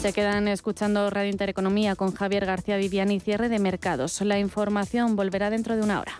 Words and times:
Se 0.00 0.12
quedan 0.12 0.46
escuchando 0.46 1.10
Radio 1.10 1.28
Intereconomía 1.28 1.96
con 1.96 2.14
Javier 2.14 2.46
García 2.46 2.76
Viviani 2.76 3.16
y 3.16 3.20
cierre 3.20 3.48
de 3.48 3.58
mercados. 3.58 4.20
La 4.20 4.38
información 4.38 5.16
volverá 5.16 5.50
dentro 5.50 5.74
de 5.74 5.82
una 5.82 6.00
hora. 6.00 6.12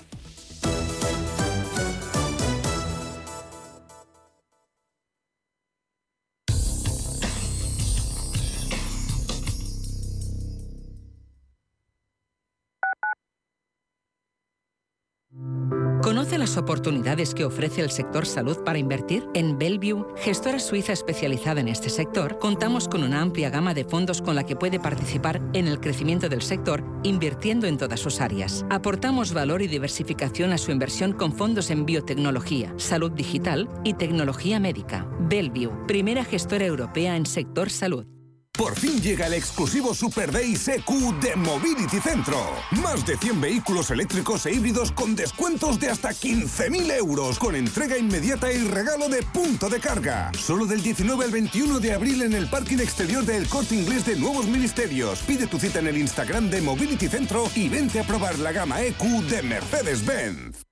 Oportunidades 16.59 17.35
que 17.35 17.45
ofrece 17.45 17.81
el 17.81 17.91
sector 17.91 18.27
salud 18.27 18.59
para 18.65 18.79
invertir? 18.79 19.27
En 19.35 19.59
Bellevue, 19.59 20.07
gestora 20.17 20.59
suiza 20.59 20.93
especializada 20.93 21.61
en 21.61 21.69
este 21.69 21.89
sector, 21.89 22.39
contamos 22.39 22.89
con 22.89 23.03
una 23.03 23.23
amplia 23.23 23.49
gama 23.49 23.75
de 23.75 23.85
fondos 23.85 24.21
con 24.21 24.35
la 24.35 24.45
que 24.45 24.57
puede 24.57 24.81
participar 24.81 25.41
en 25.55 25.69
el 25.69 25.81
crecimiento 25.81 26.29
del 26.29 26.43
sector, 26.43 26.85
invirtiendo 27.03 27.67
en 27.67 27.79
todas 27.79 28.01
sus 28.01 28.21
áreas. 28.21 28.67
Aportamos 28.69 29.33
valor 29.33 29.63
y 29.63 29.69
diversificación 29.69 30.53
a 30.53 30.59
su 30.59 30.73
inversión 30.73 31.13
con 31.13 31.33
fondos 31.33 31.71
en 31.71 31.87
biotecnología, 31.87 32.75
salud 32.77 33.13
digital 33.13 33.69
y 33.85 33.95
tecnología 33.95 34.61
médica. 34.61 35.09
Bellevue, 35.21 35.87
primera 35.87 36.25
gestora 36.25 36.67
europea 36.67 37.17
en 37.17 37.25
sector 37.25 37.71
salud. 37.71 38.18
Por 38.59 38.77
fin 38.77 39.01
llega 39.01 39.29
el 39.29 39.35
exclusivo 39.35 39.95
Super 39.95 40.33
Day 40.33 40.55
EQ 40.55 41.21
de 41.21 41.37
Mobility 41.37 42.01
Centro. 42.01 42.37
Más 42.73 43.07
de 43.07 43.17
100 43.17 43.41
vehículos 43.41 43.93
eléctricos 43.93 44.45
e 44.47 44.53
híbridos 44.53 44.91
con 44.91 45.15
descuentos 45.15 45.79
de 45.79 45.89
hasta 45.91 46.11
15.000 46.11 46.93
euros, 46.97 47.39
con 47.39 47.55
entrega 47.55 47.97
inmediata 47.97 48.53
y 48.53 48.59
regalo 48.65 49.09
de 49.09 49.23
punto 49.23 49.69
de 49.69 49.79
carga. 49.79 50.33
Solo 50.37 50.67
del 50.67 50.83
19 50.83 51.25
al 51.25 51.31
21 51.31 51.79
de 51.79 51.93
abril 51.93 52.23
en 52.23 52.33
el 52.33 52.51
parking 52.51 52.79
exterior 52.79 53.25
del 53.25 53.49
Corte 53.49 53.77
Inglés 53.77 54.05
de 54.05 54.17
Nuevos 54.17 54.49
Ministerios. 54.49 55.21
Pide 55.21 55.47
tu 55.47 55.61
cita 55.61 55.79
en 55.79 55.87
el 55.87 55.97
Instagram 55.97 56.51
de 56.51 56.61
Mobility 56.61 57.07
Centro 57.07 57.45
y 57.55 57.69
vente 57.69 58.01
a 58.01 58.05
probar 58.05 58.41
la 58.41 58.51
gama 58.51 58.83
EQ 58.83 59.03
de 59.29 59.43
Mercedes-Benz. 59.43 60.68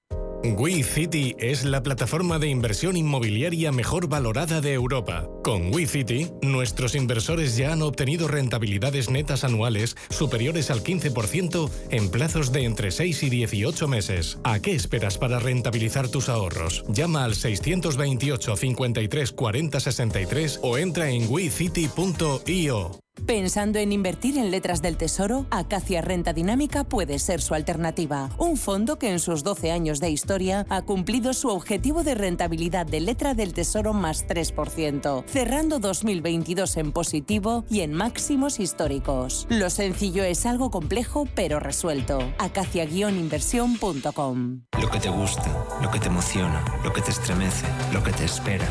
WeCity 0.54 1.34
es 1.38 1.64
la 1.64 1.82
plataforma 1.82 2.38
de 2.38 2.48
inversión 2.48 2.96
inmobiliaria 2.96 3.72
mejor 3.72 4.08
valorada 4.08 4.60
de 4.60 4.74
Europa. 4.74 5.28
Con 5.42 5.74
WeCity, 5.74 6.30
nuestros 6.42 6.94
inversores 6.94 7.56
ya 7.56 7.72
han 7.72 7.82
obtenido 7.82 8.28
rentabilidades 8.28 9.10
netas 9.10 9.44
anuales 9.44 9.96
superiores 10.10 10.70
al 10.70 10.82
15% 10.82 11.70
en 11.90 12.10
plazos 12.10 12.52
de 12.52 12.64
entre 12.64 12.90
6 12.90 13.22
y 13.24 13.30
18 13.30 13.88
meses. 13.88 14.38
¿A 14.44 14.60
qué 14.60 14.74
esperas 14.74 15.18
para 15.18 15.38
rentabilizar 15.38 16.08
tus 16.08 16.28
ahorros? 16.28 16.84
Llama 16.88 17.24
al 17.24 17.34
628 17.34 18.56
53 18.56 19.32
40 19.32 19.80
63 19.80 20.60
o 20.62 20.78
entra 20.78 21.10
en 21.10 21.30
wecity.io. 21.30 23.05
Pensando 23.24 23.78
en 23.78 23.92
invertir 23.92 24.36
en 24.38 24.50
letras 24.50 24.82
del 24.82 24.96
tesoro, 24.96 25.46
Acacia 25.50 26.02
Renta 26.02 26.32
Dinámica 26.32 26.84
puede 26.84 27.18
ser 27.18 27.40
su 27.40 27.54
alternativa. 27.54 28.28
Un 28.38 28.56
fondo 28.56 28.98
que 28.98 29.10
en 29.10 29.18
sus 29.18 29.42
12 29.42 29.72
años 29.72 29.98
de 30.00 30.10
historia 30.10 30.64
ha 30.68 30.82
cumplido 30.82 31.34
su 31.34 31.48
objetivo 31.48 32.04
de 32.04 32.14
rentabilidad 32.14 32.86
de 32.86 33.00
letra 33.00 33.34
del 33.34 33.52
tesoro 33.52 33.92
más 33.94 34.26
3%, 34.26 35.24
cerrando 35.26 35.80
2022 35.80 36.76
en 36.76 36.92
positivo 36.92 37.64
y 37.68 37.80
en 37.80 37.94
máximos 37.94 38.60
históricos. 38.60 39.46
Lo 39.48 39.70
sencillo 39.70 40.22
es 40.22 40.46
algo 40.46 40.70
complejo 40.70 41.26
pero 41.34 41.58
resuelto. 41.58 42.18
Acacia-inversión.com 42.38 44.60
Lo 44.80 44.90
que 44.90 45.00
te 45.00 45.08
gusta, 45.08 45.66
lo 45.82 45.90
que 45.90 45.98
te 45.98 46.06
emociona, 46.08 46.62
lo 46.84 46.92
que 46.92 47.00
te 47.00 47.10
estremece, 47.10 47.66
lo 47.92 48.02
que 48.02 48.12
te 48.12 48.24
espera. 48.24 48.66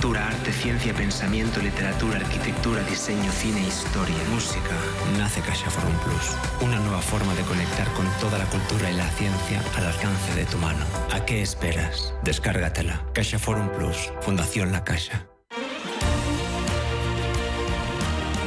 Cultura, 0.00 0.28
arte, 0.28 0.50
ciencia, 0.50 0.94
pensamiento, 0.94 1.60
literatura, 1.60 2.16
arquitectura, 2.16 2.82
diseño, 2.84 3.30
cine, 3.32 3.60
historia, 3.60 4.16
música. 4.32 4.74
Nace 5.18 5.42
Caixa 5.42 5.68
Forum 5.68 5.94
Plus. 5.98 6.38
Una 6.62 6.78
nueva 6.78 7.02
forma 7.02 7.34
de 7.34 7.42
conectar 7.42 7.86
con 7.92 8.06
toda 8.18 8.38
la 8.38 8.46
cultura 8.46 8.90
y 8.90 8.94
la 8.94 9.06
ciencia 9.10 9.62
al 9.76 9.84
alcance 9.84 10.34
de 10.34 10.46
tu 10.46 10.56
mano. 10.56 10.86
¿A 11.12 11.26
qué 11.26 11.42
esperas? 11.42 12.14
Descárgatela. 12.24 13.04
Caixa 13.12 13.38
Forum 13.38 13.68
Plus. 13.76 14.10
Fundación 14.22 14.72
La 14.72 14.84
Caixa. 14.84 15.26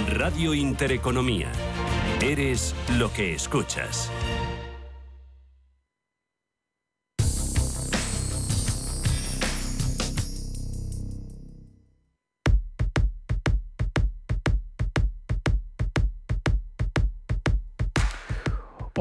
Radio 0.08 0.56
Intereconomía. 0.56 1.52
Eres 2.20 2.74
lo 2.98 3.14
que 3.14 3.36
escuchas. 3.36 4.10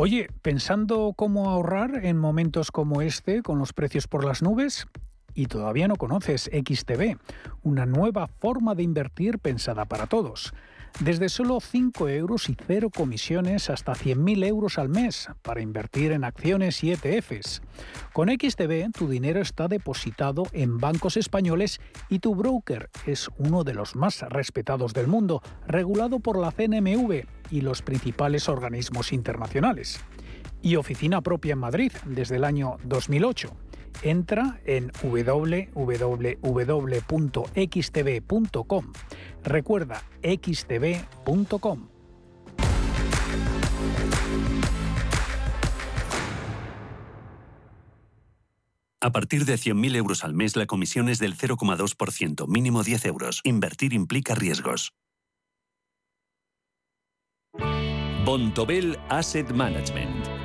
Oye, 0.04 0.28
pensando 0.42 1.12
cómo 1.14 1.48
ahorrar 1.48 2.04
en 2.04 2.18
momentos 2.18 2.72
como 2.72 3.02
este, 3.02 3.40
con 3.40 3.60
los 3.60 3.72
precios 3.72 4.08
por 4.08 4.24
las 4.24 4.42
nubes, 4.42 4.88
y 5.32 5.46
todavía 5.46 5.86
no 5.86 5.94
conoces 5.94 6.50
XTB, 6.52 7.18
una 7.62 7.86
nueva 7.86 8.26
forma 8.26 8.74
de 8.74 8.82
invertir 8.82 9.38
pensada 9.38 9.84
para 9.84 10.08
todos. 10.08 10.54
Desde 11.00 11.28
solo 11.28 11.58
5 11.60 12.08
euros 12.08 12.48
y 12.48 12.56
cero 12.66 12.90
comisiones 12.94 13.70
hasta 13.70 13.92
100.000 13.94 14.46
euros 14.46 14.78
al 14.78 14.88
mes 14.88 15.28
para 15.42 15.60
invertir 15.60 16.12
en 16.12 16.22
acciones 16.22 16.84
y 16.84 16.92
ETFs. 16.92 17.62
Con 18.12 18.28
XTB 18.28 18.92
tu 18.96 19.08
dinero 19.08 19.40
está 19.40 19.68
depositado 19.68 20.44
en 20.52 20.78
bancos 20.78 21.16
españoles 21.16 21.80
y 22.08 22.20
tu 22.20 22.34
broker 22.34 22.90
es 23.06 23.28
uno 23.38 23.64
de 23.64 23.74
los 23.74 23.96
más 23.96 24.20
respetados 24.22 24.92
del 24.92 25.08
mundo, 25.08 25.42
regulado 25.66 26.20
por 26.20 26.38
la 26.38 26.52
CNMV 26.52 27.24
y 27.50 27.60
los 27.62 27.82
principales 27.82 28.48
organismos 28.48 29.12
internacionales. 29.12 30.00
Y 30.60 30.76
oficina 30.76 31.20
propia 31.22 31.54
en 31.54 31.58
Madrid 31.58 31.92
desde 32.04 32.36
el 32.36 32.44
año 32.44 32.76
2008 32.84 33.50
entra 34.02 34.60
en 34.64 34.90
www.xtb.com. 35.02 35.52
Recuerda 39.44 40.02
xtb.com. 40.22 41.88
A 49.04 49.10
partir 49.10 49.44
de 49.44 49.54
100.000 49.54 49.96
euros 49.96 50.22
al 50.22 50.32
mes, 50.32 50.54
la 50.54 50.66
comisión 50.66 51.08
es 51.08 51.18
del 51.18 51.36
0,2%, 51.36 52.46
mínimo 52.46 52.84
10 52.84 53.04
euros. 53.06 53.40
Invertir 53.42 53.94
implica 53.94 54.36
riesgos. 54.36 54.92
Bontobel 58.24 58.96
Asset 59.08 59.50
Management. 59.50 60.11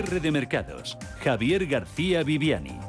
Cierre 0.00 0.20
de 0.20 0.30
mercados. 0.30 0.96
Javier 1.22 1.66
García 1.66 2.22
Viviani. 2.22 2.80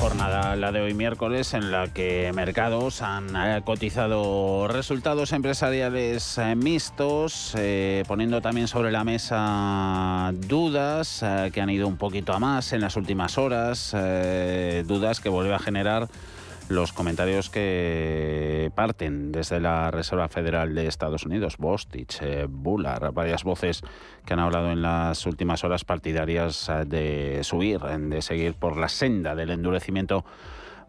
Jornada 0.00 0.56
la 0.56 0.72
de 0.72 0.80
hoy 0.80 0.94
miércoles 0.94 1.54
en 1.54 1.70
la 1.70 1.86
que 1.86 2.32
mercados 2.34 3.00
han 3.00 3.36
eh, 3.36 3.62
cotizado 3.64 4.66
resultados 4.66 5.30
empresariales 5.32 6.36
eh, 6.38 6.56
mixtos, 6.56 7.54
eh, 7.56 8.02
poniendo 8.08 8.40
también 8.40 8.66
sobre 8.66 8.90
la 8.90 9.04
mesa 9.04 10.32
dudas 10.34 11.24
que 11.52 11.60
han 11.60 11.70
ido 11.70 11.86
un 11.86 11.98
poquito 11.98 12.32
a 12.32 12.40
más 12.40 12.72
en 12.72 12.80
las 12.80 12.96
últimas 12.96 13.38
horas, 13.38 13.92
dudas 14.84 15.20
que 15.20 15.28
vuelve 15.28 15.54
a 15.54 15.60
generar 15.60 16.08
los 16.68 16.92
comentarios 16.92 17.50
que 17.50 18.70
parten 18.74 19.32
desde 19.32 19.60
la 19.60 19.90
Reserva 19.90 20.28
Federal 20.28 20.74
de 20.74 20.86
Estados 20.86 21.26
Unidos, 21.26 21.56
Bostich, 21.58 22.20
eh, 22.22 22.46
Bullard, 22.48 23.12
varias 23.12 23.44
voces 23.44 23.82
que 24.24 24.34
han 24.34 24.40
hablado 24.40 24.70
en 24.70 24.82
las 24.82 25.26
últimas 25.26 25.64
horas 25.64 25.84
partidarias 25.84 26.68
eh, 26.68 26.84
de 26.86 27.44
subir, 27.44 27.80
de 27.80 28.22
seguir 28.22 28.54
por 28.54 28.76
la 28.76 28.88
senda 28.88 29.34
del 29.34 29.50
endurecimiento 29.50 30.24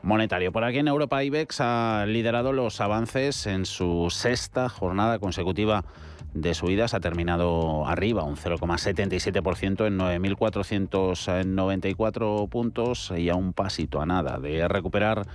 monetario. 0.02 0.52
Por 0.52 0.64
aquí 0.64 0.80
en 0.80 0.88
Europa, 0.88 1.24
IBEX 1.24 1.62
ha 1.62 2.06
liderado 2.08 2.54
los 2.54 2.82
avances 2.82 3.48
en 3.48 3.66
su 3.66 4.10
sexta 4.10 4.70
jornada 4.70 5.20
consecutiva 5.20 5.86
de 6.34 6.54
subidas. 6.54 6.94
Ha 6.94 7.00
terminado 7.00 7.88
arriba, 7.88 8.24
un 8.24 8.36
0,77% 8.36 9.88
en 9.88 9.98
9.494 9.98 12.50
puntos 12.50 13.14
y 13.16 13.30
a 13.30 13.36
un 13.36 13.54
pasito 13.54 14.02
a 14.02 14.06
nada 14.06 14.38
de 14.40 14.68
recuperar 14.68 15.26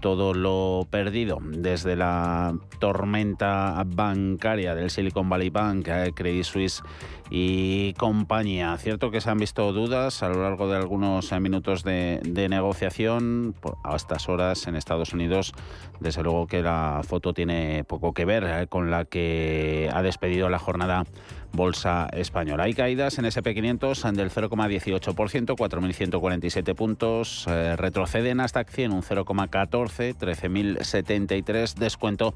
todo 0.00 0.34
lo 0.34 0.86
perdido 0.90 1.38
desde 1.42 1.96
la 1.96 2.54
tormenta 2.78 3.82
bancaria 3.86 4.74
del 4.74 4.90
Silicon 4.90 5.28
Valley 5.28 5.50
Bank, 5.50 5.88
eh, 5.88 6.12
Credit 6.14 6.44
Suisse 6.44 6.82
y 7.30 7.92
compañía. 7.94 8.76
Cierto 8.78 9.10
que 9.10 9.20
se 9.20 9.30
han 9.30 9.38
visto 9.38 9.72
dudas 9.72 10.22
a 10.22 10.28
lo 10.28 10.42
largo 10.42 10.68
de 10.68 10.76
algunos 10.76 11.30
eh, 11.32 11.40
minutos 11.40 11.82
de, 11.82 12.46
negociación. 12.48 13.54
A 13.84 13.96
estas 13.96 14.28
horas 14.28 14.66
en 14.66 14.76
Estados 14.76 15.12
Unidos, 15.12 15.52
desde 16.00 16.22
luego 16.22 16.46
que 16.46 16.62
la 16.62 17.00
foto 17.06 17.34
tiene 17.34 17.84
poco 17.84 18.12
que 18.12 18.24
ver 18.24 18.44
eh, 18.44 18.66
con 18.68 18.90
la 18.90 19.04
que 19.04 19.90
ha 19.92 20.02
despedido 20.02 20.48
la 20.48 20.58
jornada 20.58 21.04
Bolsa 21.52 22.08
Española. 22.12 22.64
Hay 22.64 22.74
caídas 22.74 23.18
en 23.18 23.24
SP500 23.24 24.12
del 24.12 24.30
0,18%, 24.30 25.56
4.147 25.56 26.74
puntos. 26.74 27.46
Eh, 27.48 27.76
retroceden 27.76 28.40
hasta 28.40 28.64
100 28.64 28.92
un 28.92 29.02
0,14, 29.02 30.16
13.073. 30.16 31.74
Descuento 31.74 32.34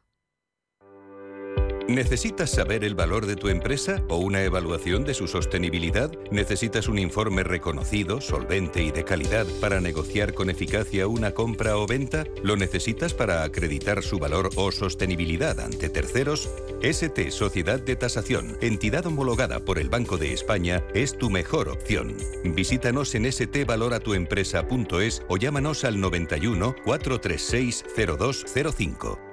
¿Necesitas 1.91 2.51
saber 2.51 2.85
el 2.85 2.95
valor 2.95 3.27
de 3.27 3.35
tu 3.35 3.49
empresa 3.49 4.01
o 4.09 4.19
una 4.19 4.45
evaluación 4.45 5.03
de 5.03 5.13
su 5.13 5.27
sostenibilidad? 5.27 6.13
¿Necesitas 6.31 6.87
un 6.87 7.01
informe 7.01 7.43
reconocido, 7.43 8.21
solvente 8.21 8.81
y 8.81 8.93
de 8.93 9.05
calidad 9.05 9.45
para 9.61 9.81
negociar 9.81 10.33
con 10.33 10.51
eficacia 10.51 11.09
una 11.09 11.33
compra 11.33 11.77
o 11.77 11.89
venta? 11.89 12.27
¿Lo 12.45 12.57
necesitas 12.57 13.13
para 13.13 13.43
acreditar 13.43 14.05
su 14.05 14.21
valor 14.21 14.51
o 14.55 14.71
sostenibilidad 14.71 15.59
ante 15.59 15.89
terceros? 15.89 16.49
ST 16.81 17.33
Sociedad 17.33 17.81
de 17.81 17.97
Tasación, 17.97 18.57
entidad 18.61 19.07
homologada 19.07 19.59
por 19.59 19.81
el 19.81 19.89
Banco 19.89 20.17
de 20.17 20.33
España, 20.33 20.87
es 20.95 21.19
tu 21.19 21.29
mejor 21.29 21.69
opción. 21.69 22.17
Visítanos 22.45 23.17
en 23.17 23.33
stvaloratuempresa.es 23.33 25.23
o 25.27 25.37
llámanos 25.37 25.83
al 25.83 26.01
91 26.01 26.77
436 26.85 27.85
0205. 27.97 29.30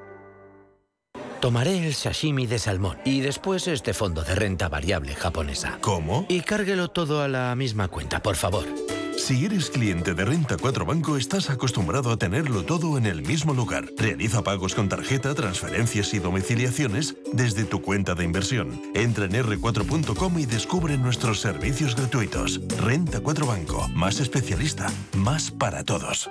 Tomaré 1.39 1.85
el 1.85 1.93
sashimi 1.93 2.47
de 2.47 2.59
salmón 2.59 2.97
y 3.05 3.21
después 3.21 3.67
este 3.67 3.93
fondo 3.93 4.23
de 4.23 4.35
renta 4.35 4.69
variable 4.69 5.15
japonesa. 5.15 5.77
¿Cómo? 5.81 6.25
Y 6.29 6.41
cárguelo 6.41 6.89
todo 6.89 7.21
a 7.21 7.27
la 7.27 7.55
misma 7.55 7.87
cuenta, 7.87 8.21
por 8.21 8.35
favor. 8.35 8.65
Si 9.17 9.45
eres 9.45 9.71
cliente 9.71 10.13
de 10.13 10.23
Renta 10.23 10.57
4 10.57 10.85
Banco, 10.85 11.17
estás 11.17 11.49
acostumbrado 11.49 12.11
a 12.11 12.17
tenerlo 12.17 12.63
todo 12.63 12.97
en 12.97 13.07
el 13.07 13.23
mismo 13.23 13.53
lugar. 13.53 13.85
Realiza 13.97 14.43
pagos 14.43 14.75
con 14.75 14.89
tarjeta, 14.89 15.33
transferencias 15.33 16.13
y 16.13 16.19
domiciliaciones 16.19 17.15
desde 17.33 17.65
tu 17.65 17.81
cuenta 17.81 18.13
de 18.13 18.23
inversión. 18.23 18.79
Entra 18.93 19.25
en 19.25 19.33
r4.com 19.33 20.39
y 20.39 20.45
descubre 20.45 20.97
nuestros 20.97 21.41
servicios 21.41 21.95
gratuitos. 21.95 22.61
Renta 22.77 23.19
4 23.19 23.45
Banco, 23.47 23.87
más 23.89 24.19
especialista, 24.19 24.87
más 25.15 25.49
para 25.51 25.83
todos. 25.83 26.29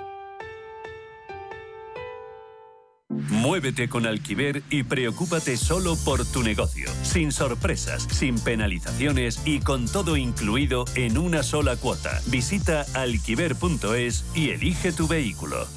Muévete 3.29 3.89
con 3.89 4.05
Alquiver 4.05 4.63
y 4.69 4.83
preocúpate 4.83 5.57
solo 5.57 5.95
por 6.05 6.25
tu 6.25 6.43
negocio, 6.43 6.89
sin 7.03 7.31
sorpresas, 7.31 8.07
sin 8.11 8.39
penalizaciones 8.39 9.41
y 9.45 9.59
con 9.59 9.87
todo 9.87 10.17
incluido 10.17 10.85
en 10.95 11.17
una 11.17 11.43
sola 11.43 11.75
cuota. 11.75 12.21
Visita 12.27 12.85
alquiver.es 12.93 14.25
y 14.35 14.49
elige 14.49 14.91
tu 14.91 15.07
vehículo. 15.07 15.76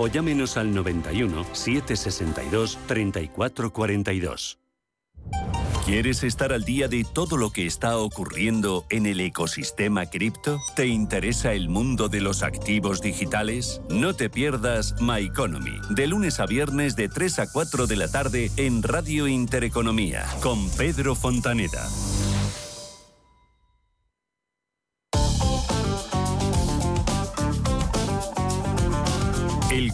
o 0.00 0.08
llámenos 0.08 0.56
al 0.56 0.74
91 0.74 1.44
762 1.52 2.78
3442. 2.86 4.58
¿Quieres 5.84 6.24
estar 6.24 6.52
al 6.52 6.64
día 6.64 6.88
de 6.88 7.04
todo 7.04 7.36
lo 7.36 7.50
que 7.50 7.66
está 7.66 7.98
ocurriendo 7.98 8.86
en 8.88 9.04
el 9.04 9.20
ecosistema 9.20 10.06
cripto? 10.06 10.58
¿Te 10.74 10.86
interesa 10.86 11.52
el 11.52 11.68
mundo 11.68 12.08
de 12.08 12.20
los 12.22 12.42
activos 12.42 13.02
digitales? 13.02 13.82
No 13.90 14.14
te 14.14 14.30
pierdas 14.30 14.94
My 15.00 15.26
Economy, 15.26 15.78
de 15.90 16.06
lunes 16.06 16.40
a 16.40 16.46
viernes 16.46 16.96
de 16.96 17.08
3 17.08 17.40
a 17.40 17.52
4 17.52 17.86
de 17.86 17.96
la 17.96 18.08
tarde 18.08 18.50
en 18.56 18.82
Radio 18.82 19.28
Intereconomía, 19.28 20.24
con 20.40 20.70
Pedro 20.70 21.14
Fontaneda. 21.14 21.86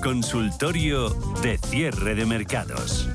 Consultorio 0.07 1.11
de 1.43 1.59
cierre 1.59 2.15
de 2.15 2.25
mercados. 2.27 3.09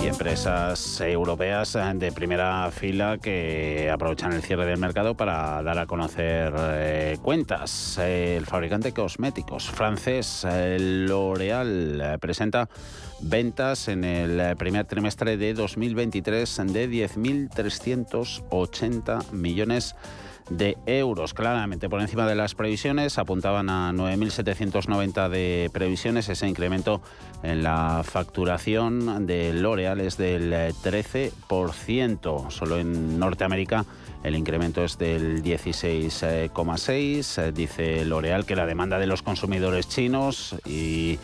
Y 0.00 0.06
empresas 0.06 1.00
europeas 1.00 1.76
de 1.94 2.12
primera 2.12 2.70
fila 2.70 3.18
que 3.18 3.90
aprovechan 3.92 4.32
el 4.32 4.42
cierre 4.42 4.64
del 4.64 4.78
mercado 4.78 5.16
para 5.16 5.60
dar 5.64 5.80
a 5.80 5.86
conocer 5.86 6.54
eh, 6.56 7.18
cuentas. 7.20 7.98
El 7.98 8.46
fabricante 8.46 8.92
cosméticos 8.92 9.68
francés 9.68 10.46
L'Oréal 10.78 12.00
eh, 12.00 12.16
presenta 12.20 12.68
ventas 13.20 13.88
en 13.88 14.04
el 14.04 14.56
primer 14.56 14.84
trimestre 14.84 15.36
de 15.36 15.52
2023 15.52 16.60
de 16.68 16.88
10.380 16.88 19.32
millones 19.32 19.96
de 19.96 20.29
de 20.50 20.76
euros, 20.86 21.32
claramente. 21.32 21.88
Por 21.88 22.00
encima 22.00 22.26
de 22.26 22.34
las 22.34 22.54
previsiones, 22.54 23.18
apuntaban 23.18 23.70
a 23.70 23.92
9.790 23.92 25.28
de 25.28 25.70
previsiones, 25.72 26.28
ese 26.28 26.46
incremento 26.46 27.00
en 27.42 27.62
la 27.62 28.02
facturación 28.04 29.26
de 29.26 29.54
L'Oreal 29.54 30.00
es 30.00 30.18
del 30.18 30.52
13%, 30.52 32.50
solo 32.50 32.78
en 32.78 33.18
Norteamérica 33.18 33.86
el 34.22 34.36
incremento 34.36 34.84
es 34.84 34.98
del 34.98 35.42
16,6, 35.42 37.52
dice 37.52 38.04
L'Oreal 38.04 38.44
que 38.44 38.54
la 38.54 38.66
demanda 38.66 38.98
de 38.98 39.06
los 39.06 39.22
consumidores 39.22 39.88
chinos 39.88 40.56
y 40.66 41.18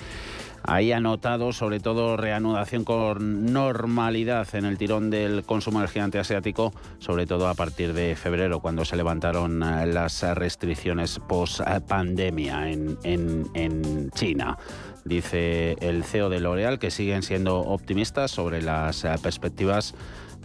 Ahí 0.68 0.90
ha 0.90 0.98
notado 0.98 1.52
sobre 1.52 1.78
todo 1.78 2.16
reanudación 2.16 2.84
con 2.84 3.52
normalidad 3.52 4.52
en 4.54 4.64
el 4.64 4.78
tirón 4.78 5.10
del 5.10 5.44
consumo 5.44 5.80
del 5.80 5.88
gigante 5.88 6.18
asiático, 6.18 6.72
sobre 6.98 7.24
todo 7.24 7.48
a 7.48 7.54
partir 7.54 7.92
de 7.92 8.16
febrero, 8.16 8.58
cuando 8.58 8.84
se 8.84 8.96
levantaron 8.96 9.62
eh, 9.62 9.86
las 9.86 10.22
restricciones 10.22 11.20
post 11.20 11.60
pandemia 11.86 12.68
en, 12.70 12.98
en 13.04 14.10
China. 14.10 14.58
Dice 15.04 15.76
el 15.80 16.02
CEO 16.02 16.28
de 16.28 16.40
L'Oréal 16.40 16.80
que 16.80 16.90
siguen 16.90 17.22
siendo 17.22 17.60
optimistas 17.60 18.32
sobre 18.32 18.60
las 18.60 19.04
eh, 19.04 19.14
perspectivas 19.22 19.94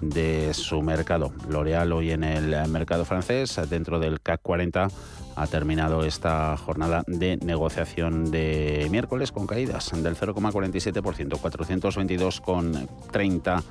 de 0.01 0.53
su 0.53 0.81
mercado. 0.81 1.31
L'Oréal 1.49 1.91
hoy 1.93 2.11
en 2.11 2.23
el 2.23 2.55
mercado 2.69 3.05
francés, 3.05 3.59
dentro 3.69 3.99
del 3.99 4.21
CAC 4.21 4.41
40, 4.41 4.87
ha 5.35 5.47
terminado 5.47 6.03
esta 6.03 6.55
jornada 6.57 7.03
de 7.07 7.37
negociación 7.37 8.31
de 8.31 8.87
miércoles 8.91 9.31
con 9.31 9.47
caídas 9.47 9.91
del 9.93 10.15
0,47%, 10.15 11.39
422,30 11.39 13.63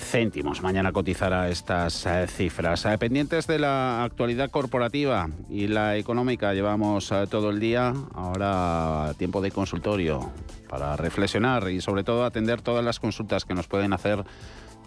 céntimos. 0.00 0.62
Mañana 0.62 0.92
cotizará 0.92 1.48
estas 1.48 2.06
eh, 2.06 2.26
cifras. 2.26 2.84
Eh, 2.86 2.98
pendientes 2.98 3.46
de 3.46 3.58
la 3.58 4.02
actualidad 4.02 4.50
corporativa 4.50 5.28
y 5.48 5.68
la 5.68 5.96
económica, 5.96 6.54
llevamos 6.54 7.12
eh, 7.12 7.26
todo 7.30 7.50
el 7.50 7.60
día. 7.60 7.92
Ahora 8.14 9.12
tiempo 9.18 9.40
de 9.40 9.50
consultorio 9.50 10.32
para 10.68 10.96
reflexionar 10.96 11.70
y 11.70 11.80
sobre 11.80 12.04
todo 12.04 12.24
atender 12.24 12.62
todas 12.62 12.84
las 12.84 12.98
consultas 12.98 13.44
que 13.44 13.54
nos 13.54 13.66
pueden 13.66 13.92
hacer, 13.92 14.24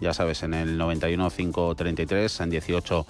ya 0.04 0.12
sabes, 0.12 0.42
en 0.42 0.52
el 0.52 0.76
91 0.76 1.30
533 1.30 2.40
en 2.40 2.50
18 2.50 3.06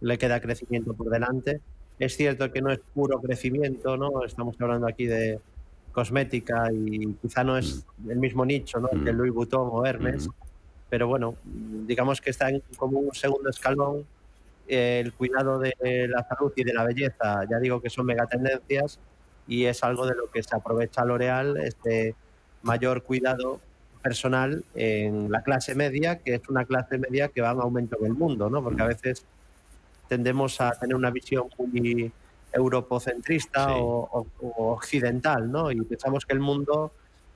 le 0.02 0.18
queda 0.18 0.38
crecimiento 0.38 0.92
por 0.92 1.08
delante. 1.08 1.62
Es 1.98 2.14
cierto 2.14 2.52
que 2.52 2.60
no 2.60 2.70
es 2.70 2.78
puro 2.92 3.22
crecimiento, 3.22 3.96
¿no? 3.96 4.22
Estamos 4.26 4.54
hablando 4.60 4.86
aquí 4.86 5.06
de 5.06 5.40
cosmética 5.92 6.70
y 6.70 7.14
quizá 7.22 7.42
no 7.42 7.56
es 7.56 7.86
mm. 7.96 8.10
el 8.10 8.18
mismo 8.18 8.44
nicho, 8.44 8.78
¿no? 8.80 8.90
Que 8.90 9.14
mm. 9.14 9.16
Louis 9.16 9.32
Vuitton 9.32 9.66
o 9.72 9.86
Hermes, 9.86 10.28
mm. 10.28 10.32
pero 10.90 11.08
bueno, 11.08 11.36
digamos 11.86 12.20
que 12.20 12.28
está 12.28 12.50
en 12.50 12.62
como 12.76 12.98
un 12.98 13.14
segundo 13.14 13.48
escalón. 13.48 14.04
El 14.66 15.14
cuidado 15.14 15.58
de 15.58 15.74
la 16.06 16.22
salud 16.28 16.52
y 16.54 16.64
de 16.64 16.74
la 16.74 16.84
belleza, 16.84 17.46
ya 17.50 17.58
digo 17.58 17.80
que 17.80 17.88
son 17.88 18.04
megatendencias 18.04 19.00
y 19.46 19.64
es 19.64 19.82
algo 19.82 20.06
de 20.06 20.14
lo 20.14 20.30
que 20.30 20.42
se 20.42 20.54
aprovecha 20.54 21.02
L'Oreal, 21.06 21.56
este 21.56 22.14
mayor 22.62 23.02
cuidado 23.02 23.60
personal 24.02 24.64
en 24.74 25.30
la 25.30 25.42
clase 25.42 25.74
media, 25.74 26.18
que 26.18 26.34
es 26.34 26.48
una 26.48 26.64
clase 26.64 26.98
media 26.98 27.28
que 27.28 27.40
va 27.40 27.52
en 27.52 27.60
aumento 27.60 27.96
en 28.00 28.06
el 28.06 28.14
mundo, 28.14 28.48
¿no? 28.48 28.62
Porque 28.62 28.82
a 28.82 28.86
veces 28.86 29.24
tendemos 30.08 30.60
a 30.60 30.70
tener 30.72 30.96
una 30.96 31.10
visión 31.10 31.46
muy 31.58 32.10
europocentrista 32.52 33.76
o, 33.76 34.26
occidental, 34.40 35.50
¿no? 35.50 35.70
Y 35.70 35.80
pensamos 35.82 36.24
que 36.24 36.32
el 36.32 36.40
mundo 36.40 36.92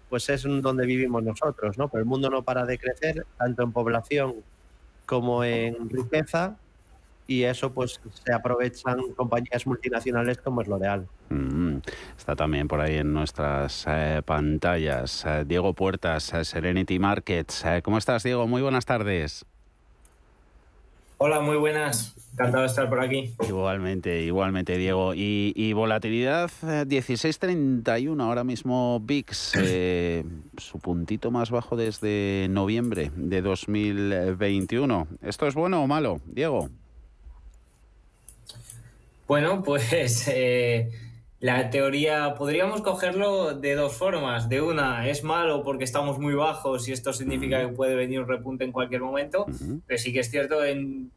pues 0.09 0.29
es 0.29 0.43
donde 0.43 0.85
vivimos 0.85 1.23
nosotros, 1.23 1.79
¿no? 1.79 1.89
Pero 1.89 2.03
el 2.03 2.09
mundo 2.09 2.29
no 2.29 2.43
para 2.43 2.67
de 2.67 2.79
crecer, 2.79 3.27
tanto 3.39 3.63
en 3.63 3.73
población 3.73 4.35
como 5.07 5.43
en 5.43 5.89
riqueza, 5.89 6.57
y 7.33 7.45
eso 7.45 7.73
pues 7.73 8.01
se 8.25 8.33
aprovechan 8.33 8.99
compañías 9.17 9.67
multinacionales 9.67 10.39
como 10.39 10.61
es 10.61 10.69
L'Oreal. 10.69 11.07
Mm, 11.31 11.79
está 12.17 12.37
también 12.37 12.69
por 12.69 12.81
ahí 12.81 12.99
en 12.99 13.13
nuestras 13.15 13.87
eh, 13.89 14.21
pantallas. 14.25 15.25
Eh, 15.27 15.45
Diego 15.47 15.73
Puertas, 15.73 16.33
eh, 16.35 16.45
Serenity 16.45 16.99
Markets. 16.99 17.65
¿Cómo 17.83 17.97
estás, 17.99 18.23
Diego? 18.23 18.47
Muy 18.47 18.61
buenas 18.61 18.85
tardes. 18.85 19.47
Hola, 21.17 21.41
muy 21.41 21.57
buenas. 21.57 22.17
Encantado 22.33 22.63
de 22.63 22.67
estar 22.67 22.89
por 22.89 23.01
aquí. 23.01 23.35
Igualmente, 23.47 24.23
igualmente, 24.23 24.77
Diego. 24.77 25.15
Y, 25.15 25.53
y 25.55 25.73
volatilidad 25.73 26.51
16.31 26.61 28.21
ahora 28.23 28.43
mismo 28.43 29.01
VIX, 29.01 29.37
su 30.59 30.79
puntito 30.81 31.31
más 31.31 31.51
bajo 31.51 31.77
desde 31.77 32.49
noviembre 32.51 33.13
de 33.15 33.41
2021. 33.41 35.07
¿Esto 35.23 35.47
es 35.47 35.55
bueno 35.55 35.83
o 35.83 35.87
malo, 35.87 36.21
Diego? 36.27 36.69
Bueno, 39.33 39.63
pues 39.65 40.29
eh, 40.29 40.91
la 41.41 41.71
teoría 41.71 42.35
podríamos 42.35 42.83
cogerlo 42.83 43.55
de 43.55 43.75
dos 43.75 43.95
formas. 43.95 44.51
De 44.51 44.61
una, 44.61 45.09
es 45.09 45.25
malo 45.25 45.63
porque 45.63 45.85
estamos 45.85 46.19
muy 46.19 46.35
bajos 46.35 46.87
y 46.87 46.93
esto 46.93 47.15
significa 47.15 47.59
que 47.59 47.69
puede 47.69 47.95
venir 47.95 48.21
un 48.21 48.29
repunte 48.29 48.65
en 48.65 48.73
cualquier 48.73 49.01
momento, 49.01 49.47
pero 49.87 49.99
sí 49.99 50.13
que 50.13 50.21
es 50.21 50.31
cierto 50.31 50.63
en, 50.63 51.11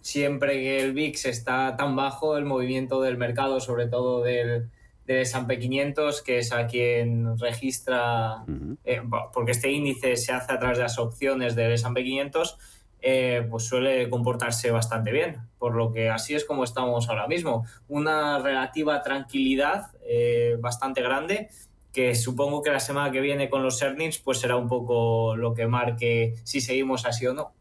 siempre 0.00 0.52
que 0.52 0.78
el 0.78 0.92
VIX 0.92 1.24
está 1.24 1.76
tan 1.76 1.96
bajo, 1.96 2.36
el 2.36 2.44
movimiento 2.44 3.02
del 3.02 3.18
mercado, 3.18 3.58
sobre 3.58 3.88
todo 3.88 4.22
del, 4.22 4.70
del 5.04 5.22
S&P 5.22 5.58
500, 5.58 6.22
que 6.22 6.38
es 6.38 6.52
a 6.52 6.68
quien 6.68 7.36
registra, 7.40 8.44
eh, 8.84 9.02
porque 9.34 9.50
este 9.50 9.72
índice 9.72 10.16
se 10.16 10.30
hace 10.30 10.52
a 10.52 10.60
través 10.60 10.78
de 10.78 10.84
las 10.84 10.96
opciones 11.00 11.56
del 11.56 11.72
S&P 11.72 12.04
500, 12.04 12.56
eh, 13.02 13.46
pues 13.50 13.64
suele 13.64 14.08
comportarse 14.08 14.70
bastante 14.70 15.12
bien, 15.12 15.36
por 15.58 15.74
lo 15.74 15.92
que 15.92 16.10
así 16.10 16.34
es 16.34 16.44
como 16.44 16.64
estamos 16.64 17.08
ahora 17.08 17.26
mismo. 17.28 17.64
Una 17.88 18.38
relativa 18.38 19.02
tranquilidad 19.02 19.90
eh, 20.08 20.56
bastante 20.60 21.02
grande 21.02 21.48
que 21.92 22.14
supongo 22.14 22.60
que 22.62 22.70
la 22.70 22.80
semana 22.80 23.10
que 23.10 23.22
viene 23.22 23.48
con 23.48 23.62
los 23.62 23.80
earnings 23.80 24.18
pues 24.18 24.38
será 24.38 24.56
un 24.56 24.68
poco 24.68 25.34
lo 25.34 25.54
que 25.54 25.66
marque 25.66 26.34
si 26.44 26.60
seguimos 26.60 27.06
así 27.06 27.26
o 27.26 27.32
no. 27.32 27.52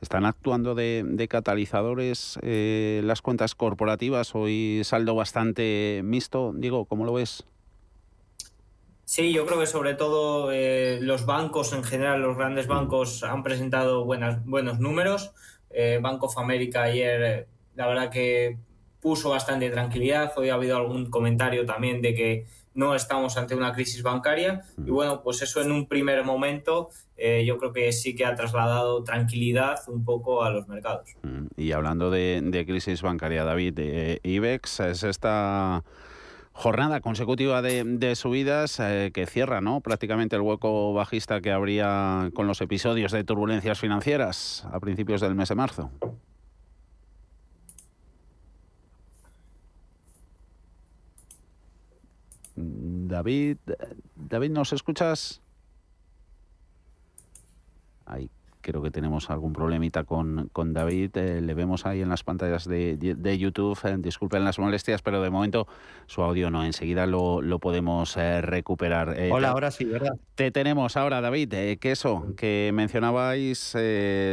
¿Están 0.00 0.24
actuando 0.26 0.74
de, 0.74 1.26
catalizadores 1.30 2.38
eh, 2.42 3.00
las 3.04 3.22
cuentas 3.22 3.54
corporativas? 3.54 4.34
Hoy 4.34 4.80
saldo 4.84 5.14
bastante 5.14 6.02
mixto. 6.04 6.52
Digo, 6.54 6.86
¿cómo 6.86 7.04
lo 7.04 7.12
ves? 7.14 7.46
Sí, 9.04 9.32
yo 9.32 9.44
creo 9.46 9.60
que 9.60 9.66
sobre 9.66 9.94
todo 9.94 10.50
eh, 10.50 10.98
los 11.00 11.26
bancos 11.26 11.72
en 11.72 11.84
general, 11.84 12.22
los 12.22 12.36
grandes 12.36 12.66
bancos 12.66 13.22
han 13.22 13.42
presentado 13.42 14.04
buenas, 14.04 14.44
buenos 14.44 14.80
números. 14.80 15.32
Eh, 15.70 15.98
Bank 16.00 16.22
of 16.22 16.38
America 16.38 16.84
ayer, 16.84 17.22
eh, 17.22 17.46
la 17.74 17.86
verdad 17.86 18.10
que 18.10 18.58
puso 19.00 19.30
bastante 19.30 19.68
tranquilidad. 19.70 20.32
Hoy 20.36 20.48
ha 20.48 20.54
habido 20.54 20.76
algún 20.76 21.10
comentario 21.10 21.66
también 21.66 22.00
de 22.00 22.14
que 22.14 22.46
no 22.72 22.94
estamos 22.94 23.36
ante 23.36 23.54
una 23.54 23.72
crisis 23.72 24.02
bancaria. 24.02 24.62
Y 24.78 24.90
bueno, 24.90 25.22
pues 25.22 25.42
eso 25.42 25.60
en 25.60 25.70
un 25.70 25.86
primer 25.86 26.24
momento 26.24 26.90
eh, 27.16 27.44
yo 27.44 27.58
creo 27.58 27.72
que 27.72 27.92
sí 27.92 28.14
que 28.14 28.24
ha 28.24 28.34
trasladado 28.34 29.04
tranquilidad 29.04 29.80
un 29.88 30.04
poco 30.04 30.44
a 30.44 30.50
los 30.50 30.66
mercados. 30.66 31.10
Mm, 31.22 31.46
y 31.56 31.72
hablando 31.72 32.10
de, 32.10 32.40
de 32.42 32.64
crisis 32.64 33.02
bancaria, 33.02 33.44
David, 33.44 33.78
IBEX 34.22 34.80
es 34.80 35.02
esta 35.02 35.84
jornada 36.54 37.00
consecutiva 37.00 37.62
de, 37.62 38.14
subidas 38.14 38.78
eh, 38.78 39.10
que 39.12 39.26
cierra 39.26 39.60
¿no? 39.60 39.80
prácticamente 39.80 40.36
el 40.36 40.42
hueco 40.42 40.94
bajista 40.94 41.40
que 41.40 41.50
habría 41.50 42.30
con 42.32 42.46
los 42.46 42.60
episodios 42.60 43.10
de 43.10 43.24
turbulencias 43.24 43.78
financieras 43.80 44.64
a 44.72 44.78
principios 44.78 45.20
del 45.20 45.34
mes 45.34 45.48
de 45.48 45.54
marzo. 45.56 45.90
David, 52.56 53.58
David, 54.14 54.50
¿nos 54.50 54.72
escuchas? 54.72 55.42
Ahí 58.06 58.30
creo 58.64 58.82
que 58.82 58.90
tenemos 58.90 59.30
algún 59.30 59.52
problemita 59.52 60.04
con, 60.04 60.48
con 60.52 60.72
David. 60.72 61.16
Eh, 61.16 61.40
le 61.42 61.54
vemos 61.54 61.84
ahí 61.84 62.00
en 62.00 62.08
las 62.08 62.24
pantallas 62.24 62.66
de, 62.66 62.96
de 62.96 63.38
YouTube. 63.38 63.78
Eh, 63.84 63.96
disculpen 63.98 64.42
las 64.42 64.58
molestias, 64.58 65.02
pero 65.02 65.22
de 65.22 65.30
momento 65.30 65.68
su 66.06 66.22
audio 66.22 66.50
no. 66.50 66.64
Enseguida 66.64 67.06
lo, 67.06 67.42
lo 67.42 67.58
podemos 67.58 68.16
eh, 68.16 68.40
recuperar. 68.40 69.16
Hola, 69.30 69.50
ahora 69.50 69.70
sí, 69.70 69.84
¿verdad? 69.84 70.14
Te 70.34 70.50
tenemos 70.50 70.96
ahora, 70.96 71.20
David. 71.20 71.50
que 71.78 71.92
eso, 71.92 72.34
que 72.36 72.70
mencionabais 72.72 73.76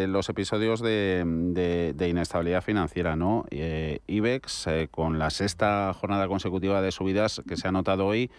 los 0.08 0.30
episodios 0.30 0.82
de, 0.82 1.94
de, 1.96 2.10
inestabilidad 2.10 2.64
financiera, 2.64 3.16
¿no? 3.16 3.46
IBEX, 3.52 4.66
con 4.90 5.20
la 5.20 5.30
sexta 5.30 5.94
jornada 5.94 6.28
consecutiva 6.28 6.82
de 6.82 6.92
subidas 6.92 7.42
que 7.48 7.58
se 7.58 7.68
ha 7.68 7.72
notado 7.72 8.08
hoy, 8.08 8.32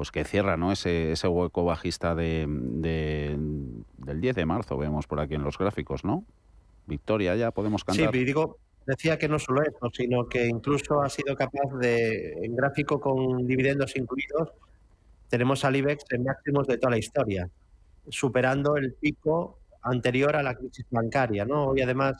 pues 0.00 0.10
que 0.10 0.24
cierra 0.24 0.56
¿no? 0.56 0.72
ese, 0.72 1.12
ese 1.12 1.28
hueco 1.28 1.62
bajista 1.62 2.14
de, 2.14 2.46
del 2.48 4.20
10 4.22 4.34
de 4.34 4.46
marzo, 4.46 4.78
vemos 4.78 5.06
por 5.06 5.20
aquí 5.20 5.34
en 5.34 5.42
los 5.42 5.58
gráficos, 5.58 6.06
¿no? 6.06 6.24
Victoria, 6.86 7.36
ya 7.36 7.50
podemos 7.50 7.84
cantar. 7.84 8.10
Sí, 8.10 8.24
digo, 8.24 8.56
decía 8.86 9.18
que 9.18 9.28
no 9.28 9.38
solo 9.38 9.60
eso, 9.60 9.90
sino 9.92 10.26
que 10.26 10.46
incluso 10.46 11.02
ha 11.02 11.10
sido 11.10 11.36
capaz 11.36 11.76
de, 11.78 12.32
en 12.32 12.56
gráfico 12.56 12.98
con 12.98 13.46
dividendos 13.46 13.94
incluidos, 13.94 14.48
tenemos 15.28 15.66
al 15.66 15.76
IBEX 15.76 16.04
en 16.12 16.24
máximos 16.24 16.66
de 16.66 16.78
toda 16.78 16.92
la 16.92 16.98
historia, 16.98 17.50
superando 18.08 18.78
el 18.78 18.94
pico 18.94 19.58
anterior 19.82 20.34
a 20.34 20.42
la 20.42 20.54
crisis 20.54 20.86
bancaria, 20.88 21.44
¿no? 21.44 21.66
Hoy 21.66 21.82
además 21.82 22.14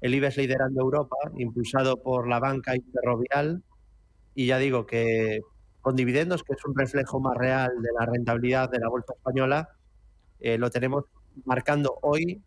el 0.00 0.12
IBEX 0.12 0.38
liderando 0.38 0.80
Europa, 0.80 1.18
impulsado 1.38 2.02
por 2.02 2.26
la 2.26 2.40
banca 2.40 2.74
y 2.74 2.80
ferrovial, 2.80 3.62
y 4.34 4.46
ya 4.46 4.58
digo 4.58 4.86
que 4.86 5.42
con 5.82 5.96
dividendos, 5.96 6.42
que 6.44 6.54
es 6.54 6.64
un 6.64 6.74
reflejo 6.74 7.20
más 7.20 7.36
real 7.36 7.70
de 7.82 7.88
la 7.98 8.06
rentabilidad 8.06 8.70
de 8.70 8.78
la 8.78 8.88
bolsa 8.88 9.12
española, 9.14 9.68
eh, 10.40 10.56
lo 10.56 10.70
tenemos 10.70 11.04
marcando 11.44 11.98
hoy 12.02 12.40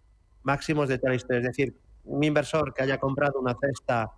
máximos 0.44 0.88
de 0.88 0.98
tal 0.98 1.14
historia. 1.14 1.40
Es 1.40 1.48
decir, 1.48 1.76
un 2.06 2.24
inversor 2.24 2.74
que 2.74 2.84
haya 2.84 3.00
comprado 3.00 3.40
una 3.40 3.56
cesta 3.60 4.12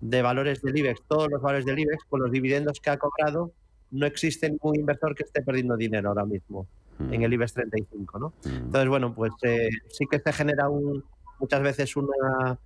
de 0.00 0.22
valores 0.22 0.62
del 0.62 0.76
IBEX, 0.76 1.02
todos 1.08 1.28
los 1.30 1.40
valores 1.40 1.64
del 1.64 1.78
IBEX, 1.78 2.04
con 2.04 2.20
los 2.20 2.30
dividendos 2.30 2.78
que 2.80 2.90
ha 2.90 2.98
cobrado, 2.98 3.52
no 3.90 4.06
existe 4.06 4.48
ningún 4.48 4.76
inversor 4.76 5.14
que 5.14 5.24
esté 5.24 5.42
perdiendo 5.42 5.76
dinero 5.76 6.10
ahora 6.10 6.26
mismo 6.26 6.66
en 7.10 7.22
el 7.22 7.32
IBEX 7.32 7.54
35. 7.54 8.18
¿no? 8.18 8.28
Mm. 8.44 8.48
Entonces, 8.48 8.88
bueno, 8.88 9.14
pues 9.14 9.32
eh, 9.42 9.70
sí 9.88 10.06
que 10.10 10.18
se 10.18 10.32
genera 10.32 10.68
un, 10.68 11.04
muchas 11.38 11.62
veces 11.62 11.96
una 11.96 12.58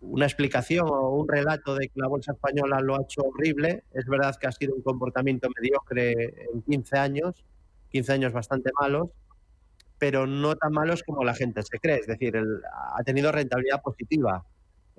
una 0.00 0.26
explicación 0.26 0.86
o 0.88 1.10
un 1.10 1.28
relato 1.28 1.74
de 1.74 1.88
que 1.88 2.00
la 2.00 2.08
bolsa 2.08 2.32
española 2.32 2.80
lo 2.80 2.96
ha 2.96 3.02
hecho 3.02 3.22
horrible. 3.22 3.84
Es 3.92 4.06
verdad 4.06 4.36
que 4.40 4.46
ha 4.46 4.52
sido 4.52 4.74
un 4.74 4.82
comportamiento 4.82 5.48
mediocre 5.60 6.12
en 6.52 6.62
15 6.62 6.96
años, 6.96 7.44
15 7.90 8.12
años 8.12 8.32
bastante 8.32 8.70
malos, 8.80 9.08
pero 9.98 10.26
no 10.26 10.56
tan 10.56 10.72
malos 10.72 11.02
como 11.02 11.24
la 11.24 11.34
gente 11.34 11.62
se 11.62 11.78
cree. 11.78 11.98
Es 11.98 12.06
decir, 12.06 12.36
ha 12.36 13.02
tenido 13.04 13.32
rentabilidad 13.32 13.82
positiva. 13.82 14.44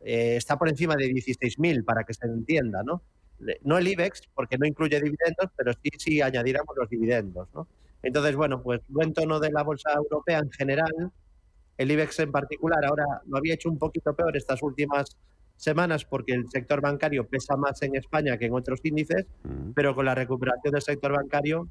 Eh, 0.03 0.35
está 0.35 0.57
por 0.57 0.69
encima 0.69 0.95
de 0.95 1.07
16.000 1.07 1.83
para 1.83 2.03
que 2.03 2.13
se 2.13 2.25
entienda, 2.25 2.83
¿no? 2.83 3.01
No 3.63 3.77
el 3.77 3.87
IBEX, 3.87 4.23
porque 4.33 4.57
no 4.57 4.65
incluye 4.65 4.99
dividendos, 4.99 5.49
pero 5.55 5.71
sí 5.73 5.89
si 5.97 6.21
añadiéramos 6.21 6.75
los 6.75 6.89
dividendos, 6.89 7.47
¿no? 7.53 7.67
Entonces, 8.01 8.35
bueno, 8.35 8.61
pues 8.61 8.81
buen 8.87 9.13
tono 9.13 9.39
de 9.39 9.51
la 9.51 9.63
bolsa 9.63 9.91
europea 9.93 10.39
en 10.39 10.51
general, 10.51 11.11
el 11.79 11.89
IBEX 11.91 12.19
en 12.19 12.31
particular 12.31 12.83
ahora 12.83 13.05
lo 13.25 13.37
había 13.37 13.53
hecho 13.53 13.69
un 13.69 13.79
poquito 13.79 14.13
peor 14.13 14.35
estas 14.35 14.61
últimas 14.61 15.17
semanas 15.55 16.03
porque 16.03 16.33
el 16.33 16.49
sector 16.49 16.81
bancario 16.81 17.25
pesa 17.25 17.55
más 17.55 17.81
en 17.81 17.95
España 17.95 18.37
que 18.37 18.47
en 18.47 18.53
otros 18.53 18.81
índices, 18.83 19.25
mm. 19.43 19.71
pero 19.73 19.95
con 19.95 20.05
la 20.05 20.13
recuperación 20.13 20.73
del 20.73 20.81
sector 20.81 21.13
bancario 21.13 21.69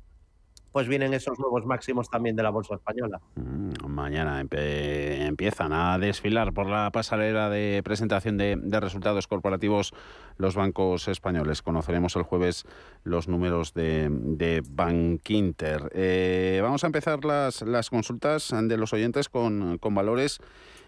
pues 0.72 0.88
vienen 0.88 1.14
esos 1.14 1.38
nuevos 1.38 1.64
máximos 1.66 2.10
también 2.10 2.36
de 2.36 2.42
la 2.42 2.50
bolsa 2.50 2.74
española. 2.74 3.20
Mm, 3.36 3.86
mañana 3.88 4.40
empiezan 4.40 5.72
a 5.72 5.98
desfilar 5.98 6.52
por 6.52 6.66
la 6.66 6.90
pasarela 6.90 7.50
de 7.50 7.82
presentación 7.84 8.36
de, 8.36 8.80
resultados 8.80 9.26
corporativos 9.26 9.92
los 10.36 10.54
bancos 10.54 11.08
españoles. 11.08 11.62
Conoceremos 11.62 12.14
el 12.16 12.22
jueves 12.22 12.64
los 13.04 13.28
números 13.28 13.74
de, 13.74 14.08
de 14.10 14.62
Bankinter. 14.68 15.90
Eh, 15.94 16.60
vamos 16.62 16.84
a 16.84 16.86
empezar 16.86 17.24
las, 17.24 17.62
las 17.62 17.90
consultas 17.90 18.52
de 18.52 18.76
los 18.76 18.92
oyentes 18.92 19.28
con, 19.28 19.78
valores 19.80 20.40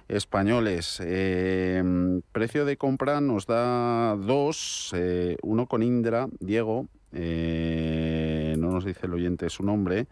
españoles. 0.08 1.00
Eh, 1.04 1.82
precio 2.32 2.64
de 2.64 2.76
compra 2.76 3.20
nos 3.20 3.46
da 3.46 4.16
dos, 4.16 4.92
eh, 4.94 5.36
uno 5.42 5.66
con 5.66 5.82
Indra, 5.82 6.28
Diego, 6.38 6.86
eh, 7.12 8.39
no 8.70 8.76
nos 8.76 8.84
dice 8.84 9.06
el 9.06 9.14
oyente 9.14 9.50
su 9.50 9.64
nombre, 9.64 10.06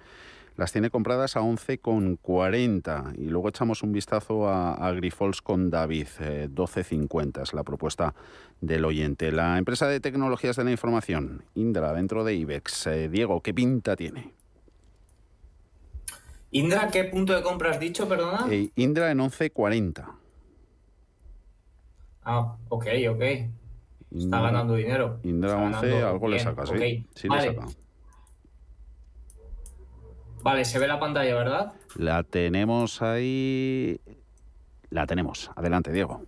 las 0.57 0.73
tiene 0.73 0.91
compradas 0.91 1.37
a 1.37 1.41
11,40 1.41 3.15
y 3.17 3.27
luego 3.27 3.49
echamos 3.49 3.85
un 3.85 3.93
vistazo 3.93 4.49
a, 4.49 4.91
Grifols 4.93 5.41
con 5.41 5.71
David, 5.71 6.09
12,50 6.19 7.39
eh, 7.39 7.43
es 7.45 7.55
la 7.55 7.63
propuesta 7.63 8.13
del 8.61 8.85
oyente. 8.85 9.31
La 9.31 9.57
empresa 9.57 9.87
de 9.87 10.01
tecnologías 10.01 10.57
de 10.57 10.65
la 10.65 10.73
información, 10.73 11.45
Indra, 11.55 11.93
dentro 11.93 12.25
de 12.25 12.35
IBEX. 12.35 12.89
Eh, 12.89 13.09
Diego, 13.09 13.41
¿qué 13.41 13.55
pinta 13.55 13.95
tiene? 13.95 14.33
Indra, 16.51 16.89
¿qué 16.89 17.05
punto 17.05 17.35
de 17.35 17.43
compra 17.43 17.71
has 17.71 17.79
dicho, 17.79 18.09
perdona? 18.09 18.49
Indra 18.75 19.13
en 19.13 19.19
11,40. 19.19 20.07
Ah, 22.25 22.57
ok, 22.69 22.87
ok. 23.11 23.23
Está 24.11 24.41
ganando 24.41 24.75
dinero. 24.75 25.21
Indra 25.23 25.57
11 25.57 26.03
algo 26.03 26.27
le 26.27 26.41
saca, 26.41 26.67
sí. 26.67 27.07
Sí 27.15 27.29
vale. 27.29 27.51
le 27.51 27.55
saca. 27.55 27.69
Vale, 30.49 30.65
se 30.65 30.79
ve 30.79 30.89
la 30.89 30.99
pantalla, 30.99 31.35
¿verdad? 31.35 31.73
La 31.97 32.23
tenemos 32.23 33.03
ahí. 33.03 34.01
La 34.89 35.07
tenemos. 35.07 35.51
Adelante, 35.55 35.93
Diego. 35.93 36.23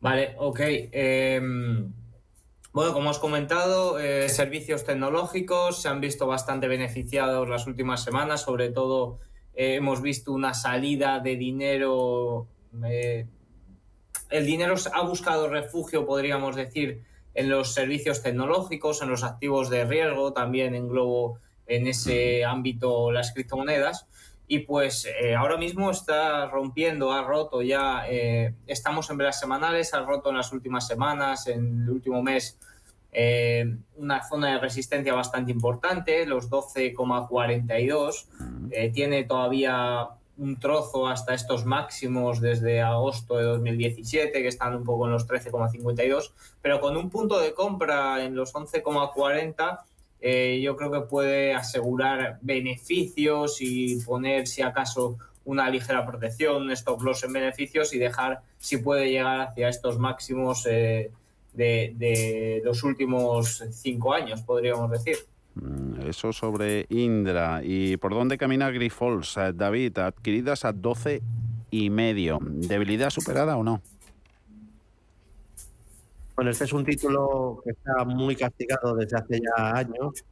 Vale, 0.00 0.34
ok. 0.36 0.60
Em, 0.90 1.92
bueno, 2.72 2.92
como 2.92 3.10
os 3.10 3.20
comentado, 3.20 4.00
eh, 4.00 4.28
servicios 4.28 4.82
tecnológicos 4.82 5.80
se 5.80 5.88
han 5.88 6.00
visto 6.00 6.26
bastante 6.26 6.66
beneficiados 6.66 7.48
las 7.48 7.68
últimas 7.68 8.02
semanas, 8.02 8.40
sobre 8.40 8.70
todo 8.70 9.20
eh, 9.54 9.76
hemos 9.76 10.02
visto 10.02 10.32
una 10.32 10.52
salida 10.52 11.20
de 11.20 11.36
dinero 11.36 12.48
eh, 12.84 13.28
el 14.30 14.46
dinero 14.46 14.74
ha 14.92 15.02
buscado 15.02 15.46
refugio, 15.48 16.04
podríamos 16.04 16.56
decir, 16.56 17.04
en 17.34 17.48
los 17.50 17.72
servicios 17.72 18.20
tecnológicos, 18.20 19.00
en 19.00 19.10
los 19.10 19.22
activos 19.22 19.70
de 19.70 19.84
riesgo, 19.84 20.32
también 20.32 20.74
englobo 20.74 21.38
en 21.66 21.86
ese 21.86 22.44
ámbito 22.44 23.10
las 23.10 23.32
criptomonedas. 23.32 24.06
Y 24.48 24.60
pues 24.60 25.06
eh, 25.06 25.34
ahora 25.34 25.56
mismo 25.56 25.90
está 25.90 26.46
rompiendo, 26.46 27.12
ha 27.12 27.22
roto 27.22 27.62
ya, 27.62 28.04
eh, 28.08 28.54
estamos 28.66 29.10
en 29.10 29.16
velas 29.16 29.40
semanales, 29.40 29.92
ha 29.92 30.02
roto 30.02 30.30
en 30.30 30.36
las 30.36 30.52
últimas 30.52 30.86
semanas, 30.86 31.48
en 31.48 31.82
el 31.82 31.90
último 31.90 32.22
mes, 32.22 32.56
eh, 33.10 33.76
una 33.96 34.22
zona 34.22 34.52
de 34.52 34.58
resistencia 34.60 35.14
bastante 35.14 35.50
importante, 35.50 36.26
los 36.26 36.48
12,42. 36.48 38.28
tiene 38.92 39.24
todavía 39.24 40.10
un 40.38 40.60
trozo 40.60 41.06
hasta 41.06 41.34
estos 41.34 41.64
máximos 41.64 42.40
desde 42.40 42.82
agosto 42.82 43.36
de 43.36 43.44
2017, 43.44 44.42
que 44.42 44.48
están 44.48 44.74
un 44.74 44.84
poco 44.84 45.06
en 45.06 45.12
los 45.12 45.26
13,52, 45.26 46.32
pero 46.60 46.80
con 46.80 46.96
un 46.96 47.10
punto 47.10 47.38
de 47.40 47.54
compra 47.54 48.22
en 48.22 48.36
los 48.36 48.54
11,40, 48.54 49.80
eh, 50.20 50.60
yo 50.62 50.76
creo 50.76 50.90
que 50.90 51.00
puede 51.00 51.54
asegurar 51.54 52.38
beneficios 52.42 53.58
y 53.60 54.00
poner, 54.04 54.46
si 54.46 54.62
acaso, 54.62 55.18
una 55.44 55.70
ligera 55.70 56.04
protección, 56.04 56.62
un 56.62 56.70
stop 56.72 57.02
loss 57.02 57.24
en 57.24 57.32
beneficios 57.32 57.94
y 57.94 57.98
dejar, 57.98 58.40
si 58.58 58.78
puede 58.78 59.10
llegar 59.10 59.40
hacia 59.40 59.68
estos 59.68 59.98
máximos 59.98 60.66
eh, 60.66 61.10
de, 61.52 61.94
de 61.96 62.62
los 62.64 62.82
últimos 62.82 63.62
cinco 63.70 64.12
años, 64.12 64.42
podríamos 64.42 64.90
decir. 64.90 65.16
Mm, 65.56 66.08
eso 66.08 66.32
sobre 66.32 66.86
Indra. 66.90 67.60
¿Y 67.64 67.96
por 67.96 68.12
dónde 68.12 68.36
camina 68.38 68.70
Grifols, 68.70 69.36
eh, 69.38 69.52
David? 69.54 69.98
Adquiridas 69.98 70.64
a 70.64 70.72
12 70.72 71.22
y 71.70 71.90
medio. 71.90 72.38
¿Debilidad 72.42 73.10
superada 73.10 73.56
o 73.56 73.64
no? 73.64 73.80
Bueno, 76.36 76.50
este 76.50 76.64
es 76.64 76.72
un 76.74 76.84
título 76.84 77.62
que 77.64 77.70
está 77.70 78.04
muy 78.04 78.36
castigado 78.36 78.94
desde 78.94 79.16
hace 79.16 79.40
ya 79.40 79.70
años, 79.74 80.22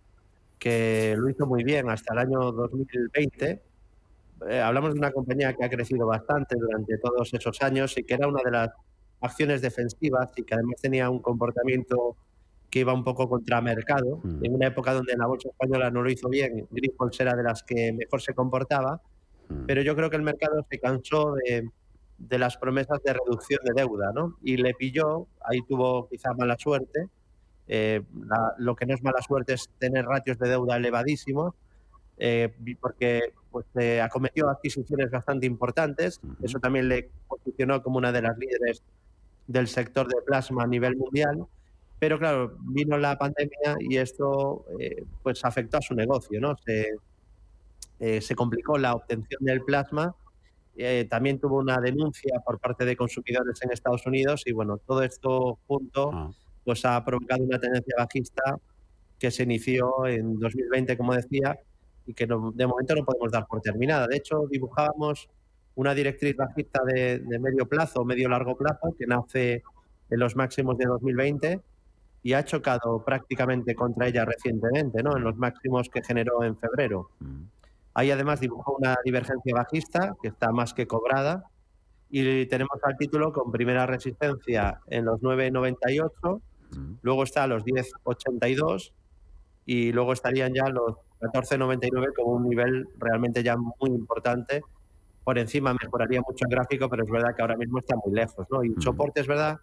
que 0.59 1.17
lo 1.17 1.31
hizo 1.31 1.47
muy 1.47 1.65
bien 1.65 1.89
hasta 1.89 2.13
el 2.13 2.19
año 2.19 2.53
2020. 2.53 3.63
Eh, 4.51 4.61
hablamos 4.61 4.93
de 4.93 4.99
una 4.99 5.11
compañía 5.11 5.55
que 5.55 5.65
ha 5.65 5.71
crecido 5.71 6.07
bastante 6.07 6.57
durante 6.57 6.99
todos 6.99 7.33
esos 7.33 7.63
años 7.63 7.97
y 7.97 8.05
que 8.05 8.15
era 8.15 8.29
una 8.29 8.43
de 8.45 8.51
las 8.51 8.71
acciones 9.23 9.63
defensivas 9.63 10.29
y 10.37 10.43
que 10.43 10.55
además 10.55 10.77
tenía 10.83 11.09
un 11.09 11.21
comportamiento 11.21 12.17
que 12.69 12.81
iba 12.81 12.93
un 12.93 13.03
poco 13.03 13.27
contra 13.27 13.63
mercado. 13.63 14.21
Mm. 14.23 14.45
En 14.45 14.55
una 14.57 14.67
época 14.67 14.93
donde 14.93 15.17
la 15.17 15.27
bolsa 15.27 15.49
española 15.49 15.91
no 15.91 16.03
lo 16.03 16.11
hizo 16.11 16.29
bien, 16.29 16.69
Grifols 16.71 17.19
era 17.19 17.35
de 17.35 17.45
las 17.45 17.63
que 17.63 17.95
mejor 17.95 18.21
se 18.21 18.35
comportaba, 18.35 19.01
mm. 19.49 19.65
pero 19.67 19.81
yo 19.81 19.97
creo 19.97 20.11
que 20.11 20.17
el 20.17 20.23
mercado 20.23 20.67
se 20.69 20.79
cansó 20.79 21.35
de, 21.37 21.71
de, 22.29 22.39
las 22.39 22.57
promesas 22.57 23.03
de 23.03 23.13
reducción 23.13 23.61
de 23.65 23.73
deuda, 23.75 24.13
¿no? 24.15 24.37
Y 24.43 24.57
le 24.57 24.75
pilló, 24.75 25.27
ahí 25.45 25.63
tuvo 25.63 26.09
quizá 26.09 26.33
mala 26.35 26.57
suerte. 26.59 27.09
Eh, 27.67 28.03
lo 28.59 28.77
que 28.77 28.87
no 28.87 28.95
es 28.95 29.03
mala 29.03 29.23
suerte 29.23 29.55
es 29.55 29.71
tener 29.79 30.05
ratios 30.05 30.39
de 30.39 30.49
deuda 30.49 30.77
elevadísimos, 30.77 31.55
eh, 32.17 32.53
porque 32.81 33.33
pues 33.51 33.67
eh, 33.77 34.01
acometió 34.01 34.49
adquisiciones 34.49 35.11
bastante 35.11 35.47
importantes. 35.47 36.21
Eso 36.43 36.59
también 36.59 36.89
le 36.89 37.11
posicionó 37.29 37.83
como 37.83 37.99
una 37.99 38.13
de 38.13 38.23
las 38.23 38.37
líderes 38.39 38.83
del 39.47 39.69
sector 39.69 40.09
de 40.09 40.23
plasma 40.23 40.65
a 40.65 40.67
nivel 40.67 40.97
mundial. 40.97 41.47
Pero 41.99 42.19
claro, 42.19 42.57
vino 42.61 42.99
la 42.99 43.17
pandemia 43.19 43.77
y 43.81 43.97
esto 43.97 44.65
eh, 44.79 45.05
pues 45.23 45.45
afectó 45.45 45.79
a 45.79 45.83
su 45.83 45.95
negocio, 45.95 46.41
¿no? 46.41 46.57
Se, 46.57 46.91
se 48.21 48.35
complicó 48.35 48.77
la 48.77 48.95
obtención 48.95 49.43
del 49.45 49.63
plasma. 49.63 50.15
Eh, 50.77 51.07
también 51.09 51.39
tuvo 51.39 51.59
una 51.59 51.79
denuncia 51.81 52.41
por 52.45 52.59
parte 52.59 52.85
de 52.85 52.97
consumidores 52.97 53.63
en 53.63 53.71
Estados 53.71 54.07
Unidos 54.07 54.43
y 54.47 54.53
bueno, 54.53 54.79
todo 54.79 55.03
esto 55.03 55.59
junto 55.67 56.11
Ah. 56.13 56.31
pues 56.65 56.85
ha 56.85 57.05
provocado 57.05 57.45
una 57.45 57.59
tendencia 57.61 57.95
bajista 57.99 58.57
que 59.19 59.31
se 59.31 59.45
inició 59.45 60.07
en 60.07 60.39
2020, 60.41 60.97
como 60.97 61.15
decía, 61.15 61.57
y 62.07 62.13
que 62.15 62.27
no- 62.27 62.51
de 62.53 62.67
momento 62.67 62.95
no 62.95 63.05
podemos 63.05 63.31
dar 63.31 63.47
por 63.47 63.61
terminada. 63.61 64.07
De 64.09 64.17
hecho, 64.17 64.47
dibujábamos 64.51 65.29
una 65.77 65.95
directriz 65.95 66.37
bajista 66.37 66.81
de, 66.85 67.19
de 67.21 67.39
medio 67.39 67.67
plazo, 67.67 68.05
medio 68.05 68.29
largo 68.29 68.57
plazo, 68.57 68.95
que 68.99 69.07
nace 69.07 69.63
en 70.11 70.19
los 70.19 70.35
máximos 70.37 70.77
de 70.79 70.87
2020 70.87 71.61
y 72.23 72.33
ha 72.33 72.45
chocado 72.45 73.05
prácticamente 73.05 73.75
contra 73.75 74.09
ella 74.09 74.25
recientemente, 74.25 75.03
¿no? 75.03 75.17
En 75.17 75.23
los 75.25 75.37
máximos 75.37 75.89
que 75.89 76.03
generó 76.03 76.43
en 76.45 76.57
febrero. 76.59 77.11
Ahí 77.95 78.11
además 78.11 78.41
dibujó 78.41 78.77
una 78.77 78.97
divergencia 79.05 79.55
bajista 79.55 80.15
que 80.21 80.29
está 80.29 80.51
más 80.51 80.75
que 80.75 80.87
cobrada. 80.87 81.45
Y 82.11 82.47
tenemos 82.47 82.79
al 82.83 82.97
título 82.97 83.33
con 83.33 83.51
primera 83.51 83.87
resistencia 83.87 84.81
en 84.87 85.05
los 85.05 85.21
9.98, 85.21 86.41
luego 87.03 87.23
está 87.25 87.45
a 87.45 87.47
los 87.47 87.65
10.82 87.65 88.93
y 89.67 89.93
luego 89.93 90.13
estarían 90.13 90.53
ya 90.55 90.69
los 90.69 90.97
14.99 91.21 92.13
como 92.15 92.33
un 92.35 92.49
nivel 92.49 92.87
realmente 92.99 93.43
ya 93.43 93.57
muy 93.57 93.91
importante. 93.91 94.63
Por 95.25 95.39
encima 95.39 95.75
mejoraría 95.75 96.21
mucho 96.21 96.45
el 96.45 96.55
gráfico, 96.55 96.89
pero 96.89 97.03
es 97.03 97.11
verdad 97.11 97.35
que 97.35 97.43
ahora 97.43 97.57
mismo 97.57 97.79
está 97.79 97.97
muy 97.97 98.15
lejos, 98.15 98.47
¿no? 98.51 98.63
Y 98.63 98.75
soporte 98.81 99.21
es 99.21 99.27
verdad 99.27 99.59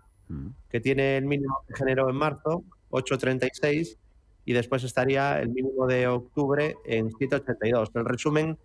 que 0.70 0.80
tiene 0.80 1.18
el 1.18 1.26
mínimo 1.26 1.58
que 1.68 1.76
generó 1.76 2.10
en 2.10 2.16
marzo, 2.16 2.64
8.36, 2.90 3.98
y 4.46 4.54
después 4.54 4.84
estaría 4.84 5.40
el 5.40 5.50
mínimo 5.50 5.86
de 5.88 6.08
octubre 6.08 6.76
en 6.86 7.10
7.82. 7.12 7.92
El 7.96 8.06
resumen 8.06 8.58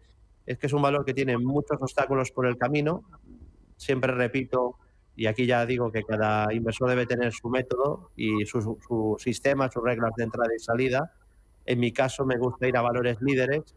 es 0.46 0.58
que 0.58 0.66
es 0.66 0.72
un 0.72 0.82
valor 0.82 1.04
que 1.04 1.14
tiene 1.14 1.36
muchos 1.38 1.80
obstáculos 1.80 2.30
por 2.30 2.46
el 2.46 2.56
camino. 2.56 3.02
Siempre 3.76 4.12
repito, 4.12 4.76
y 5.16 5.26
aquí 5.26 5.46
ya 5.46 5.66
digo 5.66 5.90
que 5.92 6.02
cada 6.02 6.52
inversor 6.52 6.88
debe 6.88 7.06
tener 7.06 7.32
su 7.32 7.48
método 7.50 8.10
y 8.16 8.46
su, 8.46 8.62
su- 8.62 8.78
su 8.86 9.16
sistema, 9.18 9.70
sus 9.70 9.82
reglas 9.82 10.12
de 10.16 10.24
entrada 10.24 10.50
y 10.56 10.58
salida. 10.60 11.12
En 11.68 11.80
mi 11.80 11.90
caso 11.92 12.24
me 12.24 12.38
gusta 12.38 12.68
ir 12.68 12.76
a 12.76 12.80
valores 12.82 13.18
líderes 13.20 13.74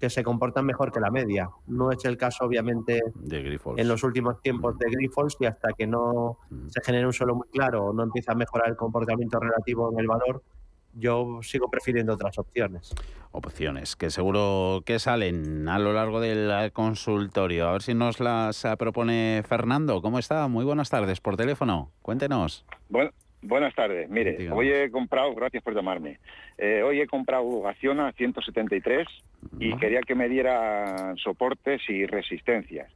que 0.00 0.10
se 0.10 0.24
comportan 0.24 0.66
mejor 0.66 0.90
que 0.90 0.98
la 0.98 1.10
media. 1.10 1.48
No 1.68 1.92
es 1.92 2.04
el 2.04 2.16
caso, 2.16 2.44
obviamente, 2.44 3.00
de 3.14 3.42
Grifols. 3.42 3.78
en 3.80 3.86
los 3.86 4.02
últimos 4.02 4.42
tiempos 4.42 4.76
de 4.76 4.90
Grifols 4.90 5.36
y 5.38 5.46
hasta 5.46 5.72
que 5.72 5.86
no 5.86 6.38
se 6.66 6.80
genere 6.82 7.06
un 7.06 7.12
suelo 7.12 7.36
muy 7.36 7.46
claro 7.48 7.84
o 7.86 7.92
no 7.92 8.02
empieza 8.02 8.32
a 8.32 8.34
mejorar 8.34 8.68
el 8.70 8.76
comportamiento 8.76 9.38
relativo 9.38 9.92
en 9.92 10.00
el 10.00 10.08
valor, 10.08 10.42
yo 10.94 11.40
sigo 11.42 11.70
prefiriendo 11.70 12.14
otras 12.14 12.38
opciones. 12.38 12.94
Opciones 13.30 13.94
que 13.94 14.10
seguro 14.10 14.82
que 14.86 14.98
salen 14.98 15.68
a 15.68 15.78
lo 15.78 15.92
largo 15.92 16.20
del 16.20 16.72
consultorio. 16.72 17.68
A 17.68 17.72
ver 17.72 17.82
si 17.82 17.94
nos 17.94 18.20
las 18.20 18.64
eh, 18.64 18.76
propone 18.76 19.42
Fernando. 19.46 20.00
¿Cómo 20.00 20.18
está? 20.18 20.48
Muy 20.48 20.64
buenas 20.64 20.90
tardes 20.90 21.20
por 21.20 21.36
teléfono. 21.36 21.90
Cuéntenos. 22.02 22.64
Bueno, 22.88 23.10
buenas 23.42 23.74
tardes. 23.74 24.08
Mire, 24.10 24.36
Dígame. 24.36 24.56
hoy 24.56 24.70
he 24.72 24.90
comprado, 24.90 25.34
gracias 25.34 25.62
por 25.62 25.74
llamarme, 25.74 26.18
Eh, 26.60 26.82
hoy 26.82 27.00
he 27.00 27.06
comprado 27.06 27.68
Acciona 27.68 28.10
173 28.12 29.06
y 29.60 29.76
quería 29.76 30.00
que 30.00 30.16
me 30.16 30.28
diera 30.28 31.14
soportes 31.22 31.80
y 31.88 32.04
resistencias. 32.04 32.90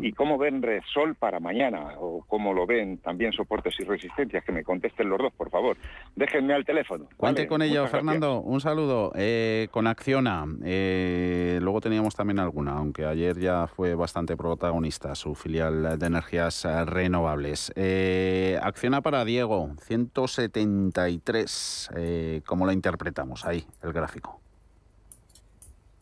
¿Y 0.00 0.12
cómo 0.12 0.38
ven 0.38 0.62
Repsol 0.62 1.16
para 1.16 1.40
mañana? 1.40 1.94
¿O 1.98 2.24
cómo 2.28 2.52
lo 2.54 2.64
ven 2.64 2.98
también 2.98 3.32
soportes 3.32 3.74
y 3.80 3.82
resistencias? 3.82 4.44
Que 4.44 4.52
me 4.52 4.62
contesten 4.62 5.08
los 5.08 5.18
dos, 5.18 5.32
por 5.32 5.50
favor. 5.50 5.76
Déjenme 6.14 6.54
al 6.54 6.64
teléfono. 6.64 7.08
Cuente 7.16 7.40
¿vale? 7.40 7.48
con 7.48 7.62
ello, 7.62 7.80
gracias. 7.82 7.90
Fernando. 7.90 8.40
Un 8.40 8.60
saludo. 8.60 9.10
Eh, 9.16 9.66
con 9.72 9.88
Acciona. 9.88 10.44
eh, 10.64 11.58
luego 11.60 11.80
teníamos 11.80 12.14
también 12.14 12.38
alguna, 12.38 12.74
aunque 12.74 13.04
ayer 13.04 13.36
ya 13.40 13.66
fue 13.66 13.96
bastante 13.96 14.36
protagonista 14.36 15.16
su 15.16 15.34
filial 15.34 15.98
de 15.98 16.06
energías 16.06 16.64
renovables. 16.86 17.72
Eh, 17.74 18.56
Acciona 18.62 19.00
para 19.00 19.24
Diego, 19.24 19.70
173. 19.88 21.90
Eh, 21.96 22.42
¿Cómo 22.46 22.66
lo 22.66 22.72
interpretamos? 22.72 23.46
Ahí, 23.46 23.64
el 23.82 23.92
gráfico. 23.92 24.40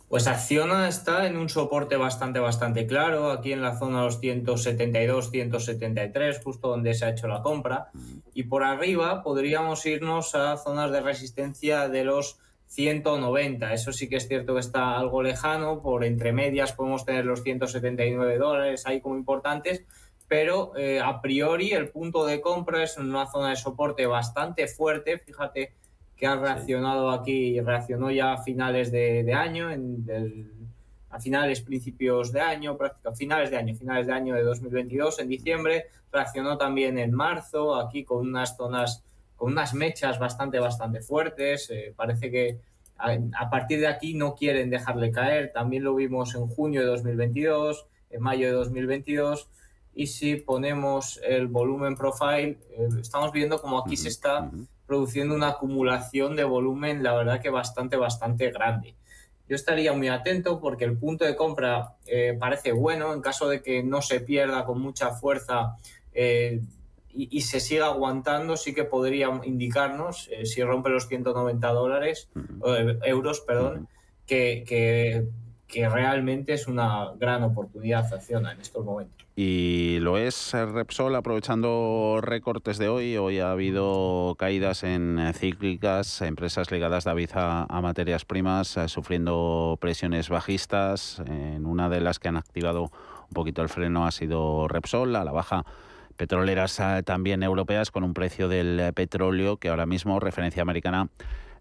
Pues 0.09 0.29
Acciona 0.29 0.88
está 0.88 1.27
en 1.27 1.37
un 1.37 1.49
soporte 1.49 1.96
bastante, 1.96 2.38
bastante 2.38 2.87
claro, 2.87 3.31
aquí 3.31 3.53
en 3.53 3.61
la 3.61 3.77
zona 3.77 3.99
de 3.99 4.05
los 4.05 4.20
172, 4.20 5.31
173, 5.31 6.40
justo 6.44 6.68
donde 6.68 6.94
se 6.94 7.05
ha 7.05 7.11
hecho 7.11 7.27
la 7.27 7.42
compra. 7.42 7.90
Y 8.33 8.44
por 8.44 8.62
arriba 8.62 9.22
podríamos 9.22 9.85
irnos 9.85 10.37
a 10.37 10.57
zonas 10.59 10.92
de 10.92 11.01
resistencia 11.01 11.88
de 11.88 12.05
los 12.05 12.38
190. 12.68 13.72
Eso 13.72 13.92
sí 13.92 14.09
que 14.09 14.16
es 14.16 14.29
cierto 14.29 14.55
que 14.55 14.61
está 14.61 14.96
algo 14.96 15.22
lejano, 15.22 15.83
por 15.83 16.05
entre 16.05 16.33
medias 16.33 16.72
podemos 16.72 17.05
tener 17.05 17.25
los 17.25 17.42
179 17.42 18.38
dólares 18.38 18.87
ahí 18.87 19.01
como 19.01 19.16
importantes, 19.16 19.85
pero 20.29 20.73
eh, 20.77 21.01
a 21.01 21.21
priori 21.21 21.71
el 21.73 21.91
punto 21.91 22.25
de 22.27 22.41
compra 22.41 22.83
es 22.83 22.97
una 22.99 23.27
zona 23.27 23.51
de 23.51 23.57
soporte 23.57 24.07
bastante 24.07 24.67
fuerte. 24.69 25.19
Fíjate 25.19 25.73
que 26.17 26.27
ha 26.27 26.37
reaccionado 26.37 27.11
aquí, 27.11 27.61
reaccionó 27.61 28.11
ya 28.11 28.33
a 28.33 28.43
finales 28.43 28.91
de, 28.91 29.23
de 29.23 29.35
año, 29.35 29.71
en 29.71 30.05
del- 30.05 30.53
a 31.11 31.19
finales, 31.21 31.61
principios 31.62 32.33
de 32.33 32.41
año, 32.41 32.77
prácticamente 32.77 33.19
finales 33.19 33.51
de 33.51 33.57
año, 33.57 33.75
finales 33.75 34.07
de 34.07 34.12
año 34.12 34.35
de 34.35 34.43
2022, 34.43 35.21
en 35.21 35.29
diciembre, 35.29 35.87
reaccionó 36.12 36.59
también 36.59 36.99
en 36.99 37.12
marzo, 37.12 37.77
aquí 37.77 38.05
con 38.05 38.27
unas 38.27 38.57
zonas, 38.57 39.03
con 39.37 39.53
unas 39.53 39.73
mechas 39.73 40.19
bastante, 40.19 40.59
bastante 40.59 41.01
fuertes, 41.01 41.71
eh, 41.71 41.95
parece 41.97 42.31
que 42.31 42.59
a, 42.99 43.17
a 43.39 43.49
partir 43.51 43.81
de 43.81 43.87
aquí 43.87 44.15
no 44.15 44.35
quieren 44.35 44.69
dejarle 44.69 45.11
caer, 45.11 45.53
también 45.53 45.85
lo 45.85 45.95
vimos 45.95 46.35
en 46.35 46.47
junio 46.49 46.81
de 46.83 46.87
2022, 46.89 47.87
en 48.11 48.23
mayo 48.23 48.47
de 48.49 48.53
2022, 48.53 49.49
y 49.97 50.09
si 50.09 50.37
ponemos 50.37 51.19
el 51.27 51.47
volumen 51.47 51.97
profile, 51.97 52.59
eh, 52.71 52.89
estamos 53.01 53.33
viendo 53.33 53.61
como 53.61 53.79
aquí 53.79 53.97
se 53.97 54.09
está 54.11 54.51
produciendo 54.87 55.35
una 55.35 55.49
acumulación 55.49 56.37
de 56.37 56.45
volumen, 56.45 57.03
la 57.03 57.15
verdad 57.15 57.41
que 57.41 57.49
bastante, 57.49 57.97
bastante 57.97 58.51
grande. 58.51 58.95
Yo 59.49 59.57
estaría 59.57 59.95
muy 59.95 60.09
atento 60.09 60.61
porque 60.61 60.85
el 60.85 60.99
punto 60.99 61.25
de 61.25 61.35
compra 61.35 61.95
eh, 62.05 62.37
parece 62.39 62.73
bueno 62.73 63.15
en 63.15 63.23
caso 63.23 63.49
de 63.49 63.63
que 63.63 63.83
no 63.83 64.03
se 64.03 64.21
pierda 64.21 64.67
con 64.67 64.83
mucha 64.83 65.13
fuerza 65.13 65.77
eh, 66.13 66.61
y, 67.09 67.39
y 67.39 67.41
se 67.41 67.59
siga 67.59 67.87
aguantando, 67.87 68.59
sí 68.59 68.75
que 68.75 68.85
podría 68.85 69.31
indicarnos, 69.45 70.29
si 70.45 70.63
rompe 70.63 70.91
los 70.91 71.09
190 71.09 71.69
dólares, 71.69 72.29
eh, 72.67 72.99
euros, 73.05 73.41
perdón, 73.41 73.89
que, 74.27 74.63
que, 74.67 75.27
que 75.67 75.89
realmente 75.89 76.53
es 76.53 76.67
una 76.67 77.13
gran 77.19 77.43
oportunidad 77.43 78.13
acciona 78.13 78.53
en 78.53 78.61
estos 78.61 78.85
momentos. 78.85 79.27
Y 79.35 79.99
lo 80.01 80.17
es 80.17 80.53
Repsol 80.55 81.15
aprovechando 81.15 82.21
recortes 82.23 82.79
de 82.79 82.89
hoy. 82.89 83.17
Hoy 83.19 83.41
ha 83.41 83.51
habido 83.51 84.35
caídas 84.39 84.83
en 84.83 85.21
cíclicas, 85.35 86.23
empresas 86.23 86.71
ligadas, 86.71 87.05
David, 87.05 87.31
a, 87.35 87.67
a 87.69 87.81
materias 87.83 88.25
primas, 88.25 88.77
eh, 88.77 88.89
sufriendo 88.89 89.77
presiones 89.81 90.31
bajistas. 90.31 91.23
En 91.27 91.67
una 91.67 91.91
de 91.91 92.01
las 92.01 92.19
que 92.19 92.29
han 92.29 92.37
activado 92.37 92.85
un 92.85 93.35
poquito 93.35 93.61
el 93.61 93.69
freno 93.69 94.07
ha 94.07 94.11
sido 94.11 94.69
Repsol, 94.69 95.15
a 95.17 95.25
la 95.25 95.33
baja 95.33 95.65
petroleras 96.17 96.81
eh, 96.81 97.03
también 97.05 97.43
europeas 97.43 97.91
con 97.91 98.05
un 98.05 98.15
precio 98.15 98.49
del 98.49 98.93
petróleo 98.95 99.59
que 99.59 99.69
ahora 99.69 99.87
mismo, 99.87 100.19
referencia 100.19 100.63
americana, 100.63 101.09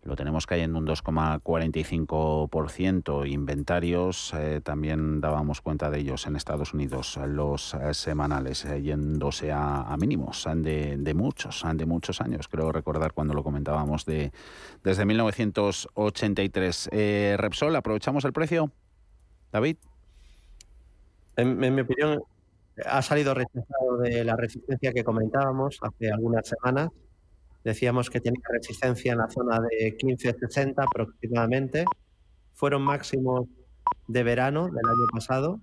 lo 0.05 0.15
tenemos 0.15 0.45
cayendo 0.45 0.79
un 0.79 0.85
2,45%. 0.85 3.27
Inventarios, 3.27 4.33
eh, 4.35 4.61
también 4.63 5.19
dábamos 5.19 5.59
cuenta 5.61 5.89
de 5.89 5.97
ellos 5.99 6.27
en 6.27 6.35
Estados 6.35 6.75
Unidos, 6.75 7.17
eh, 7.17 7.25
los 7.27 7.73
eh, 7.73 7.95
semanales, 7.95 8.67
yéndose 8.81 9.51
a, 9.51 9.81
a 9.81 9.97
mínimos 9.97 10.47
de, 10.57 10.97
de 10.97 11.13
muchos, 11.15 11.65
de 11.73 11.85
muchos 11.87 12.21
años. 12.21 12.47
Creo 12.47 12.71
recordar 12.71 13.13
cuando 13.13 13.33
lo 13.33 13.43
comentábamos 13.43 14.05
de 14.05 14.31
desde 14.83 15.05
1983. 15.05 16.89
Eh, 16.91 17.35
Repsol, 17.39 17.75
¿aprovechamos 17.75 18.25
el 18.25 18.33
precio? 18.33 18.71
David. 19.51 19.77
En, 21.35 21.63
en 21.63 21.73
mi 21.73 21.81
opinión, 21.81 22.21
ha 22.85 23.01
salido 23.01 23.33
rechazado 23.33 23.97
de 24.03 24.23
la 24.23 24.35
resistencia 24.35 24.93
que 24.93 25.03
comentábamos 25.03 25.79
hace 25.81 26.11
algunas 26.11 26.47
semanas. 26.47 26.91
Decíamos 27.65 28.11
que 28.11 28.21
tenía 28.21 28.43
resistencia 28.47 29.13
en 29.13 29.17
la 29.17 29.27
zona 29.27 29.59
de 29.59 29.97
15-60 29.97 30.75
aproximadamente. 30.77 31.83
Fueron 32.53 32.83
máximos 32.83 33.47
de 34.07 34.21
verano 34.21 34.65
del 34.67 34.85
año 34.85 35.07
pasado. 35.11 35.59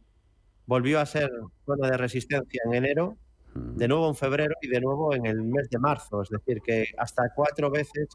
Volvió 0.66 0.98
a 0.98 1.06
ser 1.06 1.30
zona 1.64 1.90
de 1.90 1.96
resistencia 1.96 2.60
en 2.66 2.74
enero, 2.74 3.16
de 3.54 3.86
nuevo 3.86 4.08
en 4.08 4.16
febrero 4.16 4.52
y 4.60 4.66
de 4.66 4.80
nuevo 4.80 5.14
en 5.14 5.26
el 5.26 5.42
mes 5.42 5.70
de 5.70 5.78
marzo. 5.78 6.22
Es 6.22 6.30
decir, 6.30 6.60
que 6.60 6.86
hasta 6.98 7.32
cuatro 7.36 7.70
veces 7.70 8.08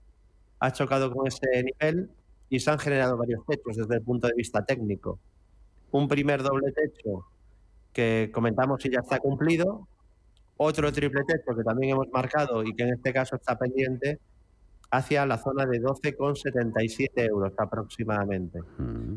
ha 0.60 0.74
chocado 0.74 1.10
con 1.10 1.26
ese 1.26 1.48
nivel 1.64 2.12
y 2.50 2.60
se 2.60 2.70
han 2.70 2.80
generado 2.80 3.16
varios 3.16 3.46
techos 3.46 3.78
desde 3.78 3.96
el 3.96 4.02
punto 4.02 4.28
de 4.28 4.34
vista 4.36 4.66
técnico. 4.66 5.18
un 5.92 6.10
primer 6.10 6.44
doble 6.44 6.74
techo 6.74 7.26
que 7.94 8.30
comentamos 8.34 8.82
si 8.82 8.90
ya 8.92 9.00
está 9.00 9.20
cumplido, 9.20 9.88
otro 10.58 10.92
triple 10.92 11.24
techo 11.24 11.56
que 11.56 11.64
también 11.64 11.94
hemos 11.94 12.08
marcado 12.12 12.64
y 12.64 12.74
que 12.74 12.84
en 12.84 12.94
este 12.94 13.14
caso 13.14 13.36
está 13.36 13.58
pendiente 13.58 14.20
hacia 14.90 15.26
la 15.26 15.38
zona 15.38 15.66
de 15.66 15.82
12,77 15.82 17.10
euros 17.28 17.54
aproximadamente. 17.58 18.60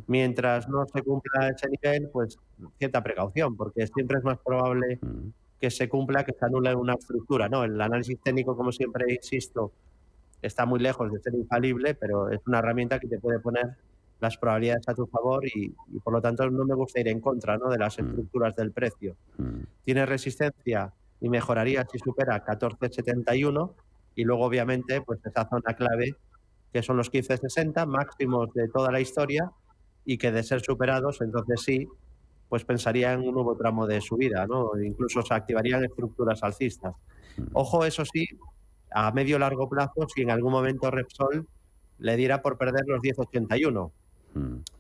Mientras 0.07 0.69
no 0.69 0.85
se 0.87 1.03
cumpla 1.03 1.49
ese 1.49 1.69
nivel, 1.69 2.09
pues 2.13 2.39
cierta 2.79 3.03
precaución, 3.03 3.57
porque 3.57 3.87
siempre 3.87 4.19
es 4.19 4.25
más 4.25 4.39
probable 4.45 4.99
que 5.61 5.71
se 5.71 5.89
cumpla 5.89 6.25
que 6.25 6.33
se 6.33 6.45
anule 6.45 6.75
una 6.75 6.95
estructura. 6.95 7.49
¿no? 7.49 7.65
El 7.65 7.81
análisis 7.81 8.19
técnico, 8.21 8.57
como 8.57 8.73
siempre 8.73 9.13
insisto, 9.13 9.73
está 10.43 10.67
muy 10.67 10.81
lejos 10.81 11.13
de 11.13 11.21
ser 11.21 11.35
infalible, 11.35 11.95
pero 11.95 12.31
es 12.31 12.41
una 12.47 12.59
herramienta 12.59 12.99
que 12.99 13.07
te 13.07 13.19
puede 13.19 13.39
poner 13.39 13.77
las 14.21 14.37
probabilidades 14.37 14.89
a 14.89 14.95
tu 14.95 15.07
favor 15.07 15.47
y, 15.47 15.75
por 16.03 16.13
lo 16.13 16.21
tanto 16.21 16.49
no 16.51 16.65
me 16.65 16.75
gusta 16.75 17.01
ir 17.01 17.09
en 17.09 17.21
contra 17.21 17.57
¿no? 17.57 17.71
de 17.71 17.79
las 17.79 17.99
estructuras 17.99 18.57
del 18.57 18.73
precio. 18.73 19.17
Tiene 19.85 20.05
resistencia 20.05 20.93
y 21.21 21.29
mejoraría 21.29 21.87
si 21.91 21.99
supera 21.99 22.45
14,71 22.45 23.73
y 24.15 24.25
luego 24.25 24.45
obviamente 24.45 25.01
pues 25.03 25.21
esa 25.25 25.49
zona 25.49 25.75
clave 25.75 26.15
que 26.73 26.83
son 26.83 26.97
los 26.97 27.13
15,60 27.13 27.87
máximos 27.87 28.53
de 28.55 28.69
toda 28.69 28.91
la 28.91 29.01
historia 29.01 29.51
y 30.05 30.19
que 30.19 30.33
de 30.33 30.43
ser 30.43 30.61
superados 30.61 31.21
entonces 31.21 31.63
sí 31.63 31.89
pues 32.51 32.65
pensaría 32.65 33.13
en 33.13 33.21
un 33.21 33.33
nuevo 33.33 33.57
tramo 33.57 33.87
de 33.87 34.01
subida, 34.01 34.45
¿no? 34.45 34.73
Incluso 34.83 35.23
se 35.23 35.33
activarían 35.33 35.85
estructuras 35.85 36.43
alcistas. 36.43 36.93
Ojo, 37.53 37.85
eso 37.85 38.05
sí, 38.05 38.27
a 38.91 39.13
medio 39.13 39.39
largo 39.39 39.69
plazo, 39.69 40.09
si 40.13 40.23
en 40.23 40.33
algún 40.33 40.51
momento 40.51 40.91
Repsol 40.91 41.47
le 41.99 42.17
diera 42.17 42.43
por 42.43 42.59
perder 42.59 42.83
los 42.89 43.01
10,81, 43.01 43.93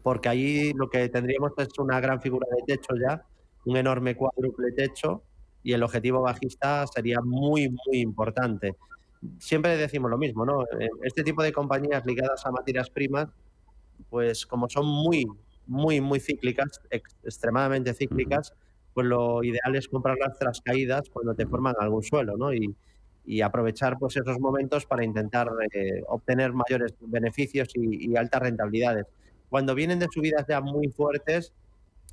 porque 0.02 0.28
ahí 0.28 0.72
lo 0.72 0.90
que 0.90 1.08
tendríamos 1.08 1.52
es 1.58 1.68
una 1.78 2.00
gran 2.00 2.20
figura 2.20 2.48
de 2.50 2.74
techo 2.74 2.94
ya, 3.00 3.24
un 3.64 3.76
enorme 3.76 4.16
cuádruple 4.16 4.72
techo, 4.72 5.22
y 5.62 5.72
el 5.72 5.82
objetivo 5.82 6.22
bajista 6.22 6.86
sería 6.86 7.20
muy, 7.20 7.68
muy 7.68 8.00
importante. 8.00 8.76
Siempre 9.38 9.76
decimos 9.76 10.10
lo 10.10 10.18
mismo, 10.18 10.46
¿no? 10.46 10.62
Eh, 10.78 10.88
este 11.02 11.22
tipo 11.22 11.42
de 11.42 11.52
compañías 11.52 12.04
ligadas 12.06 12.44
a 12.46 12.50
materias 12.50 12.88
primas, 12.90 13.28
pues 14.08 14.46
como 14.46 14.68
son 14.68 14.86
muy, 14.86 15.26
muy, 15.66 16.00
muy 16.00 16.20
cíclicas, 16.20 16.80
extremadamente 16.90 17.92
cíclicas, 17.92 18.54
pues 18.94 19.06
lo 19.06 19.44
ideal 19.44 19.76
es 19.76 19.88
comprarlas 19.88 20.38
tras 20.38 20.60
caídas 20.60 21.08
cuando 21.10 21.34
te 21.34 21.46
forman 21.46 21.74
algún 21.78 22.02
suelo, 22.02 22.36
¿no? 22.36 22.52
Y, 22.52 22.74
y 23.30 23.42
aprovechar 23.42 23.96
pues 23.98 24.16
esos 24.16 24.40
momentos 24.40 24.86
para 24.86 25.04
intentar 25.04 25.48
eh, 25.72 26.02
obtener 26.08 26.52
mayores 26.52 26.94
beneficios 27.00 27.68
y, 27.74 28.16
altas 28.16 28.42
rentabilidades. 28.42 29.06
Cuando 29.48 29.74
vienen 29.74 29.98
de 29.98 30.08
subidas 30.12 30.46
ya 30.48 30.60
muy 30.60 30.88
fuertes, 30.88 31.52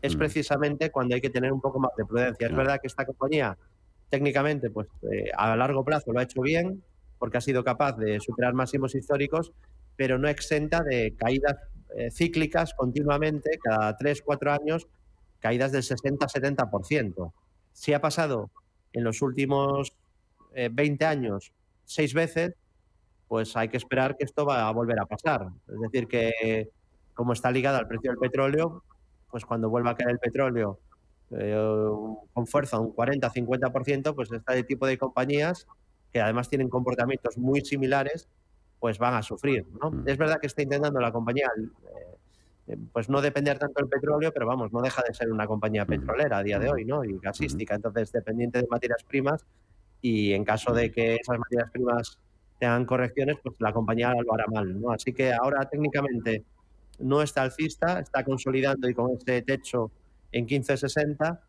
es 0.01 0.15
mm. 0.15 0.19
precisamente 0.19 0.91
cuando 0.91 1.15
hay 1.15 1.21
que 1.21 1.29
tener 1.29 1.51
un 1.51 1.61
poco 1.61 1.79
más 1.79 1.91
de 1.97 2.05
prudencia. 2.05 2.47
Es 2.47 2.55
verdad 2.55 2.79
que 2.81 2.87
esta 2.87 3.05
compañía 3.05 3.57
técnicamente 4.09 4.69
pues 4.69 4.87
eh, 5.11 5.29
a 5.35 5.55
largo 5.55 5.83
plazo 5.83 6.13
lo 6.13 6.19
ha 6.19 6.23
hecho 6.23 6.41
bien 6.41 6.83
porque 7.19 7.37
ha 7.37 7.41
sido 7.41 7.63
capaz 7.63 7.97
de 7.97 8.19
superar 8.19 8.53
máximos 8.53 8.95
históricos, 8.95 9.51
pero 9.95 10.17
no 10.17 10.27
exenta 10.27 10.83
de 10.83 11.15
caídas 11.17 11.55
eh, 11.95 12.11
cíclicas 12.11 12.73
continuamente, 12.75 13.57
cada 13.63 13.97
3, 13.97 14.21
4 14.21 14.51
años, 14.51 14.87
caídas 15.39 15.71
del 15.71 15.81
60-70%. 15.81 17.33
Si 17.73 17.93
ha 17.93 18.01
pasado 18.01 18.51
en 18.93 19.03
los 19.03 19.21
últimos 19.21 19.93
20 20.53 21.03
eh, 21.03 21.07
años 21.07 21.51
seis 21.85 22.13
veces, 22.13 22.53
pues 23.27 23.55
hay 23.55 23.69
que 23.69 23.77
esperar 23.77 24.15
que 24.17 24.25
esto 24.25 24.45
va 24.45 24.67
a 24.67 24.71
volver 24.71 24.99
a 24.99 25.05
pasar. 25.05 25.47
Es 25.67 25.79
decir, 25.79 26.07
que 26.07 26.69
como 27.13 27.33
está 27.33 27.49
ligado 27.51 27.77
al 27.77 27.87
precio 27.87 28.11
del 28.11 28.19
petróleo, 28.19 28.83
pues 29.29 29.45
cuando 29.45 29.69
vuelva 29.69 29.91
a 29.91 29.95
caer 29.95 30.11
el 30.11 30.19
petróleo 30.19 30.79
eh, 31.31 31.89
con 32.33 32.47
fuerza 32.47 32.79
un 32.79 32.95
40-50%, 32.95 34.15
pues 34.15 34.31
este 34.31 34.63
tipo 34.63 34.87
de 34.87 34.97
compañías, 34.97 35.67
que 36.11 36.21
además 36.21 36.49
tienen 36.49 36.69
comportamientos 36.69 37.37
muy 37.37 37.61
similares, 37.61 38.29
pues 38.79 38.97
van 38.97 39.15
a 39.15 39.21
sufrir. 39.21 39.65
Mm. 39.65 40.07
Es 40.07 40.17
verdad 40.17 40.39
que 40.39 40.47
está 40.47 40.61
intentando 40.61 40.99
la 40.99 41.11
compañía 41.11 41.49
eh, 42.67 42.77
pues 42.91 43.09
no 43.09 43.21
depender 43.21 43.57
tanto 43.57 43.81
del 43.81 43.89
petróleo, 43.89 44.31
pero 44.33 44.45
vamos, 44.45 44.71
no 44.71 44.81
deja 44.81 45.01
de 45.07 45.13
ser 45.13 45.31
una 45.31 45.47
compañía 45.47 45.85
mm. 45.85 45.87
petrolera 45.87 46.37
a 46.37 46.43
día 46.43 46.59
de 46.59 46.69
mm. 46.69 46.71
hoy, 46.71 46.85
¿no? 46.85 47.03
Y 47.03 47.17
gasística, 47.19 47.75
entonces 47.75 48.11
dependiente 48.11 48.61
de 48.61 48.67
materias 48.69 49.03
primas, 49.03 49.45
y 50.01 50.33
en 50.33 50.43
caso 50.43 50.73
de 50.73 50.91
que 50.91 51.15
esas 51.15 51.39
materias 51.39 51.71
primas 51.71 52.19
tengan 52.59 52.85
correcciones, 52.85 53.37
pues 53.43 53.55
la 53.59 53.73
compañía 53.73 54.13
lo 54.13 54.33
hará 54.33 54.45
mal. 54.47 54.79
¿no? 54.79 54.91
Así 54.91 55.13
que 55.13 55.33
ahora 55.33 55.67
técnicamente 55.69 56.43
no 56.99 57.21
está 57.21 57.43
alcista, 57.43 57.99
está 57.99 58.23
consolidando 58.23 58.89
y 58.89 58.93
con 58.93 59.11
este 59.11 59.41
techo 59.41 59.91
en 60.31 60.47
15.60. 60.47 61.39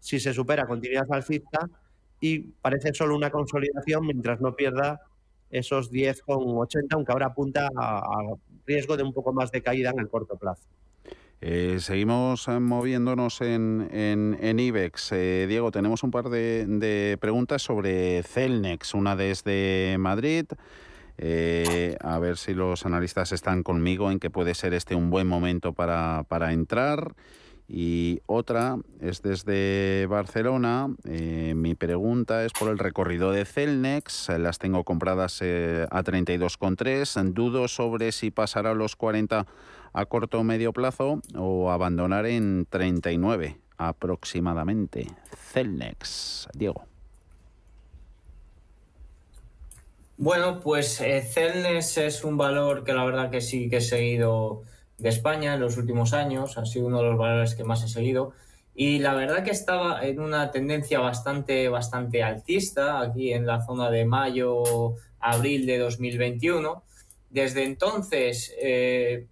Si 0.00 0.20
se 0.20 0.32
supera, 0.32 0.66
continuidad 0.66 1.06
alcista 1.10 1.68
y 2.20 2.38
parece 2.40 2.92
solo 2.94 3.16
una 3.16 3.30
consolidación 3.30 4.06
mientras 4.06 4.40
no 4.40 4.54
pierda 4.54 5.00
esos 5.50 5.90
10,80, 5.90 6.86
aunque 6.90 7.12
ahora 7.12 7.26
apunta 7.26 7.68
a 7.74 8.34
riesgo 8.66 8.96
de 8.96 9.02
un 9.02 9.12
poco 9.12 9.32
más 9.32 9.50
de 9.50 9.62
caída 9.62 9.90
en 9.90 10.00
el 10.00 10.08
corto 10.08 10.36
plazo. 10.36 10.68
Eh, 11.40 11.78
seguimos 11.80 12.48
eh, 12.48 12.58
moviéndonos 12.58 13.40
en, 13.42 13.88
en, 13.92 14.58
IBEX. 14.58 15.12
Eh, 15.12 15.46
Diego, 15.48 15.70
tenemos 15.70 16.02
un 16.02 16.10
par 16.10 16.30
de, 16.30 17.16
preguntas 17.20 17.62
sobre 17.62 18.22
Celnex, 18.24 18.94
una 18.94 19.14
desde 19.14 19.96
Madrid. 19.98 20.46
A 21.18 22.18
ver 22.18 22.36
si 22.36 22.54
los 22.54 22.86
analistas 22.86 23.32
están 23.32 23.62
conmigo 23.62 24.10
en 24.10 24.20
que 24.20 24.30
puede 24.30 24.54
ser 24.54 24.74
este 24.74 24.94
un 24.94 25.10
buen 25.10 25.26
momento 25.26 25.72
para, 25.72 26.24
para 26.28 26.52
entrar. 26.52 27.14
Y 27.70 28.22
otra 28.24 28.78
es 29.00 29.20
desde 29.20 30.06
Barcelona. 30.06 30.88
mi 31.04 31.74
pregunta 31.74 32.44
es 32.44 32.52
por 32.52 32.70
el 32.70 32.78
recorrido 32.78 33.30
de 33.30 33.44
Celnex. 33.44 34.30
Las 34.38 34.58
tengo 34.58 34.84
compradas 34.84 35.42
a 35.42 36.02
32,3. 36.02 37.32
Dudo 37.34 37.68
sobre 37.68 38.12
si 38.12 38.30
pasará 38.30 38.72
los 38.72 38.96
40 38.96 39.46
a 39.92 40.06
corto 40.06 40.40
o 40.40 40.44
medio 40.44 40.72
plazo 40.72 41.20
o 41.36 41.70
abandonar 41.70 42.24
en 42.24 42.66
39 42.70 43.58
aproximadamente. 43.76 45.06
Celnex, 45.52 46.48
Diego. 46.54 46.86
Bueno, 50.18 50.60
pues 50.60 51.00
eh, 51.00 51.22
Celnex 51.22 51.96
es 51.96 52.24
un 52.24 52.36
valor 52.36 52.84
que 52.84 52.92
la 52.92 53.04
verdad 53.04 53.30
que 53.30 53.40
sí 53.40 53.70
que 53.70 53.78
he 53.78 53.80
seguido 53.80 54.64
de 54.98 55.08
España 55.08 55.54
en 55.54 55.60
los 55.60 55.78
últimos 55.78 56.12
años, 56.12 56.58
ha 56.58 56.66
sido 56.66 56.88
uno 56.88 56.98
de 56.98 57.04
los 57.04 57.16
valores 57.16 57.54
que 57.54 57.64
más 57.64 57.82
he 57.84 57.88
seguido 57.88 58.32
y 58.74 58.98
la 58.98 59.14
verdad 59.14 59.44
que 59.44 59.52
estaba 59.52 60.04
en 60.04 60.20
una 60.20 60.50
tendencia 60.50 60.98
bastante, 60.98 61.68
bastante 61.70 62.22
altista 62.22 63.00
aquí 63.00 63.32
en 63.32 63.46
la 63.46 63.64
zona 63.64 63.90
de 63.90 64.04
mayo, 64.04 64.94
abril 65.20 65.64
de 65.64 65.78
2021. 65.78 66.82
Desde 67.30 67.64
entonces 67.64 68.52
eh, 68.60 69.26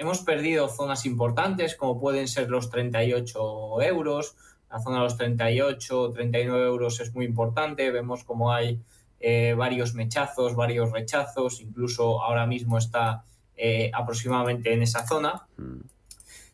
Hemos 0.00 0.22
perdido 0.22 0.66
zonas 0.70 1.04
importantes 1.04 1.76
como 1.76 2.00
pueden 2.00 2.26
ser 2.26 2.48
los 2.48 2.70
38 2.70 3.82
euros. 3.82 4.34
La 4.70 4.80
zona 4.80 4.96
de 4.96 5.02
los 5.02 5.18
38, 5.18 6.12
39 6.14 6.66
euros 6.66 7.00
es 7.00 7.14
muy 7.14 7.26
importante. 7.26 7.90
Vemos 7.90 8.24
como 8.24 8.50
hay 8.50 8.80
eh, 9.20 9.54
varios 9.56 9.94
mechazos, 9.94 10.56
varios 10.56 10.90
rechazos. 10.90 11.60
Incluso 11.60 12.22
ahora 12.22 12.46
mismo 12.46 12.78
está 12.78 13.24
eh, 13.56 13.90
aproximadamente 13.92 14.72
en 14.72 14.82
esa 14.82 15.06
zona. 15.06 15.46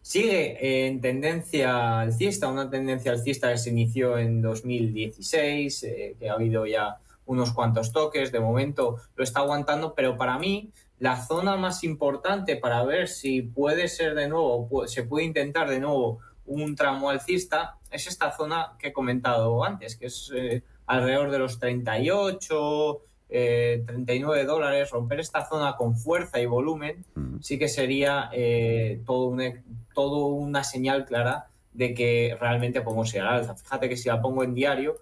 Sigue 0.03 0.87
en 0.87 1.01
tendencia 1.01 2.01
alcista, 2.01 2.49
una 2.49 2.69
tendencia 2.71 3.13
alcista 3.13 3.51
que 3.51 3.59
se 3.59 3.71
inició 3.71 4.19
en 4.19 4.43
2016, 4.43 5.83
eh, 5.83 6.17
que 6.19 6.29
ha 6.29 6.35
habido 6.35 6.67
ya 6.67 6.99
unos 7.27 7.53
cuantos 7.53 7.93
toques, 7.93 8.31
de 8.31 8.41
momento 8.41 8.99
lo 9.17 9.25
está 9.25 9.41
aguantando, 9.41 9.95
pero 9.95 10.17
para 10.17 10.39
mí 10.39 10.71
la 10.99 11.25
zona 11.25 11.57
más 11.57 11.85
importante 11.85 12.57
para 12.57 12.85
ver 12.85 13.09
si 13.09 13.43
puede 13.43 13.89
ser 13.89 14.15
de 14.15 14.29
nuevo, 14.29 14.87
se 14.87 15.03
puede 15.03 15.25
intentar 15.25 15.69
de 15.69 15.81
nuevo 15.81 16.21
un 16.47 16.77
tramo 16.77 17.11
alcista, 17.11 17.77
es 17.91 18.07
esta 18.07 18.31
zona 18.31 18.77
que 18.79 18.89
he 18.89 18.93
comentado 18.93 19.65
antes, 19.65 19.97
que 19.97 20.07
es 20.07 20.33
eh, 20.35 20.63
alrededor 20.87 21.31
de 21.31 21.39
los 21.39 21.59
38, 21.59 23.03
39 23.29 24.41
eh, 24.41 24.45
dólares. 24.45 24.91
Romper 24.91 25.21
esta 25.21 25.47
zona 25.47 25.77
con 25.77 25.97
fuerza 25.97 26.41
y 26.41 26.47
volumen 26.47 27.05
mm. 27.15 27.39
sí 27.41 27.59
que 27.59 27.69
sería 27.69 28.31
eh, 28.33 29.03
todo, 29.05 29.29
una, 29.29 29.63
todo 29.95 30.27
una 30.27 30.65
señal 30.65 31.05
clara 31.05 31.47
de 31.73 31.93
que 31.95 32.37
realmente 32.41 32.81
podemos 32.81 33.13
ir 33.15 33.21
al 33.21 33.41
alza. 33.41 33.55
Fíjate 33.55 33.89
que 33.89 33.97
si 33.97 34.09
la 34.09 34.21
pongo 34.21 34.43
en 34.45 34.55
diario, 34.55 34.97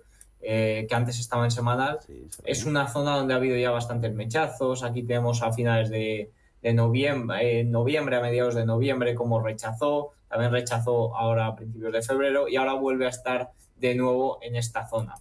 eh, 0.47 0.87
que 0.89 0.95
antes 0.95 1.19
estaba 1.21 1.45
en 1.45 1.51
semanal. 1.51 2.01
es 2.45 2.67
una 2.67 2.87
zona 2.89 3.17
donde 3.17 3.33
ha 3.33 3.39
habido 3.39 3.57
ya 3.57 3.71
bastantes 3.71 4.13
mechazos. 4.15 4.83
Aquí 4.83 5.03
tenemos 5.03 5.43
a 5.43 5.53
finales 5.53 5.89
de, 5.89 6.31
noviembre, 6.75 7.61
en 7.61 7.71
noviembre, 7.71 8.17
a 8.17 8.21
mediados 8.21 8.55
de 8.55 8.67
noviembre, 8.67 9.15
como 9.15 9.41
rechazó. 9.41 10.11
También 10.29 10.53
rechazó 10.53 11.17
ahora 11.17 11.47
a 11.47 11.57
principios 11.57 11.93
de 11.93 12.03
febrero 12.03 12.49
y 12.49 12.57
ahora 12.57 12.75
vuelve 12.75 13.07
a 13.07 13.11
estar 13.11 13.53
de 13.77 13.95
nuevo 13.95 14.39
en 14.43 14.57
esta 14.57 14.87
zona. 14.87 15.15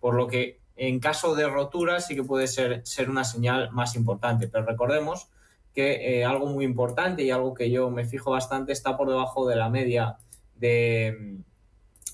Por 0.00 0.14
lo 0.14 0.26
que 0.26 0.60
en 0.80 0.98
caso 0.98 1.34
de 1.34 1.46
rotura 1.46 2.00
sí 2.00 2.14
que 2.14 2.24
puede 2.24 2.46
ser, 2.46 2.80
ser 2.86 3.10
una 3.10 3.24
señal 3.24 3.70
más 3.70 3.94
importante. 3.96 4.48
Pero 4.48 4.64
recordemos 4.64 5.28
que 5.74 6.20
eh, 6.20 6.24
algo 6.24 6.46
muy 6.46 6.64
importante 6.64 7.22
y 7.22 7.30
algo 7.30 7.52
que 7.52 7.70
yo 7.70 7.90
me 7.90 8.06
fijo 8.06 8.30
bastante 8.30 8.72
está 8.72 8.96
por 8.96 9.08
debajo 9.08 9.46
de 9.46 9.56
la 9.56 9.68
media 9.68 10.16
de, 10.56 11.36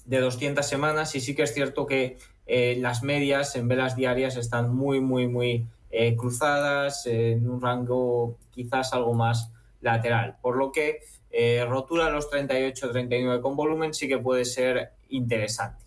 de 0.04 0.18
200 0.18 0.66
semanas 0.66 1.14
y 1.14 1.20
sí 1.20 1.36
que 1.36 1.44
es 1.44 1.54
cierto 1.54 1.86
que 1.86 2.18
eh, 2.46 2.76
las 2.80 3.04
medias 3.04 3.54
en 3.54 3.68
velas 3.68 3.94
diarias 3.94 4.36
están 4.36 4.74
muy, 4.74 5.00
muy, 5.00 5.28
muy 5.28 5.66
eh, 5.90 6.16
cruzadas, 6.16 7.06
en 7.06 7.48
un 7.48 7.62
rango 7.62 8.36
quizás 8.50 8.92
algo 8.92 9.14
más 9.14 9.52
lateral, 9.80 10.38
por 10.42 10.56
lo 10.56 10.72
que 10.72 10.98
rotura 11.68 12.08
los 12.08 12.30
38-39 12.30 13.42
con 13.42 13.56
volumen 13.56 13.92
sí 13.92 14.08
que 14.08 14.16
puede 14.16 14.46
ser 14.46 14.92
interesante. 15.10 15.85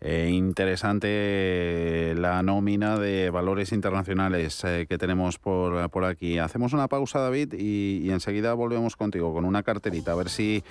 Interesante 0.00 2.14
la 2.16 2.42
nómina 2.42 2.98
de 2.98 3.30
valores 3.30 3.72
internacionales 3.72 4.62
que 4.88 4.98
tenemos 4.98 5.38
por, 5.38 5.90
por, 5.90 6.04
aquí. 6.04 6.38
Hacemos 6.38 6.72
una 6.72 6.88
pausa, 6.88 7.20
David, 7.20 7.54
y 7.54 8.10
enseguida 8.10 8.54
volvemos 8.54 8.96
contigo 8.96 9.32
con 9.32 9.44
una 9.44 9.62
carterita, 9.62 10.12
a 10.12 10.16
ver 10.16 10.28
si 10.28 10.62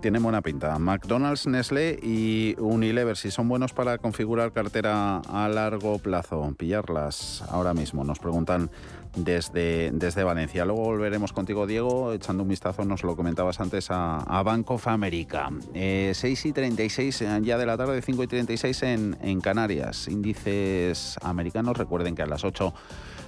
tiene 0.00 0.18
buena 0.18 0.40
pinta. 0.42 0.78
McDonald's, 0.78 1.46
Nestlé 1.46 1.98
y 2.02 2.54
Unilever, 2.58 3.16
si 3.16 3.30
son 3.30 3.48
buenos 3.48 3.72
para 3.72 3.98
configurar 3.98 4.52
cartera 4.52 5.18
a 5.18 5.48
largo 5.48 5.98
plazo, 5.98 6.54
pillarlas 6.56 7.44
ahora 7.48 7.74
mismo, 7.74 8.02
nos 8.04 8.18
preguntan 8.18 8.70
desde, 9.14 9.90
desde 9.92 10.24
Valencia. 10.24 10.64
Luego 10.64 10.82
volveremos 10.82 11.32
contigo, 11.32 11.66
Diego, 11.66 12.12
echando 12.12 12.42
un 12.42 12.48
vistazo, 12.48 12.84
nos 12.84 13.02
lo 13.02 13.16
comentabas 13.16 13.60
antes, 13.60 13.90
a, 13.90 14.18
a 14.18 14.42
Bank 14.42 14.70
of 14.70 14.86
America. 14.88 15.50
6 15.72 15.74
eh, 15.74 16.42
y 16.44 16.52
36 16.52 17.22
eh, 17.22 17.40
ya 17.42 17.58
de 17.58 17.66
la 17.66 17.76
tarde, 17.76 18.00
5 18.00 18.22
y 18.22 18.26
36 18.26 18.82
en, 18.84 19.16
en 19.22 19.40
Canarias. 19.40 20.08
Índices 20.08 21.16
americanos, 21.22 21.76
recuerden 21.76 22.14
que 22.14 22.22
a 22.22 22.26
las 22.26 22.44
8 22.44 22.72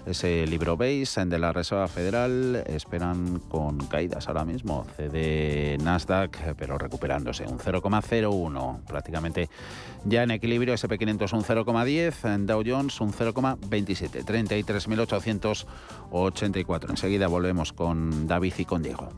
ese 0.07 0.47
libro 0.47 0.77
base 0.77 1.25
de 1.25 1.39
la 1.39 1.53
Reserva 1.53 1.89
Federal 1.89 2.63
esperan 2.67 3.41
con 3.49 3.79
caídas 3.87 4.29
ahora 4.29 4.45
mismo. 4.45 4.87
CD 4.97 5.79
Nasdaq, 5.83 6.55
pero 6.57 6.79
recuperándose 6.79 7.45
un 7.45 7.59
0,01, 7.59 8.85
prácticamente 8.85 9.49
ya 10.05 10.23
en 10.23 10.31
equilibrio. 10.33 10.75
SP500 10.75 11.33
un 11.33 11.45
0,10, 11.45 12.35
en 12.35 12.47
Dow 12.47 12.63
Jones 12.67 13.01
un 13.01 13.13
0,27, 13.13 14.25
33.884. 14.25 16.91
Enseguida 16.91 17.29
volvemos 17.29 17.73
con 17.73 18.27
David 18.27 18.55
y 18.59 18.65
con 18.65 18.83
Diego. 18.83 19.09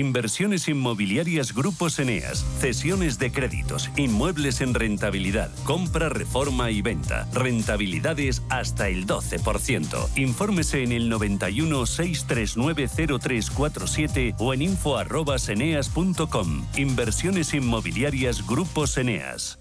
Inversiones 0.00 0.66
inmobiliarias 0.66 1.52
Grupos 1.52 1.98
Eneas, 1.98 2.42
cesiones 2.58 3.18
de 3.18 3.30
créditos, 3.30 3.90
inmuebles 3.98 4.62
en 4.62 4.72
rentabilidad, 4.72 5.50
compra, 5.64 6.08
reforma 6.08 6.70
y 6.70 6.80
venta, 6.80 7.28
rentabilidades 7.34 8.42
hasta 8.48 8.88
el 8.88 9.06
12%. 9.06 10.08
Infórmese 10.16 10.84
en 10.84 10.92
el 10.92 11.10
91 11.10 11.84
639 11.84 12.88
0347 13.20 14.36
o 14.38 14.54
en 14.54 14.62
info@eneas.com. 14.62 16.64
Inversiones 16.78 17.52
inmobiliarias 17.52 18.46
Grupos 18.46 18.96
Eneas. 18.96 19.59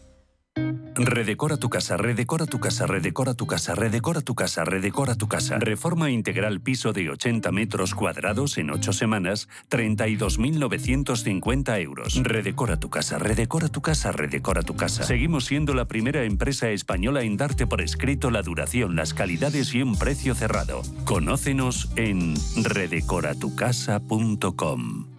Redecora 0.99 1.55
tu 1.55 1.69
casa, 1.69 1.95
redecora 1.95 2.45
tu 2.45 2.59
casa, 2.59 2.85
redecora 2.85 3.33
tu 3.33 3.47
casa, 3.47 3.73
redecora 3.73 4.19
tu 4.19 4.35
casa, 4.35 4.65
redecora 4.65 5.15
tu 5.15 5.29
casa. 5.29 5.57
Reforma 5.57 6.11
integral 6.11 6.59
piso 6.59 6.91
de 6.91 7.09
80 7.09 7.53
metros 7.53 7.95
cuadrados 7.95 8.57
en 8.57 8.69
8 8.69 8.91
semanas, 8.91 9.47
32.950 9.69 11.81
euros. 11.81 12.21
Redecora 12.21 12.77
tu 12.77 12.89
casa, 12.89 13.17
redecora 13.17 13.69
tu 13.69 13.81
casa, 13.81 14.11
redecora 14.11 14.61
tu 14.61 14.75
casa. 14.75 15.03
Seguimos 15.03 15.45
siendo 15.45 15.73
la 15.73 15.85
primera 15.85 16.25
empresa 16.25 16.69
española 16.69 17.23
en 17.23 17.37
darte 17.37 17.65
por 17.65 17.79
escrito 17.79 18.29
la 18.29 18.41
duración, 18.41 18.97
las 18.97 19.13
calidades 19.13 19.73
y 19.73 19.81
un 19.81 19.97
precio 19.97 20.35
cerrado. 20.35 20.81
Conócenos 21.05 21.89
en 21.95 22.35
redecoratucasa.com. 22.61 25.18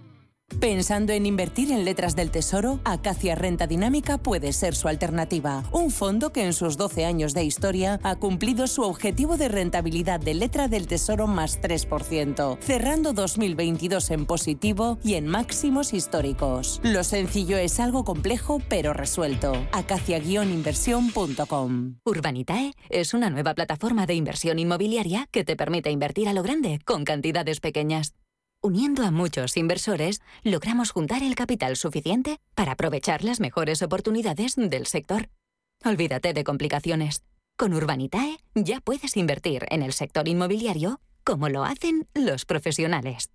Pensando 0.59 1.13
en 1.13 1.27
invertir 1.27 1.71
en 1.71 1.85
letras 1.85 2.17
del 2.17 2.31
tesoro, 2.31 2.81
Acacia 2.85 3.35
Renta 3.35 3.67
Dinámica 3.67 4.17
puede 4.19 4.53
ser 4.53 4.75
su 4.75 4.89
alternativa. 4.89 5.63
Un 5.73 5.91
fondo 5.91 6.33
que 6.33 6.45
en 6.45 6.53
sus 6.53 6.77
12 6.77 7.07
años 7.07 7.33
de 7.33 7.45
historia 7.45 7.99
ha 8.03 8.17
cumplido 8.17 8.67
su 8.67 8.83
objetivo 8.83 9.39
de 9.39 9.49
rentabilidad 9.49 10.21
de 10.21 10.35
letra 10.35 10.69
del 10.69 10.87
tesoro 10.87 11.27
más 11.27 11.63
3%, 11.63 12.59
cerrando 12.61 13.15
2022 13.15 14.11
en 14.11 14.27
positivo 14.27 14.99
y 15.03 15.15
en 15.15 15.29
máximos 15.29 15.95
históricos. 15.95 16.81
Lo 16.83 17.05
sencillo 17.05 17.57
es 17.57 17.81
algo 17.81 18.05
complejo 18.05 18.61
pero 18.69 18.93
resuelto. 18.93 19.53
Acacia-inversión.com 19.73 22.01
Urbanitae 22.05 22.75
es 22.91 23.15
una 23.15 23.31
nueva 23.31 23.55
plataforma 23.55 24.05
de 24.05 24.13
inversión 24.15 24.59
inmobiliaria 24.59 25.27
que 25.31 25.45
te 25.45 25.57
permite 25.57 25.91
invertir 25.91 26.29
a 26.29 26.35
lo 26.35 26.43
grande 26.43 26.81
con 26.85 27.05
cantidades 27.05 27.61
pequeñas. 27.61 28.13
Uniendo 28.63 29.05
a 29.05 29.11
muchos 29.11 29.57
inversores, 29.57 30.21
logramos 30.43 30.91
juntar 30.91 31.23
el 31.23 31.35
capital 31.35 31.77
suficiente 31.77 32.37
para 32.55 32.73
aprovechar 32.73 33.25
las 33.25 33.41
mejores 33.41 33.81
oportunidades 33.81 34.55
del 34.57 34.87
sector. 34.87 35.31
Olvídate 35.83 36.35
de 36.35 36.45
complicaciones. 36.45 37.25
Con 37.57 37.73
Urbanitae 37.73 38.37
ya 38.55 38.81
puedes 38.83 39.17
invertir 39.17 39.65
en 39.71 39.83
el 39.83 39.95
sector 39.95 40.29
inmobiliario 40.29 41.01
como 41.25 41.49
lo 41.49 41.65
hacen 41.65 42.07
los 42.13 42.45
profesionales. 42.45 43.31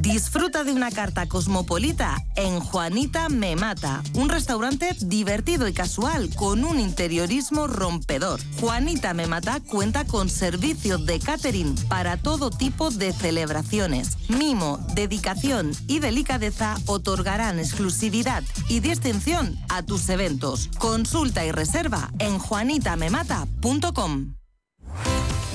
Disfruta 0.00 0.64
de 0.64 0.72
una 0.72 0.90
carta 0.90 1.26
cosmopolita 1.26 2.22
en 2.36 2.60
Juanita 2.60 3.28
Me 3.30 3.56
Mata, 3.56 4.02
un 4.14 4.28
restaurante 4.28 4.94
divertido 5.00 5.66
y 5.66 5.72
casual 5.72 6.28
con 6.34 6.64
un 6.64 6.78
interiorismo 6.78 7.66
rompedor. 7.66 8.40
Juanita 8.60 9.14
Me 9.14 9.26
Mata 9.26 9.60
cuenta 9.60 10.04
con 10.04 10.28
servicios 10.28 11.06
de 11.06 11.20
catering 11.20 11.74
para 11.88 12.18
todo 12.18 12.50
tipo 12.50 12.90
de 12.90 13.12
celebraciones. 13.12 14.18
Mimo, 14.28 14.78
dedicación 14.94 15.72
y 15.86 16.00
delicadeza 16.00 16.76
otorgarán 16.86 17.58
exclusividad 17.58 18.44
y 18.68 18.80
distinción 18.80 19.56
a 19.70 19.82
tus 19.82 20.08
eventos. 20.10 20.68
Consulta 20.78 21.44
y 21.46 21.52
reserva 21.52 22.10
en 22.18 22.38
juanitamemata.com. 22.38 24.34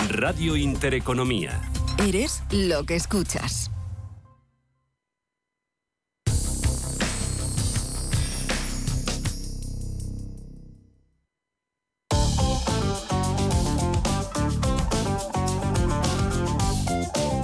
Radio 0.09 0.55
Intereconomía. 0.55 1.61
Eres 1.99 2.41
lo 2.49 2.85
que 2.85 2.95
escuchas. 2.95 3.69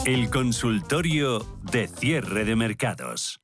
El 0.06 0.30
consultorio 0.30 1.39
de 1.63 1.88
cierre 1.88 2.46
de 2.46 2.56
mercados. 2.56 3.41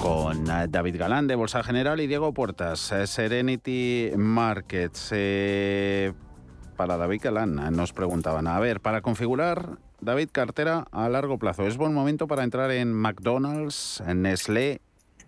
Con 0.00 0.48
eh, 0.48 0.66
David 0.68 0.98
Galán 0.98 1.26
de 1.26 1.34
Bolsa 1.34 1.64
General 1.64 1.98
y 1.98 2.06
Diego 2.06 2.32
Puertas, 2.32 2.92
eh, 2.92 3.08
Serenity 3.08 4.12
Markets. 4.16 5.08
Eh, 5.10 6.12
para 6.76 6.96
David 6.96 7.22
Galán 7.24 7.56
nos 7.72 7.92
preguntaban, 7.92 8.46
a 8.46 8.60
ver, 8.60 8.78
para 8.78 9.00
configurar 9.00 9.78
David 10.00 10.28
cartera 10.30 10.86
a 10.92 11.08
largo 11.08 11.40
plazo, 11.40 11.66
¿es 11.66 11.76
buen 11.76 11.92
momento 11.92 12.28
para 12.28 12.44
entrar 12.44 12.70
en 12.70 12.92
McDonald's, 12.92 14.00
en 14.06 14.22
Nestlé 14.22 14.80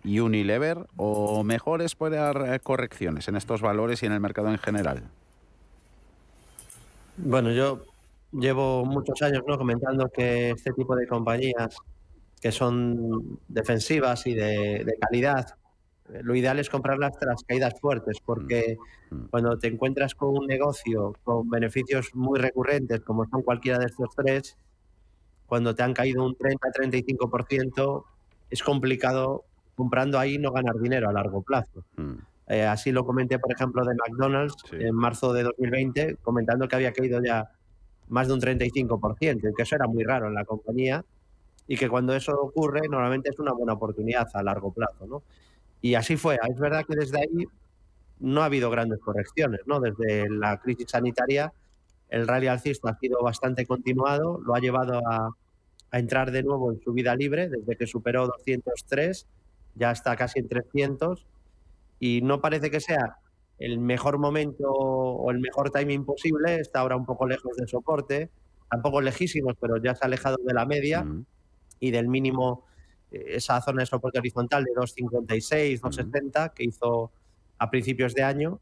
Unilever 0.05 0.87
o 0.95 1.43
mejor 1.43 1.81
esperar 1.81 2.61
correcciones 2.61 3.27
en 3.27 3.35
estos 3.35 3.59
valores 3.59 4.01
y 4.01 4.05
en 4.05 4.13
el 4.13 4.21
mercado 4.21 4.49
en 4.49 4.59
general? 4.59 5.11
Bueno, 7.23 7.51
yo 7.51 7.83
llevo 8.31 8.85
muchos 8.85 9.21
años 9.21 9.43
¿no? 9.47 9.57
comentando 9.57 10.09
que 10.09 10.51
este 10.51 10.71
tipo 10.73 10.95
de 10.95 11.07
compañías 11.07 11.77
que 12.41 12.51
son 12.51 13.39
defensivas 13.47 14.25
y 14.25 14.33
de, 14.33 14.97
calidad, 14.99 15.45
lo 16.23 16.35
ideal 16.35 16.59
es 16.59 16.69
comprarlas 16.69 17.17
tras 17.19 17.43
caídas 17.43 17.79
fuertes, 17.79 18.17
porque 18.25 18.77
mm, 19.11 19.15
mm. 19.15 19.27
cuando 19.29 19.59
te 19.59 19.67
encuentras 19.67 20.15
con 20.15 20.35
un 20.35 20.47
negocio 20.47 21.15
con 21.23 21.49
beneficios 21.49 22.09
muy 22.15 22.39
recurrentes, 22.39 23.01
como 23.01 23.25
son 23.27 23.43
cualquiera 23.43 23.77
de 23.77 23.85
estos 23.85 24.09
tres, 24.15 24.57
cuando 25.45 25.75
te 25.75 25.83
han 25.83 25.93
caído 25.93 26.25
un 26.25 26.35
30-35%, 26.35 28.03
es 28.49 28.63
complicado 28.63 29.43
comprando 29.75 30.17
ahí 30.17 30.37
no 30.37 30.51
ganar 30.51 30.79
dinero 30.79 31.09
a 31.09 31.13
largo 31.13 31.43
plazo. 31.43 31.83
Mm. 31.95 32.30
Eh, 32.47 32.63
así 32.63 32.91
lo 32.91 33.05
comenté, 33.05 33.39
por 33.39 33.51
ejemplo, 33.51 33.85
de 33.85 33.95
McDonald's 33.95 34.55
en 34.71 34.95
marzo 34.95 35.33
de 35.33 35.43
2020, 35.43 36.17
comentando 36.21 36.67
que 36.67 36.75
había 36.75 36.91
caído 36.91 37.21
ya 37.23 37.51
más 38.09 38.27
de 38.27 38.33
un 38.33 38.41
35%, 38.41 39.53
que 39.55 39.63
eso 39.63 39.75
era 39.75 39.87
muy 39.87 40.03
raro 40.03 40.27
en 40.27 40.33
la 40.33 40.43
compañía 40.43 41.05
y 41.67 41.77
que 41.77 41.87
cuando 41.87 42.13
eso 42.13 42.33
ocurre 42.33 42.81
normalmente 42.89 43.29
es 43.29 43.39
una 43.39 43.53
buena 43.53 43.73
oportunidad 43.73 44.27
a 44.33 44.43
largo 44.43 44.73
plazo. 44.73 45.07
¿no? 45.07 45.23
Y 45.81 45.95
así 45.95 46.17
fue. 46.17 46.37
Es 46.49 46.59
verdad 46.59 46.85
que 46.85 46.95
desde 46.95 47.19
ahí 47.19 47.47
no 48.19 48.41
ha 48.41 48.45
habido 48.45 48.69
grandes 48.69 48.99
correcciones. 48.99 49.61
¿no? 49.65 49.79
Desde 49.79 50.29
la 50.29 50.59
crisis 50.59 50.87
sanitaria 50.89 51.53
el 52.09 52.27
rally 52.27 52.47
alcista 52.47 52.89
ha 52.89 52.99
sido 52.99 53.23
bastante 53.23 53.65
continuado, 53.65 54.41
lo 54.45 54.53
ha 54.53 54.59
llevado 54.59 55.01
a, 55.07 55.29
a 55.91 55.99
entrar 55.99 56.31
de 56.31 56.43
nuevo 56.43 56.71
en 56.71 56.81
su 56.81 56.91
vida 56.93 57.15
libre, 57.15 57.49
desde 57.49 57.75
que 57.77 57.87
superó 57.87 58.27
203, 58.27 59.27
ya 59.75 59.91
está 59.91 60.15
casi 60.17 60.39
en 60.39 60.49
300, 60.49 61.25
y 62.01 62.21
no 62.23 62.41
parece 62.41 62.71
que 62.71 62.79
sea 62.79 63.17
el 63.59 63.77
mejor 63.79 64.17
momento 64.17 64.71
o 64.71 65.29
el 65.29 65.39
mejor 65.39 65.69
timing 65.69 66.03
posible, 66.03 66.59
está 66.59 66.79
ahora 66.79 66.95
un 66.95 67.05
poco 67.05 67.27
lejos 67.27 67.55
de 67.55 67.67
soporte, 67.67 68.31
tampoco 68.69 69.01
lejísimos, 69.01 69.53
pero 69.61 69.77
ya 69.77 69.93
se 69.93 70.03
ha 70.03 70.07
alejado 70.07 70.37
de 70.43 70.51
la 70.51 70.65
media 70.65 71.05
y 71.79 71.91
del 71.91 72.07
mínimo, 72.07 72.65
eh, 73.11 73.35
esa 73.35 73.61
zona 73.61 73.83
de 73.83 73.85
soporte 73.85 74.17
horizontal 74.17 74.63
de 74.63 74.71
256, 74.73 75.79
270 75.79 76.49
que 76.49 76.63
hizo 76.63 77.11
a 77.59 77.69
principios 77.69 78.15
de 78.15 78.23
año. 78.23 78.59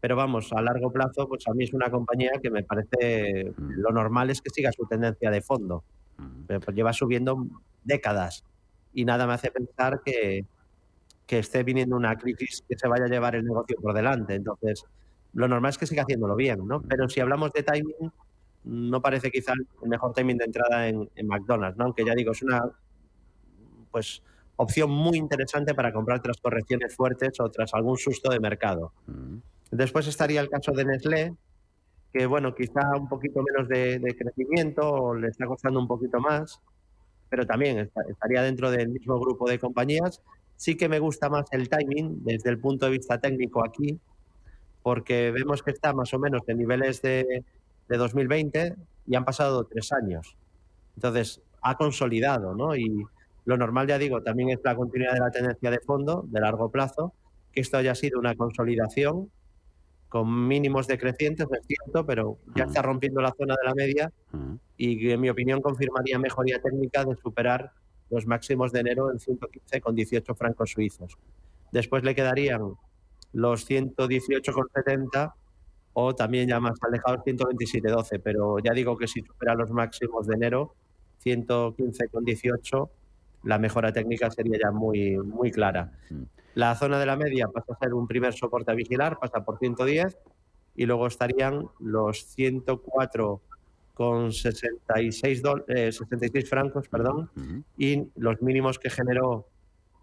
Pero 0.00 0.16
vamos, 0.16 0.52
a 0.52 0.60
largo 0.60 0.90
plazo, 0.90 1.28
pues 1.28 1.46
a 1.46 1.54
mí 1.54 1.62
es 1.62 1.72
una 1.72 1.88
compañía 1.88 2.32
que 2.42 2.50
me 2.50 2.64
parece 2.64 3.52
lo 3.56 3.92
normal 3.92 4.30
es 4.30 4.42
que 4.42 4.50
siga 4.50 4.72
su 4.72 4.86
tendencia 4.86 5.30
de 5.30 5.40
fondo. 5.40 5.84
Eh, 6.48 6.58
pues 6.58 6.76
lleva 6.76 6.92
subiendo 6.92 7.46
décadas 7.84 8.44
y 8.92 9.04
nada 9.04 9.28
me 9.28 9.34
hace 9.34 9.52
pensar 9.52 10.02
que, 10.04 10.44
que 11.32 11.38
esté 11.38 11.62
viniendo 11.62 11.96
una 11.96 12.14
crisis 12.18 12.62
que 12.68 12.76
se 12.76 12.86
vaya 12.86 13.06
a 13.06 13.08
llevar 13.08 13.34
el 13.34 13.42
negocio 13.42 13.74
por 13.80 13.94
delante. 13.94 14.34
Entonces, 14.34 14.84
lo 15.32 15.48
normal 15.48 15.70
es 15.70 15.78
que 15.78 15.86
siga 15.86 16.02
haciéndolo 16.02 16.36
bien, 16.36 16.68
¿no? 16.68 16.82
Pero 16.82 17.08
si 17.08 17.20
hablamos 17.20 17.54
de 17.54 17.62
timing, 17.62 18.12
no 18.64 19.00
parece 19.00 19.30
quizá 19.30 19.54
el 19.54 19.88
mejor 19.88 20.12
timing 20.12 20.36
de 20.36 20.44
entrada 20.44 20.88
en, 20.88 21.08
McDonald's, 21.24 21.78
¿no? 21.78 21.86
Aunque 21.86 22.04
ya 22.04 22.14
digo, 22.14 22.32
es 22.32 22.42
una 22.42 22.62
pues 23.90 24.22
opción 24.56 24.90
muy 24.90 25.16
interesante 25.16 25.72
para 25.74 25.90
comprar 25.90 26.20
tras 26.20 26.36
correcciones 26.36 26.94
fuertes 26.94 27.40
o 27.40 27.50
tras 27.50 27.72
algún 27.72 27.96
susto 27.96 28.30
de 28.30 28.38
mercado. 28.38 28.92
Después 29.70 30.06
estaría 30.08 30.42
el 30.42 30.50
caso 30.50 30.72
de 30.72 30.84
Nestlé, 30.84 31.34
que 32.12 32.26
bueno, 32.26 32.54
quizá 32.54 32.94
un 32.94 33.08
poquito 33.08 33.42
menos 33.42 33.70
de, 33.70 34.14
crecimiento 34.18 34.82
o 34.86 35.14
le 35.14 35.28
está 35.28 35.46
costando 35.46 35.80
un 35.80 35.88
poquito 35.88 36.20
más, 36.20 36.60
pero 37.30 37.46
también 37.46 37.90
estaría 38.10 38.42
dentro 38.42 38.70
del 38.70 38.90
mismo 38.90 39.18
grupo 39.18 39.48
de 39.48 39.58
compañías. 39.58 40.20
Sí 40.62 40.76
que 40.76 40.88
me 40.88 41.00
gusta 41.00 41.28
más 41.28 41.46
el 41.50 41.68
timing 41.68 42.22
desde 42.22 42.48
el 42.48 42.56
punto 42.60 42.86
de 42.86 42.92
vista 42.92 43.18
técnico 43.18 43.64
aquí, 43.64 43.98
porque 44.84 45.32
vemos 45.32 45.60
que 45.60 45.72
está 45.72 45.92
más 45.92 46.14
o 46.14 46.20
menos 46.20 46.42
en 46.46 46.56
niveles 46.56 47.02
de, 47.02 47.42
de 47.88 47.96
2020 47.96 48.76
y 49.08 49.16
han 49.16 49.24
pasado 49.24 49.64
tres 49.64 49.90
años. 49.90 50.36
Entonces, 50.94 51.40
ha 51.62 51.76
consolidado, 51.76 52.54
¿no? 52.54 52.76
Y 52.76 53.04
lo 53.44 53.56
normal, 53.56 53.88
ya 53.88 53.98
digo, 53.98 54.22
también 54.22 54.50
es 54.50 54.60
la 54.62 54.76
continuidad 54.76 55.14
de 55.14 55.18
la 55.18 55.32
tendencia 55.32 55.68
de 55.68 55.80
fondo 55.80 56.24
de 56.28 56.40
largo 56.40 56.70
plazo, 56.70 57.12
que 57.50 57.60
esto 57.60 57.78
haya 57.78 57.96
sido 57.96 58.20
una 58.20 58.36
consolidación 58.36 59.32
con 60.08 60.46
mínimos 60.46 60.86
decrecientes, 60.86 61.48
es 61.50 61.66
cierto, 61.66 62.06
pero 62.06 62.38
ya 62.54 62.66
está 62.66 62.82
rompiendo 62.82 63.20
la 63.20 63.34
zona 63.36 63.56
de 63.60 63.68
la 63.68 63.74
media 63.74 64.12
y 64.76 65.10
en 65.10 65.20
mi 65.20 65.28
opinión 65.28 65.60
confirmaría 65.60 66.20
mejoría 66.20 66.62
técnica 66.62 67.04
de 67.04 67.16
superar 67.16 67.72
los 68.12 68.26
máximos 68.26 68.72
de 68.72 68.80
enero 68.80 69.10
en 69.10 69.18
115,18 69.18 70.36
francos 70.36 70.70
suizos. 70.70 71.16
Después 71.72 72.04
le 72.04 72.14
quedarían 72.14 72.74
los 73.32 73.68
118,70 73.68 75.32
o 75.94 76.14
también 76.14 76.48
ya 76.48 76.60
más 76.60 76.78
alejados 76.82 77.24
127,12, 77.24 78.20
pero 78.22 78.58
ya 78.58 78.72
digo 78.72 78.96
que 78.96 79.08
si 79.08 79.22
supera 79.22 79.54
los 79.54 79.70
máximos 79.70 80.26
de 80.26 80.34
enero, 80.34 80.74
115,18, 81.24 82.90
la 83.44 83.58
mejora 83.58 83.92
técnica 83.92 84.30
sería 84.30 84.58
ya 84.62 84.70
muy, 84.70 85.16
muy 85.16 85.50
clara. 85.50 85.92
La 86.54 86.74
zona 86.74 86.98
de 86.98 87.06
la 87.06 87.16
media 87.16 87.48
pasa 87.48 87.72
a 87.72 87.78
ser 87.78 87.94
un 87.94 88.06
primer 88.06 88.34
soporte 88.34 88.70
a 88.70 88.74
vigilar, 88.74 89.18
pasa 89.18 89.42
por 89.42 89.58
110 89.58 90.18
y 90.74 90.84
luego 90.84 91.06
estarían 91.06 91.66
los 91.80 92.26
104 92.26 93.40
con 93.94 94.32
66, 94.32 95.42
66 95.66 96.48
francos 96.48 96.88
perdón, 96.88 97.30
y 97.76 98.04
los 98.16 98.40
mínimos 98.42 98.78
que 98.78 98.90
generó 98.90 99.46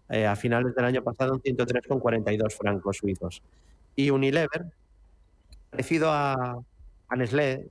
eh, 0.08 0.26
a 0.26 0.36
finales 0.36 0.74
del 0.74 0.84
año 0.84 1.02
pasado 1.02 1.40
en 1.42 1.56
103,42 1.56 2.56
francos 2.56 2.96
suizos. 2.98 3.42
Y 3.96 4.10
Unilever, 4.10 4.66
parecido 5.70 6.10
a, 6.10 6.58
a 7.08 7.16
Nestlé, 7.16 7.68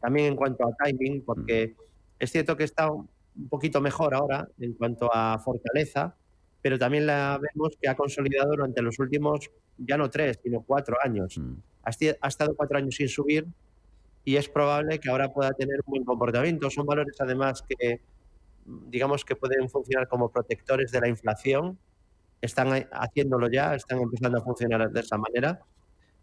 también 0.00 0.26
en 0.26 0.36
cuanto 0.36 0.66
a 0.66 0.72
timing, 0.84 1.22
porque 1.22 1.74
es 2.18 2.30
cierto 2.30 2.56
que 2.56 2.64
está 2.64 2.90
un 2.90 3.08
poquito 3.48 3.80
mejor 3.80 4.14
ahora 4.14 4.48
en 4.58 4.74
cuanto 4.74 5.10
a 5.12 5.38
fortaleza, 5.38 6.14
pero 6.60 6.78
también 6.78 7.06
la 7.06 7.40
vemos 7.40 7.76
que 7.80 7.88
ha 7.88 7.94
consolidado 7.94 8.50
durante 8.50 8.82
los 8.82 8.98
últimos, 8.98 9.50
ya 9.78 9.96
no 9.96 10.10
tres, 10.10 10.38
sino 10.42 10.60
cuatro 10.60 10.96
años. 11.02 11.38
Mm. 11.38 11.54
Ha, 11.82 12.28
estado 12.28 12.54
cuatro 12.54 12.76
años 12.76 12.94
sin 12.94 13.08
subir 13.08 13.46
y 14.24 14.36
es 14.36 14.48
probable 14.48 14.98
que 15.00 15.10
ahora 15.10 15.32
pueda 15.32 15.52
tener 15.52 15.80
un 15.86 15.92
buen 15.92 16.04
comportamiento. 16.04 16.70
Son 16.70 16.86
valores 16.86 17.16
además 17.20 17.62
que, 17.66 18.00
digamos 18.64 19.24
que 19.24 19.36
pueden 19.36 19.68
funcionar 19.68 20.08
como 20.08 20.30
protectores 20.30 20.90
de 20.90 21.00
la 21.00 21.08
inflación. 21.08 21.78
Están 22.40 22.86
haciéndolo 22.92 23.50
ya, 23.50 23.74
están 23.74 24.00
empezando 24.00 24.38
a 24.38 24.42
funcionar 24.42 24.90
de 24.90 25.00
esa 25.00 25.18
manera 25.18 25.60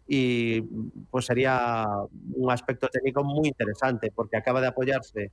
y 0.06 0.62
pues 1.10 1.26
sería 1.26 1.86
un 2.34 2.50
aspecto 2.50 2.88
técnico 2.88 3.22
muy 3.22 3.48
interesante 3.48 4.10
porque 4.14 4.38
acaba 4.38 4.60
de 4.60 4.68
apoyarse 4.68 5.30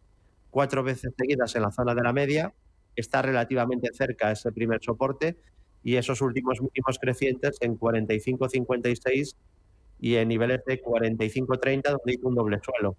cuatro 0.52 0.84
veces 0.84 1.14
seguidas 1.18 1.56
en 1.56 1.62
la 1.62 1.72
zona 1.72 1.96
de 1.96 2.02
la 2.02 2.12
media 2.12 2.54
está 2.96 3.22
relativamente 3.22 3.90
cerca 3.94 4.32
ese 4.32 4.52
primer 4.52 4.82
soporte 4.82 5.38
y 5.84 5.96
esos 5.96 6.22
últimos 6.22 6.60
mínimos 6.62 6.98
crecientes 7.00 7.58
en 7.62 7.78
45-56 7.78 9.36
y 10.00 10.16
en 10.16 10.28
niveles 10.28 10.62
de 10.66 10.82
45-30 10.82 11.84
donde 11.84 12.02
hay 12.08 12.18
un 12.22 12.36
doble 12.36 12.60
suelo. 12.64 12.98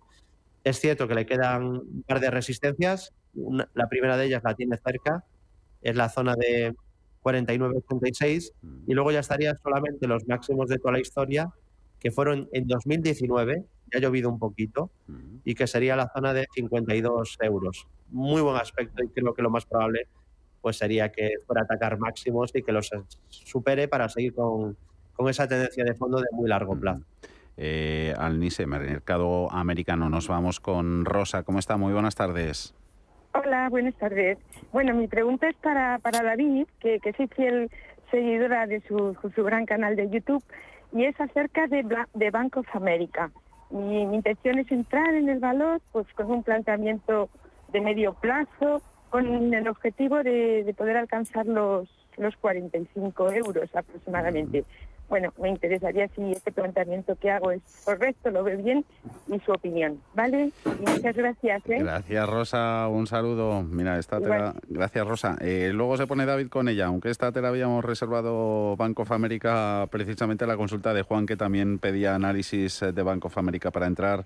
Es 0.65 0.81
cierto 0.81 1.07
que 1.07 1.15
le 1.15 1.27
quedan 1.27 1.65
un 1.65 2.05
par 2.07 2.21
de 2.21 2.31
resistencias, 2.31 3.13
la 3.75 3.89
primera 3.89 4.17
de 4.17 4.27
ellas 4.27 4.43
la 4.45 4.55
tiene 4.55 4.77
cerca, 4.79 5.25
es 5.83 5.95
la 5.95 6.09
zona 6.09 6.35
de 6.35 6.75
49-86 7.23 8.53
y 8.87 8.95
luego 8.95 9.13
ya 9.13 9.21
estaría 9.21 9.55
solamente 9.57 10.07
los 10.07 10.27
máximos 10.27 10.69
de 10.69 10.79
toda 10.79 10.93
la 10.93 11.01
historia 11.01 11.51
que 12.01 12.11
fueron 12.11 12.49
en 12.53 12.67
2019, 12.67 13.65
ya 13.93 13.99
ha 13.99 14.01
llovido 14.01 14.29
un 14.29 14.39
poquito, 14.39 14.91
y 15.45 15.55
que 15.55 15.67
sería 15.67 15.97
la 15.97 16.11
zona 16.15 16.35
de 16.35 16.47
52 16.55 17.39
euros 17.41 17.87
muy 18.11 18.41
buen 18.41 18.57
aspecto 18.57 19.03
y 19.03 19.09
creo 19.09 19.35
que 19.35 19.43
lo 19.43 19.51
más 19.51 19.67
probable 19.67 20.09
pues 20.61 20.79
sería 20.79 21.13
que 21.13 21.31
fuera 21.47 21.63
a 21.63 21.65
atacar 21.65 21.99
máximos 21.99 22.51
y 22.55 22.63
que 22.63 22.73
los 22.73 22.91
supere 23.29 23.89
para 23.89 24.09
seguir 24.09 24.35
con, 24.35 24.77
con 25.17 25.29
esa 25.29 25.49
tendencia 25.49 25.85
de 25.85 25.95
fondo 25.95 26.19
de 26.19 26.27
muy 26.33 26.49
largo 26.49 26.79
plazo. 26.79 27.03
Eh, 27.57 28.15
al 28.19 28.39
NISE, 28.39 28.67
mercado 28.67 29.51
americano, 29.51 30.11
nos 30.11 30.29
vamos 30.29 30.61
con 30.61 31.05
Rosa. 31.05 31.43
¿Cómo 31.43 31.59
está? 31.59 31.77
Muy 31.77 31.93
buenas 31.93 32.15
tardes. 32.15 32.75
Hola, 33.33 33.69
buenas 33.71 33.95
tardes. 33.95 34.39
Bueno, 34.73 34.95
mi 34.95 35.09
pregunta 35.09 35.49
es 35.49 35.57
para, 35.57 35.99
para 35.99 36.23
David, 36.23 36.67
que, 36.81 37.01
que 37.01 37.13
soy 37.15 37.29
fiel 37.29 37.71
seguidora 38.11 38.67
de 38.67 38.81
su, 38.83 39.17
su 39.35 39.45
gran 39.45 39.67
canal 39.67 39.97
de 39.97 40.09
YouTube, 40.11 40.45
y 40.93 41.05
es 41.05 41.19
acerca 41.21 41.67
de, 41.67 41.85
de 42.15 42.31
Bank 42.31 42.57
of 42.57 42.67
America. 42.75 43.31
Mi, 43.71 44.07
mi 44.07 44.17
intención 44.17 44.59
es 44.59 44.71
entrar 44.71 45.15
en 45.15 45.29
el 45.29 45.41
valor 45.41 45.81
pues 45.93 46.07
con 46.15 46.31
un 46.31 46.43
planteamiento 46.43 47.29
de 47.73 47.81
medio 47.81 48.15
plazo 48.15 48.81
con 49.11 49.55
el 49.55 49.69
objetivo 49.69 50.23
de, 50.23 50.75
poder 50.77 50.97
alcanzar 50.97 51.47
los, 51.47 51.89
los 52.19 52.37
45 52.37 53.33
euros 53.33 53.75
aproximadamente. 53.75 54.65
Bueno, 55.09 55.33
me 55.41 55.51
interesaría 55.51 56.09
si 56.17 56.33
este 56.33 56.51
planteamiento 56.51 57.15
que 57.15 57.31
hago 57.31 57.53
es 57.53 57.63
correcto, 57.85 58.31
lo 58.31 58.43
ve 58.43 58.57
bien 58.57 58.85
y 59.29 59.39
su 59.39 59.53
opinión, 59.53 60.01
¿vale? 60.15 60.51
muchas 60.81 61.17
gracias. 61.17 61.63
¿eh? 61.69 61.79
Gracias, 61.79 62.29
Rosa. 62.29 62.89
Un 62.89 63.07
saludo. 63.07 63.63
Mira, 63.63 64.01
esta. 64.01 64.19
Gracias, 64.69 65.07
Rosa. 65.07 65.37
Eh, 65.41 65.71
luego 65.73 65.97
se 65.97 66.09
pone 66.09 66.27
David 66.27 66.49
con 66.49 66.69
ella, 66.69 66.87
aunque 66.87 67.11
esta 67.11 67.31
te 67.31 67.41
la 67.41 67.49
habíamos 67.49 67.85
reservado 67.85 68.75
Bank 68.77 68.99
of 68.99 69.13
America 69.13 69.87
precisamente 69.93 70.45
la 70.45 70.57
consulta 70.57 70.93
de 70.93 71.03
Juan, 71.03 71.25
que 71.25 71.37
también 71.37 71.79
pedía 71.79 72.17
análisis 72.17 72.81
de 72.81 73.03
Bank 73.03 73.27
of 73.27 73.39
America 73.39 73.71
para 73.71 73.87
entrar 73.87 74.25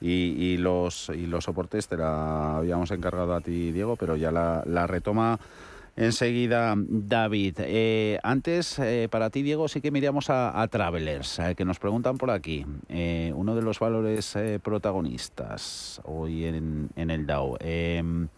y, 0.00 0.56
los, 0.58 1.10
y 1.10 1.26
los 1.26 1.44
soportes 1.44 1.88
te 1.88 1.96
la 1.96 2.58
habíamos 2.58 2.90
encargado 2.90 3.34
a 3.34 3.40
ti, 3.40 3.72
Diego, 3.72 3.96
pero 3.96 4.16
ya 4.16 4.30
la, 4.30 4.86
retoma 4.86 5.38
enseguida 5.98 6.74
David. 6.76 7.56
Eh, 7.58 8.20
antes, 8.22 8.78
eh, 8.78 9.08
para 9.10 9.30
ti, 9.30 9.42
Diego, 9.42 9.66
sí 9.68 9.80
que 9.80 9.90
miramos 9.90 10.30
a, 10.30 10.66
Travelers, 10.68 11.40
eh, 11.40 11.54
que 11.56 11.64
nos 11.64 11.78
preguntan 11.78 12.16
por 12.18 12.30
aquí. 12.30 12.64
uno 13.34 13.54
de 13.54 13.62
los 13.62 13.78
valores 13.80 14.36
protagonistas 14.62 16.00
hoy 16.04 16.44
en, 16.44 16.90
en 16.96 17.10
el 17.10 17.26
DAO. 17.26 17.56
Em, 17.60 18.28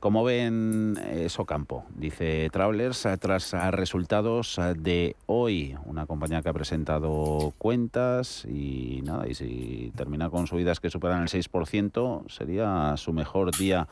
¿Cómo 0.00 0.24
ven 0.24 0.98
eso 1.12 1.44
campo? 1.44 1.84
Dice 1.94 2.48
Travelers, 2.50 3.06
tras 3.20 3.52
resultados 3.70 4.58
de 4.78 5.14
hoy, 5.26 5.76
una 5.84 6.06
compañía 6.06 6.40
que 6.40 6.48
ha 6.48 6.54
presentado 6.54 7.52
cuentas 7.58 8.46
y 8.46 9.02
nada, 9.04 9.28
y 9.28 9.34
si 9.34 9.92
termina 9.94 10.30
con 10.30 10.46
subidas 10.46 10.80
que 10.80 10.88
superan 10.88 11.20
el 11.20 11.28
6%, 11.28 12.30
sería 12.30 12.96
su 12.96 13.12
mejor 13.12 13.54
día 13.54 13.88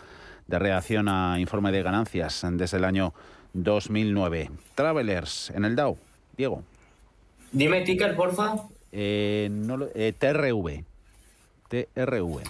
de 0.49 0.59
reacción 0.59 1.09
a 1.09 1.39
informe 1.39 1.71
de 1.71 1.83
ganancias 1.83 2.45
desde 2.53 2.79
el 2.79 2.85
año 2.85 3.15
2009. 3.53 4.51
Travelers 4.75 5.51
en 5.51 5.65
el 5.65 5.77
Dow, 5.77 5.97
Diego. 6.37 6.65
Dime 7.53 7.83
ticker, 7.83 8.17
porfa. 8.17 8.57
Eh, 8.91 9.49
no 9.51 9.79
eh, 9.95 10.13
TRV. 10.19 10.85
TRV. 11.69 12.43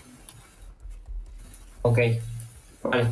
Ok, 1.83 1.99
vale. 2.83 3.07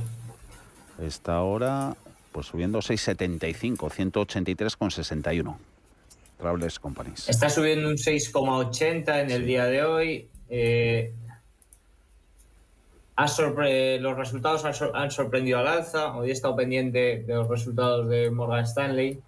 Está 1.01 1.35
ahora 1.35 1.97
pues 2.33 2.47
subiendo 2.47 2.79
6,75, 2.81 3.91
183,61. 3.91 5.57
Travelers 6.39 6.79
Companies. 6.79 7.29
Está 7.29 7.49
subiendo 7.49 7.89
un 7.89 7.97
6,80 7.97 9.23
en 9.23 9.31
el 9.31 9.47
día 9.47 9.65
de 9.65 9.85
hoy. 9.85 10.29
Eh, 10.51 11.13
los 13.17 14.17
resultados 14.17 14.65
han, 14.65 15.11
sorprendido 15.11 15.59
al 15.59 15.67
alza. 15.67 16.17
Hoy 16.17 16.29
he 16.29 16.33
estado 16.33 16.57
pendiente 16.57 17.25
de 17.27 17.35
los 17.35 17.49
resultados 17.49 18.09
de 18.09 18.31
Morgan 18.31 18.65
Stanley. 18.65 19.21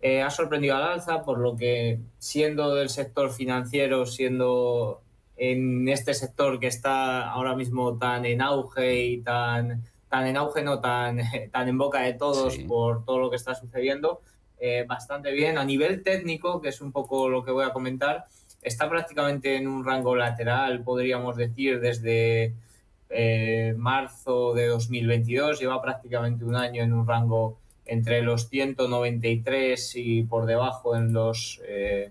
Eh, 0.00 0.22
ha 0.22 0.30
sorprendido 0.30 0.76
al 0.76 0.84
alza, 0.84 1.22
por 1.22 1.38
lo 1.38 1.56
que 1.56 2.00
siendo 2.18 2.74
del 2.74 2.88
sector 2.88 3.30
financiero, 3.32 4.04
siendo 4.04 5.00
en 5.36 5.88
este 5.88 6.14
sector 6.14 6.58
que 6.58 6.66
está 6.66 7.30
ahora 7.30 7.54
mismo 7.54 7.96
tan 7.98 8.24
en 8.24 8.40
auge 8.40 9.04
y 9.04 9.18
tan, 9.18 9.82
tan 10.08 10.26
en 10.26 10.36
auge, 10.36 10.62
no 10.62 10.80
tan, 10.80 11.20
tan 11.52 11.68
en 11.68 11.78
boca 11.78 12.00
de 12.00 12.14
todos 12.14 12.58
por 12.58 13.04
todo 13.04 13.18
lo 13.18 13.30
que 13.30 13.36
está 13.36 13.54
sucediendo, 13.54 14.20
eh, 14.58 14.84
bastante 14.88 15.30
bien. 15.30 15.56
A 15.56 15.64
nivel 15.64 16.02
técnico, 16.02 16.60
que 16.60 16.70
es 16.70 16.80
un 16.80 16.90
poco 16.90 17.28
lo 17.28 17.44
que 17.44 17.52
voy 17.52 17.64
a 17.64 17.72
comentar, 17.72 18.24
está 18.60 18.88
prácticamente 18.88 19.56
en 19.56 19.68
un 19.68 19.84
rango 19.84 20.16
lateral, 20.16 20.82
podríamos 20.82 21.36
decir, 21.36 21.80
desde 21.80 22.54
eh, 23.08 23.74
marzo 23.76 24.54
de 24.54 24.66
2022, 24.66 25.60
lleva 25.60 25.80
prácticamente 25.80 26.44
un 26.44 26.56
año 26.56 26.82
en 26.82 26.92
un 26.92 27.06
rango 27.06 27.58
entre 27.84 28.22
los 28.22 28.48
193 28.48 29.92
y 29.96 30.22
por 30.24 30.46
debajo 30.46 30.96
en 30.96 31.12
los... 31.12 31.60
Eh, 31.66 32.10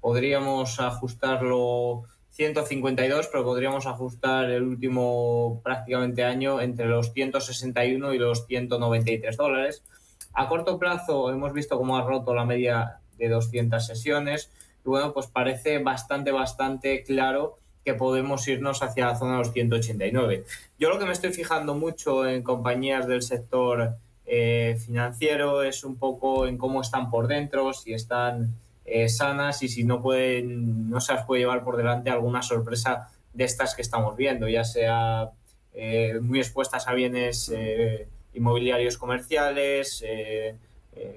podríamos 0.00 0.80
ajustarlo 0.80 2.04
152, 2.30 3.28
pero 3.30 3.44
podríamos 3.44 3.86
ajustar 3.86 4.50
el 4.50 4.62
último 4.62 5.60
prácticamente 5.62 6.24
año 6.24 6.60
entre 6.60 6.86
los 6.86 7.12
161 7.12 8.14
y 8.14 8.18
los 8.18 8.46
193 8.46 9.36
dólares. 9.36 9.84
A 10.32 10.48
corto 10.48 10.78
plazo 10.78 11.30
hemos 11.30 11.52
visto 11.52 11.76
cómo 11.76 11.98
ha 11.98 12.02
roto 12.02 12.34
la 12.34 12.46
media 12.46 13.00
de 13.18 13.28
200 13.28 13.84
sesiones 13.84 14.50
y 14.84 14.88
bueno, 14.88 15.12
pues 15.12 15.26
parece 15.26 15.78
bastante, 15.78 16.30
bastante 16.30 17.02
claro 17.02 17.56
que 17.84 17.94
podemos 17.94 18.46
irnos 18.48 18.82
hacia 18.82 19.06
la 19.06 19.18
zona 19.18 19.32
de 19.32 19.38
los 19.38 19.52
189. 19.52 20.44
Yo 20.78 20.90
lo 20.90 20.98
que 20.98 21.06
me 21.06 21.12
estoy 21.12 21.32
fijando 21.32 21.74
mucho 21.74 22.26
en 22.26 22.42
compañías 22.42 23.06
del 23.06 23.22
sector 23.22 23.94
eh, 24.26 24.78
financiero 24.84 25.62
es 25.62 25.82
un 25.82 25.96
poco 25.96 26.46
en 26.46 26.56
cómo 26.56 26.82
están 26.82 27.10
por 27.10 27.26
dentro, 27.26 27.72
si 27.72 27.94
están 27.94 28.54
eh, 28.84 29.08
sanas 29.08 29.62
y 29.62 29.68
si 29.68 29.82
no 29.84 30.02
pueden, 30.02 30.88
no 30.88 31.00
se 31.00 31.14
las 31.14 31.26
puede 31.26 31.40
llevar 31.42 31.64
por 31.64 31.76
delante 31.76 32.10
alguna 32.10 32.42
sorpresa 32.42 33.10
de 33.32 33.44
estas 33.44 33.74
que 33.74 33.82
estamos 33.82 34.16
viendo, 34.16 34.48
ya 34.48 34.64
sea 34.64 35.30
eh, 35.72 36.18
muy 36.20 36.38
expuestas 36.38 36.86
a 36.86 36.94
bienes 36.94 37.52
inmobiliarios 38.32 38.98
comerciales, 38.98 40.04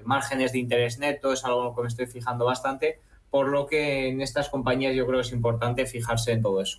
márgenes 0.04 0.52
de 0.52 0.58
interés 0.58 0.98
neto, 0.98 1.32
es 1.32 1.44
algo 1.44 1.74
que 1.74 1.82
me 1.82 1.88
estoy 1.88 2.06
fijando 2.06 2.44
bastante, 2.44 2.98
por 3.34 3.48
lo 3.48 3.66
que 3.66 4.10
en 4.10 4.20
estas 4.20 4.48
compañías 4.48 4.94
yo 4.94 5.06
creo 5.06 5.18
que 5.18 5.26
es 5.26 5.32
importante 5.32 5.86
fijarse 5.86 6.30
en 6.30 6.40
todo 6.40 6.60
eso. 6.60 6.78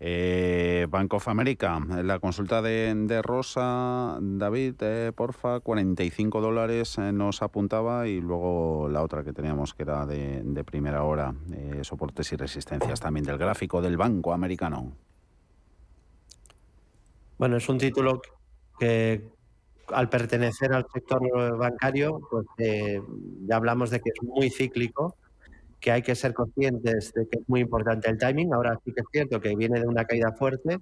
Eh, 0.00 0.86
Bank 0.88 1.12
of 1.12 1.28
America, 1.28 1.78
la 2.02 2.18
consulta 2.20 2.62
de, 2.62 3.20
Rosa, 3.22 4.16
David, 4.18 4.76
eh, 4.80 5.12
porfa, 5.14 5.60
45 5.60 6.40
dólares 6.40 6.96
eh, 6.96 7.12
nos 7.12 7.42
apuntaba 7.42 8.08
y 8.08 8.18
luego 8.22 8.88
la 8.88 9.02
otra 9.02 9.24
que 9.24 9.34
teníamos 9.34 9.74
que 9.74 9.82
era 9.82 10.06
de, 10.06 10.40
de 10.42 10.64
primera 10.64 11.02
hora, 11.02 11.34
eh, 11.52 11.80
soportes 11.82 12.32
y 12.32 12.36
resistencias 12.36 12.98
también 12.98 13.26
del 13.26 13.36
gráfico 13.36 13.82
del 13.82 13.98
Banco 13.98 14.32
Americano. 14.32 14.90
Bueno, 17.36 17.58
es 17.58 17.68
un 17.68 17.76
título 17.76 18.22
que 18.78 19.28
al 19.88 20.08
pertenecer 20.08 20.72
al 20.72 20.86
sector 20.90 21.58
bancario, 21.58 22.22
pues 22.30 22.46
ya 22.56 23.56
hablamos 23.56 23.90
de 23.90 24.00
que 24.00 24.08
es 24.08 24.22
muy 24.22 24.48
cíclico 24.48 25.16
que 25.84 25.92
hay 25.92 26.00
que 26.00 26.14
ser 26.14 26.32
conscientes 26.32 27.12
de 27.12 27.28
que 27.28 27.40
es 27.40 27.46
muy 27.46 27.60
importante 27.60 28.08
el 28.08 28.16
timing. 28.16 28.54
Ahora 28.54 28.80
sí 28.82 28.90
que 28.90 29.02
es 29.02 29.06
cierto 29.12 29.38
que 29.38 29.54
viene 29.54 29.78
de 29.78 29.86
una 29.86 30.06
caída 30.06 30.32
fuerte 30.32 30.78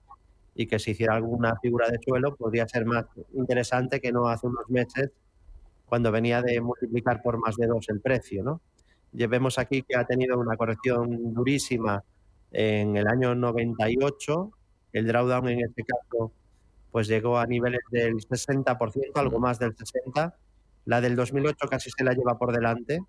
y 0.55 0.69
que 0.69 0.79
si 0.79 0.93
hiciera 0.93 1.17
alguna 1.17 1.57
figura 1.61 1.89
de 1.89 1.99
suelo 1.99 2.37
podría 2.37 2.69
ser 2.69 2.87
más 2.87 3.07
interesante 3.35 4.01
que 4.01 4.13
no 4.13 4.29
hace 4.29 4.47
unos 4.47 4.71
meses 4.71 5.11
cuando 5.87 6.13
venía 6.13 6.41
de 6.41 6.61
multiplicar 6.61 7.21
por 7.21 7.37
más 7.39 7.57
de 7.57 7.67
dos 7.67 7.89
el 7.89 8.01
precio. 8.01 8.45
¿no? 8.45 8.61
Vemos 9.11 9.59
aquí 9.59 9.83
que 9.83 9.97
ha 9.97 10.05
tenido 10.05 10.39
una 10.39 10.57
corrección 10.57 11.35
durísima 11.35 12.05
en 12.53 12.97
el 12.97 13.09
año 13.09 13.35
98. 13.35 14.53
El 14.93 15.09
drawdown 15.09 15.49
en 15.49 15.65
este 15.65 15.83
caso 15.83 16.31
pues 16.93 17.09
llegó 17.09 17.39
a 17.41 17.47
niveles 17.47 17.81
del 17.91 18.19
60%, 18.19 19.11
algo 19.17 19.41
más 19.41 19.59
del 19.59 19.75
60%. 19.75 20.33
La 20.85 21.01
del 21.01 21.17
2008 21.17 21.67
casi 21.69 21.91
se 21.91 22.05
la 22.05 22.13
lleva 22.13 22.39
por 22.39 22.53
delante. 22.53 23.01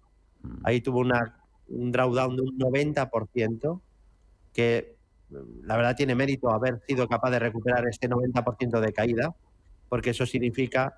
Ahí 0.64 0.82
tuvo 0.82 1.00
una 1.00 1.43
un 1.70 1.92
drawdown 1.92 2.36
de 2.36 2.42
un 2.42 2.58
90%, 2.58 3.82
que 4.54 4.96
mm, 5.30 5.66
la 5.66 5.78
verdad 5.78 5.96
tiene 5.96 6.16
mérito 6.16 6.50
haber 6.52 6.82
sido 6.88 7.08
capaz 7.08 7.32
de 7.32 7.40
recuperar 7.40 7.88
este 7.88 8.10
90% 8.10 8.80
de 8.80 8.94
caída, 8.94 9.36
porque 9.90 10.12
eso 10.12 10.26
significa 10.26 10.98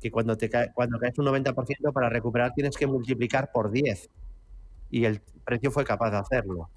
que 0.00 0.10
cuando, 0.10 0.36
te 0.36 0.50
cae, 0.50 0.72
cuando 0.74 0.98
caes 0.98 1.18
un 1.18 1.26
90% 1.26 1.92
para 1.92 2.08
recuperar 2.10 2.52
tienes 2.52 2.76
que 2.76 2.86
multiplicar 2.86 3.50
por 3.52 3.70
10 3.70 4.10
y 4.90 5.04
el 5.06 5.22
precio 5.44 5.70
fue 5.70 5.84
capaz 5.84 6.10
de 6.10 6.18
hacerlo. 6.18 6.68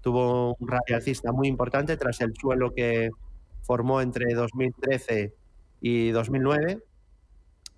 Tuvo 0.00 0.56
un 0.58 0.68
rally 0.68 0.94
alcista 0.94 1.30
muy 1.30 1.46
importante 1.46 1.96
tras 1.96 2.20
el 2.22 2.34
suelo 2.34 2.72
que 2.72 3.10
formó 3.62 4.00
entre 4.00 4.32
2013 4.32 5.34
y 5.82 6.10
2009 6.10 6.82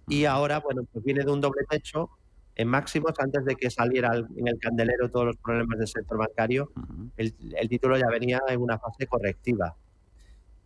y 0.09 0.25
ahora, 0.25 0.61
bueno, 0.61 0.83
pues 0.93 1.05
viene 1.05 1.25
de 1.25 1.31
un 1.31 1.41
doble 1.41 1.63
techo 1.69 2.11
en 2.55 2.69
máximos 2.69 3.13
antes 3.19 3.45
de 3.45 3.57
que 3.57 3.71
saliera 3.71 4.15
en 4.15 4.49
el 4.49 4.59
candelero 4.59 5.11
todos 5.11 5.27
los 5.27 5.37
problemas 5.37 5.79
del 5.79 5.89
sector 5.89 6.19
bancario. 6.19 6.71
el, 7.17 7.35
título 7.69 7.97
ya 7.97 8.09
venía 8.09 8.41
en 8.49 8.61
una 8.61 8.79
fase 8.79 9.07
correctiva. 9.07 9.77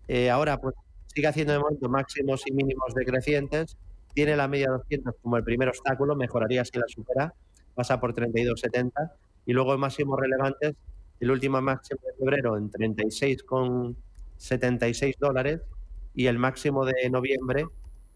Eh, 0.08 0.30
ahora, 0.30 0.58
pues 0.58 0.74
sigue 1.06 1.28
haciendo 1.28 1.52
de 1.52 1.60
momento 1.60 1.88
máximos 1.88 2.42
y 2.46 2.52
mínimos 2.52 2.92
decrecientes. 2.94 3.76
Tiene 4.14 4.36
la 4.36 4.48
media 4.48 4.70
200 4.70 5.14
como 5.22 5.36
el 5.36 5.44
primer 5.44 5.68
obstáculo, 5.68 6.16
mejoraría 6.16 6.64
si 6.64 6.78
la 6.78 6.86
supera, 6.88 7.34
pasa 7.74 8.00
por 8.00 8.14
32,70. 8.14 9.12
Y 9.46 9.52
luego 9.52 9.76
máximos 9.78 10.18
relevantes, 10.18 10.74
el 11.20 11.30
último 11.30 11.60
máximo 11.60 12.00
de 12.04 12.14
febrero 12.18 12.56
en 12.56 12.68
36,76 12.70 15.18
dólares 15.18 15.60
y 16.14 16.26
el 16.26 16.38
máximo 16.38 16.84
de 16.84 17.08
noviembre 17.10 17.66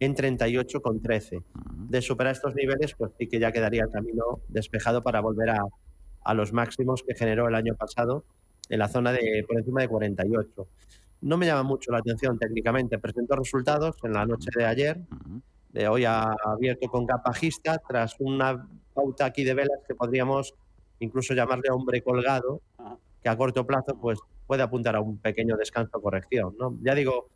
en 0.01 0.15
38,13. 0.15 1.45
De 1.89 2.03
superar 2.03 2.33
estos 2.33 2.55
niveles, 2.55 2.95
pues 2.97 3.13
sí 3.19 3.29
que 3.29 3.39
ya 3.39 3.53
quedaría 3.53 3.85
el 3.85 3.91
camino 3.91 4.41
despejado 4.49 5.03
para 5.03 5.21
volver 5.21 5.51
a, 5.51 5.63
a, 6.25 6.35
los 6.35 6.53
máximos 6.53 7.05
que 7.07 7.15
generó 7.15 7.47
el 7.47 7.55
año 7.55 7.75
pasado 7.77 8.25
en 8.69 8.79
la 8.79 8.89
zona 8.89 9.13
de 9.13 9.45
por 9.47 9.59
encima 9.59 9.83
de 9.83 9.89
48. 9.89 10.69
No 11.23 11.37
me 11.37 11.47
llama 11.47 11.63
mucho 11.63 11.93
la 11.93 11.99
atención 11.99 12.39
técnicamente. 12.39 12.99
Presentó 12.99 13.37
resultados 13.37 13.97
en 14.03 14.15
la 14.15 14.25
noche 14.25 14.49
de 14.57 14.65
ayer. 14.65 15.01
De 15.69 15.87
hoy 15.87 16.05
ha 16.07 16.35
abierto 16.45 16.89
con 16.89 17.07
capajista 17.07 17.79
tras 17.87 18.17
una 18.19 18.67
pauta 18.95 19.27
aquí 19.27 19.45
de 19.45 19.55
velas 19.55 19.81
que 19.87 19.95
podríamos 19.95 20.55
incluso 20.99 21.35
llamarle 21.35 21.71
hombre 21.71 22.03
colgado, 22.03 22.63
que 23.23 23.29
a 23.29 23.37
corto 23.37 23.67
plazo 23.67 23.99
pues 24.01 24.19
puede 24.47 24.63
apuntar 24.63 24.97
a 24.97 25.01
un 25.01 25.19
pequeño 25.19 25.57
descanso 25.57 26.01
corrección. 26.01 26.55
¿no? 26.59 26.79
Ya 26.83 26.95
digo, 26.95 27.29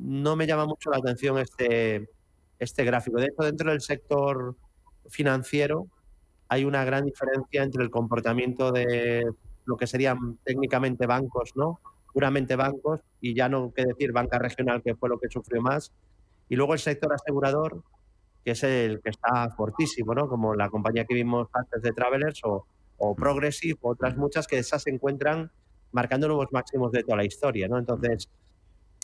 no 0.00 0.36
me 0.36 0.46
llama 0.46 0.66
mucho 0.66 0.90
la 0.90 0.98
atención 0.98 1.38
este, 1.38 2.08
este 2.58 2.84
gráfico. 2.84 3.18
De 3.18 3.26
hecho, 3.26 3.42
dentro 3.42 3.70
del 3.70 3.80
sector 3.80 4.56
financiero 5.08 5.88
hay 6.48 6.64
una 6.64 6.84
gran 6.84 7.04
diferencia 7.04 7.62
entre 7.62 7.82
el 7.82 7.90
comportamiento 7.90 8.72
de 8.72 9.24
lo 9.64 9.76
que 9.76 9.86
serían 9.86 10.38
técnicamente 10.44 11.06
bancos, 11.06 11.52
¿no? 11.56 11.80
Puramente 12.12 12.56
bancos, 12.56 13.00
y 13.20 13.34
ya 13.34 13.48
no 13.48 13.72
que 13.72 13.84
decir 13.84 14.12
banca 14.12 14.38
regional, 14.38 14.82
que 14.82 14.94
fue 14.94 15.10
lo 15.10 15.18
que 15.18 15.28
sufrió 15.28 15.60
más. 15.60 15.92
Y 16.48 16.56
luego 16.56 16.72
el 16.72 16.78
sector 16.78 17.12
asegurador, 17.12 17.82
que 18.44 18.52
es 18.52 18.62
el 18.62 19.02
que 19.02 19.10
está 19.10 19.50
fortísimo, 19.50 20.14
¿no? 20.14 20.28
Como 20.28 20.54
la 20.54 20.70
compañía 20.70 21.04
que 21.04 21.14
vimos 21.14 21.48
antes 21.52 21.82
de 21.82 21.92
Travelers 21.92 22.40
o, 22.44 22.66
o 22.96 23.14
Progressive, 23.14 23.78
otras 23.82 24.16
muchas 24.16 24.46
que 24.46 24.58
esas 24.58 24.82
se 24.82 24.90
encuentran 24.90 25.50
marcando 25.92 26.28
nuevos 26.28 26.48
máximos 26.50 26.92
de 26.92 27.02
toda 27.02 27.18
la 27.18 27.24
historia, 27.24 27.68
¿no? 27.68 27.78
Entonces, 27.78 28.30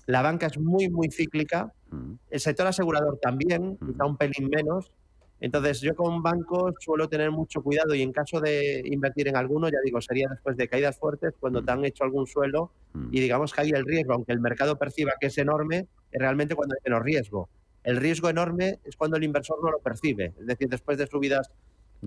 la 0.07 0.22
banca 0.22 0.46
es 0.46 0.59
muy, 0.59 0.88
muy 0.88 1.11
cíclica. 1.11 1.72
Mm. 1.90 2.14
El 2.30 2.40
sector 2.40 2.66
asegurador 2.66 3.18
también, 3.20 3.78
mm. 3.80 3.86
quizá 3.86 4.05
un 4.05 4.16
pelín 4.16 4.48
menos. 4.48 4.92
Entonces, 5.40 5.80
yo 5.80 5.94
con 5.94 6.22
bancos 6.22 6.74
suelo 6.80 7.09
tener 7.09 7.30
mucho 7.30 7.62
cuidado 7.62 7.94
y 7.94 8.02
en 8.02 8.12
caso 8.12 8.40
de 8.40 8.82
invertir 8.84 9.28
en 9.28 9.36
alguno, 9.36 9.68
ya 9.68 9.78
digo, 9.84 10.00
sería 10.00 10.28
después 10.30 10.57
de 10.57 10.68
caídas 10.68 10.98
fuertes, 10.98 11.34
cuando 11.38 11.61
mm. 11.61 11.64
te 11.64 11.72
han 11.72 11.84
hecho 11.84 12.05
algún 12.05 12.26
suelo 12.26 12.70
y 13.11 13.20
digamos 13.20 13.52
que 13.52 13.62
hay 13.62 13.70
el 13.70 13.84
riesgo, 13.84 14.14
aunque 14.14 14.32
el 14.32 14.40
mercado 14.40 14.78
perciba 14.78 15.14
que 15.20 15.26
es 15.26 15.38
enorme, 15.38 15.88
es 16.12 16.20
realmente 16.20 16.55
cuando 16.55 16.74
hay 16.74 16.90
menos 16.90 17.05
riesgo. 17.05 17.48
El 17.82 17.96
riesgo 17.96 18.30
enorme 18.30 18.78
es 18.84 18.96
cuando 18.96 19.16
el 19.16 19.24
inversor 19.24 19.59
no 19.62 19.70
lo 19.70 19.78
percibe, 19.80 20.32
es 20.38 20.46
decir, 20.46 20.68
después 20.68 20.96
de 20.96 21.07
subidas 21.07 21.50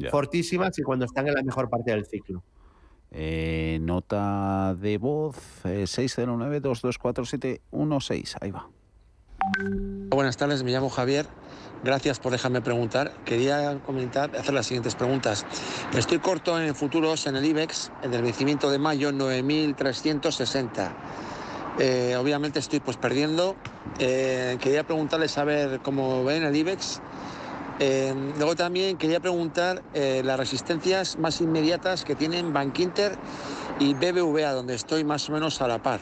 fortísimas 0.10 0.78
y 0.80 0.84
cuando 0.84 1.06
están 1.06 1.28
en 1.28 1.34
la 1.34 1.44
mejor 1.44 1.70
parte 1.70 1.92
del 1.92 2.06
ciclo. 2.06 2.44
Eh, 3.12 3.80
nota 3.82 4.76
de 4.76 4.98
voz 4.98 5.38
eh, 5.64 5.86
609-224716. 5.86 8.36
Ahí 8.42 8.52
va. 8.52 8.68
Buenas 10.10 10.38
tardes, 10.38 10.64
me 10.64 10.72
llamo 10.72 10.90
Javier. 10.90 11.28
Gracias 11.84 12.20
por 12.20 12.32
dejarme 12.32 12.62
preguntar. 12.62 13.14
Quería 13.24 13.80
comentar, 13.86 14.36
hacer 14.36 14.54
las 14.54 14.66
siguientes 14.66 14.96
preguntas. 14.96 15.46
Estoy 15.96 16.20
corto 16.20 16.60
en 16.60 16.74
futuros 16.76 17.28
en 17.28 17.36
el 17.36 17.46
IBEX, 17.46 17.92
en 18.02 18.14
el 18.14 18.24
vencimiento 18.24 18.72
de 18.72 18.80
mayo 18.80 19.12
9.360. 19.12 20.92
Eh, 21.80 22.16
obviamente 22.20 22.60
estoy 22.60 22.80
pues 22.80 22.98
perdiendo. 22.98 23.56
Eh, 24.00 24.58
quería 24.60 24.84
preguntarles 24.84 25.38
a 25.38 25.44
ver 25.44 25.80
cómo 25.82 26.24
ven 26.24 26.44
el 26.44 26.56
IBEX. 26.56 27.02
Eh, 27.80 28.34
luego 28.38 28.56
también 28.56 28.98
quería 28.98 29.20
preguntar 29.20 29.84
eh, 29.94 30.22
las 30.24 30.40
resistencias 30.40 31.18
más 31.18 31.40
inmediatas 31.42 32.04
que 32.04 32.16
tienen 32.16 32.52
Bank 32.52 32.80
Inter 32.80 33.18
y 33.80 33.94
BBVA, 33.94 34.52
donde 34.54 34.76
estoy 34.76 35.04
más 35.04 35.30
o 35.30 35.34
menos 35.34 35.62
a 35.62 35.68
la 35.68 35.78
par. 35.78 36.02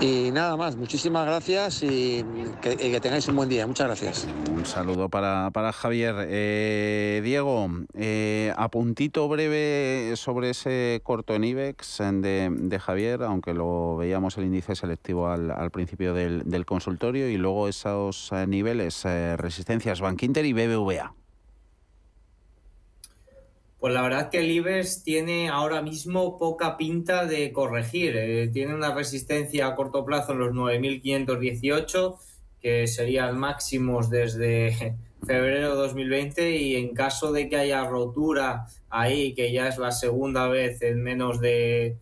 Y 0.00 0.30
nada 0.30 0.56
más, 0.56 0.76
muchísimas 0.76 1.26
gracias 1.26 1.82
y 1.82 2.24
que, 2.60 3.00
tengáis 3.00 3.28
un 3.28 3.36
buen 3.36 3.48
día. 3.48 3.66
Muchas 3.66 3.86
gracias. 3.86 4.28
Un 4.50 4.64
saludo 4.64 5.08
para, 5.08 5.50
para 5.52 5.72
Javier. 5.72 6.14
Eh, 6.28 7.20
Diego, 7.24 7.68
eh, 7.94 8.52
apuntito 8.56 9.28
breve 9.28 10.14
sobre 10.16 10.50
ese 10.50 11.00
corto 11.02 11.34
en 11.34 11.44
IBEX 11.44 11.98
de, 11.98 12.80
Javier, 12.80 13.22
aunque 13.22 13.54
lo 13.54 13.96
veíamos 13.96 14.38
el 14.38 14.44
índice 14.44 14.74
selectivo 14.74 15.28
al, 15.28 15.50
al 15.50 15.70
principio 15.70 16.14
del, 16.14 16.42
del 16.44 16.64
consultorio, 16.64 17.28
y 17.28 17.36
luego 17.36 17.68
esos 17.68 18.30
eh, 18.32 18.46
niveles, 18.46 19.04
eh, 19.04 19.36
resistencias 19.36 20.00
Bank 20.00 20.22
Inter 20.22 20.44
y 20.44 20.52
BBVA. 20.52 21.14
Pues 23.80 23.94
la 23.94 24.02
verdad 24.02 24.28
que 24.28 24.40
el 24.40 24.50
IBEX 24.50 25.02
tiene 25.02 25.48
ahora 25.48 25.80
mismo 25.80 26.36
poca 26.36 26.76
pinta 26.76 27.24
de 27.24 27.50
corregir. 27.50 28.14
Eh, 28.14 28.48
tiene 28.52 28.74
una 28.74 28.94
resistencia 28.94 29.68
a 29.68 29.74
corto 29.74 30.04
plazo 30.04 30.32
en 30.32 30.38
los 30.40 30.52
9.518, 30.52 32.18
que 32.60 32.86
serían 32.86 33.38
máximos 33.38 34.10
desde 34.10 34.98
febrero 35.26 35.70
de 35.70 35.76
2020 35.76 36.56
y 36.56 36.76
en 36.76 36.94
caso 36.94 37.32
de 37.32 37.48
que 37.48 37.56
haya 37.56 37.86
rotura 37.86 38.66
ahí, 38.90 39.32
que 39.32 39.50
ya 39.50 39.68
es 39.68 39.78
la 39.78 39.92
segunda 39.92 40.46
vez 40.48 40.82
en 40.82 41.02
menos 41.02 41.40
de, 41.40 41.96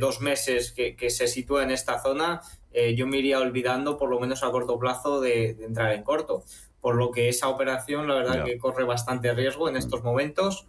dos 0.00 0.20
meses 0.20 0.72
que, 0.72 1.10
se 1.10 1.28
sitúa 1.28 1.62
en 1.62 1.70
esta 1.70 2.02
zona, 2.02 2.40
eh, 2.72 2.96
yo 2.96 3.06
me 3.06 3.18
iría 3.18 3.38
olvidando 3.38 3.96
por 3.96 4.10
lo 4.10 4.18
menos 4.18 4.42
a 4.42 4.50
corto 4.50 4.76
plazo 4.76 5.20
de 5.20 5.50
entrar 5.50 5.92
en 5.92 6.02
corto 6.02 6.42
por 6.82 6.96
lo 6.96 7.10
que 7.10 7.30
esa 7.30 7.48
operación 7.48 8.06
la 8.06 8.16
verdad 8.16 8.44
que 8.44 8.58
corre 8.58 8.84
bastante 8.84 9.32
riesgo 9.32 9.68
en 9.68 9.76
estos 9.76 10.02
momentos, 10.02 10.66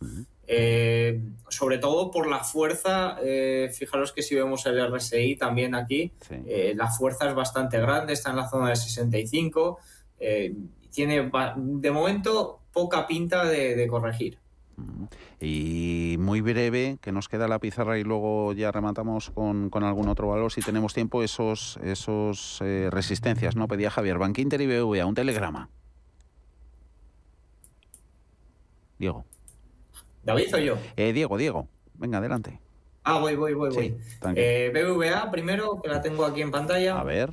eh, 0.48 1.20
sobre 1.50 1.80
todo 1.80 2.12
por 2.12 2.28
la 2.28 2.44
fuerza, 2.44 3.18
eh, 3.22 3.70
fijaros 3.74 4.14
que 4.14 4.22
si 4.22 4.36
vemos 4.36 4.66
el 4.68 4.80
RSI 4.80 5.36
también 5.36 5.74
aquí, 5.76 6.14
eh, 6.30 6.74
la 6.78 6.90
fuerza 6.90 7.28
es 7.28 7.36
bastante 7.36 7.80
grande, 7.80 8.14
está 8.14 8.30
en 8.30 8.38
la 8.38 8.48
zona 8.48 8.70
de 8.70 8.76
65, 8.76 9.80
eh, 10.20 10.56
tiene 10.92 11.32
de 11.56 11.92
momento 11.92 12.60
poca 12.72 13.08
pinta 13.08 13.44
de, 13.46 13.76
de 13.76 13.88
corregir. 13.88 14.38
Y 15.40 16.16
muy 16.20 16.42
breve, 16.42 16.98
que 17.02 17.12
nos 17.12 17.28
queda 17.28 17.48
la 17.48 17.60
pizarra 17.60 18.00
y 18.00 18.04
luego 18.04 18.54
ya 18.54 18.72
rematamos 18.72 19.30
con, 19.32 19.70
con 19.70 19.84
algún 19.84 20.08
otro 20.08 20.30
valor, 20.30 20.52
si 20.52 20.62
tenemos 20.62 20.94
tiempo, 20.94 21.22
esos, 21.22 21.78
esos 21.84 22.60
eh, 22.62 22.90
resistencias, 22.90 23.56
¿no? 23.56 23.68
Pedía 23.68 23.92
Javier, 23.92 24.18
Bank 24.18 24.38
Inter 24.40 24.62
y 24.62 24.68
BBVA, 24.68 25.06
un 25.06 25.16
telegrama. 25.16 25.70
Diego. 29.04 29.26
David 30.24 30.56
o 30.56 30.58
yo. 30.60 30.78
Eh, 30.96 31.12
Diego, 31.12 31.38
Diego, 31.38 31.68
venga, 31.96 32.20
adelante. 32.20 32.58
Ah, 33.04 33.20
voy, 33.20 33.36
voy, 33.36 33.54
voy, 33.54 33.70
voy. 33.74 33.98
Eh, 34.38 34.72
BBVA 34.74 35.30
primero, 35.30 35.82
que 35.82 35.90
la 35.90 36.02
tengo 36.02 36.24
aquí 36.24 36.42
en 36.42 36.52
pantalla. 36.52 36.98
A 36.98 37.04
ver. 37.04 37.30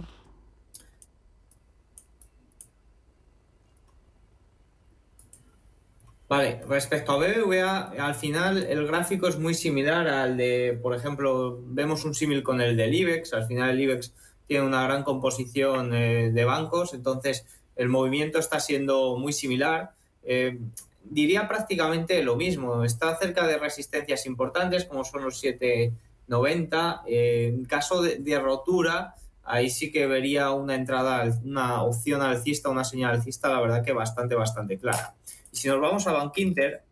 Vale, 6.28 6.60
respecto 6.68 7.12
a 7.12 7.18
BBVA, 7.18 7.92
al 8.04 8.16
final 8.16 8.64
el 8.64 8.86
gráfico 8.88 9.28
es 9.28 9.38
muy 9.38 9.54
similar 9.54 10.08
al 10.08 10.36
de, 10.36 10.76
por 10.82 10.96
ejemplo, 10.96 11.60
vemos 11.66 12.04
un 12.04 12.14
símil 12.14 12.42
con 12.42 12.60
el 12.60 12.76
del 12.76 12.94
IBEX, 12.94 13.32
al 13.32 13.46
final 13.46 13.70
el 13.70 13.80
IBEX 13.80 14.12
tiene 14.48 14.66
una 14.66 14.82
gran 14.82 15.04
composición 15.04 15.94
eh, 15.94 16.30
de 16.32 16.44
bancos, 16.44 16.94
entonces 16.94 17.46
el 17.76 17.88
movimiento 17.88 18.40
está 18.40 18.58
siendo 18.58 19.16
muy 19.16 19.32
similar. 19.32 19.92
Eh, 20.22 20.58
diría 21.02 21.48
prácticamente 21.48 22.22
lo 22.22 22.36
mismo, 22.36 22.84
está 22.84 23.16
cerca 23.16 23.46
de 23.46 23.58
resistencias 23.58 24.26
importantes 24.26 24.84
como 24.84 25.04
son 25.04 25.22
los 25.22 25.38
790, 25.40 27.02
eh, 27.06 27.52
en 27.54 27.64
caso 27.64 28.02
de, 28.02 28.38
rotura, 28.38 29.14
ahí 29.42 29.70
sí 29.70 29.90
que 29.90 30.06
vería 30.06 30.50
una 30.52 30.74
entrada, 30.74 31.24
una 31.44 31.82
opción 31.82 32.22
alcista, 32.22 32.68
una 32.68 32.84
señal 32.84 33.12
alcista, 33.12 33.48
la 33.48 33.60
verdad 33.60 33.84
que 33.84 33.92
bastante, 33.92 34.34
bastante 34.34 34.78
clara. 34.78 35.14
Y 35.52 35.56
si 35.56 35.68
nos 35.68 35.80
vamos 35.80 36.06
a 36.06 36.12
Bank 36.12 36.36
Inter, 36.38 36.84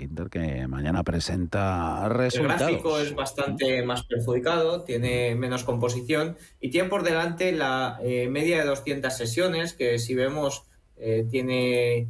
Inter 0.00 0.28
que 0.28 0.66
mañana 0.66 1.02
presenta 1.02 2.02
el 2.04 2.10
resultados. 2.10 2.60
gráfico 2.60 2.98
es 2.98 3.14
bastante 3.14 3.82
más 3.82 4.04
perjudicado, 4.04 4.82
tiene 4.82 5.34
menos 5.34 5.64
composición 5.64 6.36
y 6.60 6.70
tiene 6.70 6.88
por 6.88 7.02
delante 7.02 7.52
la 7.52 7.98
eh, 8.02 8.28
media 8.28 8.58
de 8.58 8.64
200 8.66 9.16
sesiones, 9.16 9.72
que 9.74 9.98
si 9.98 10.14
vemos 10.14 10.64
eh, 10.96 11.26
tiene, 11.30 12.08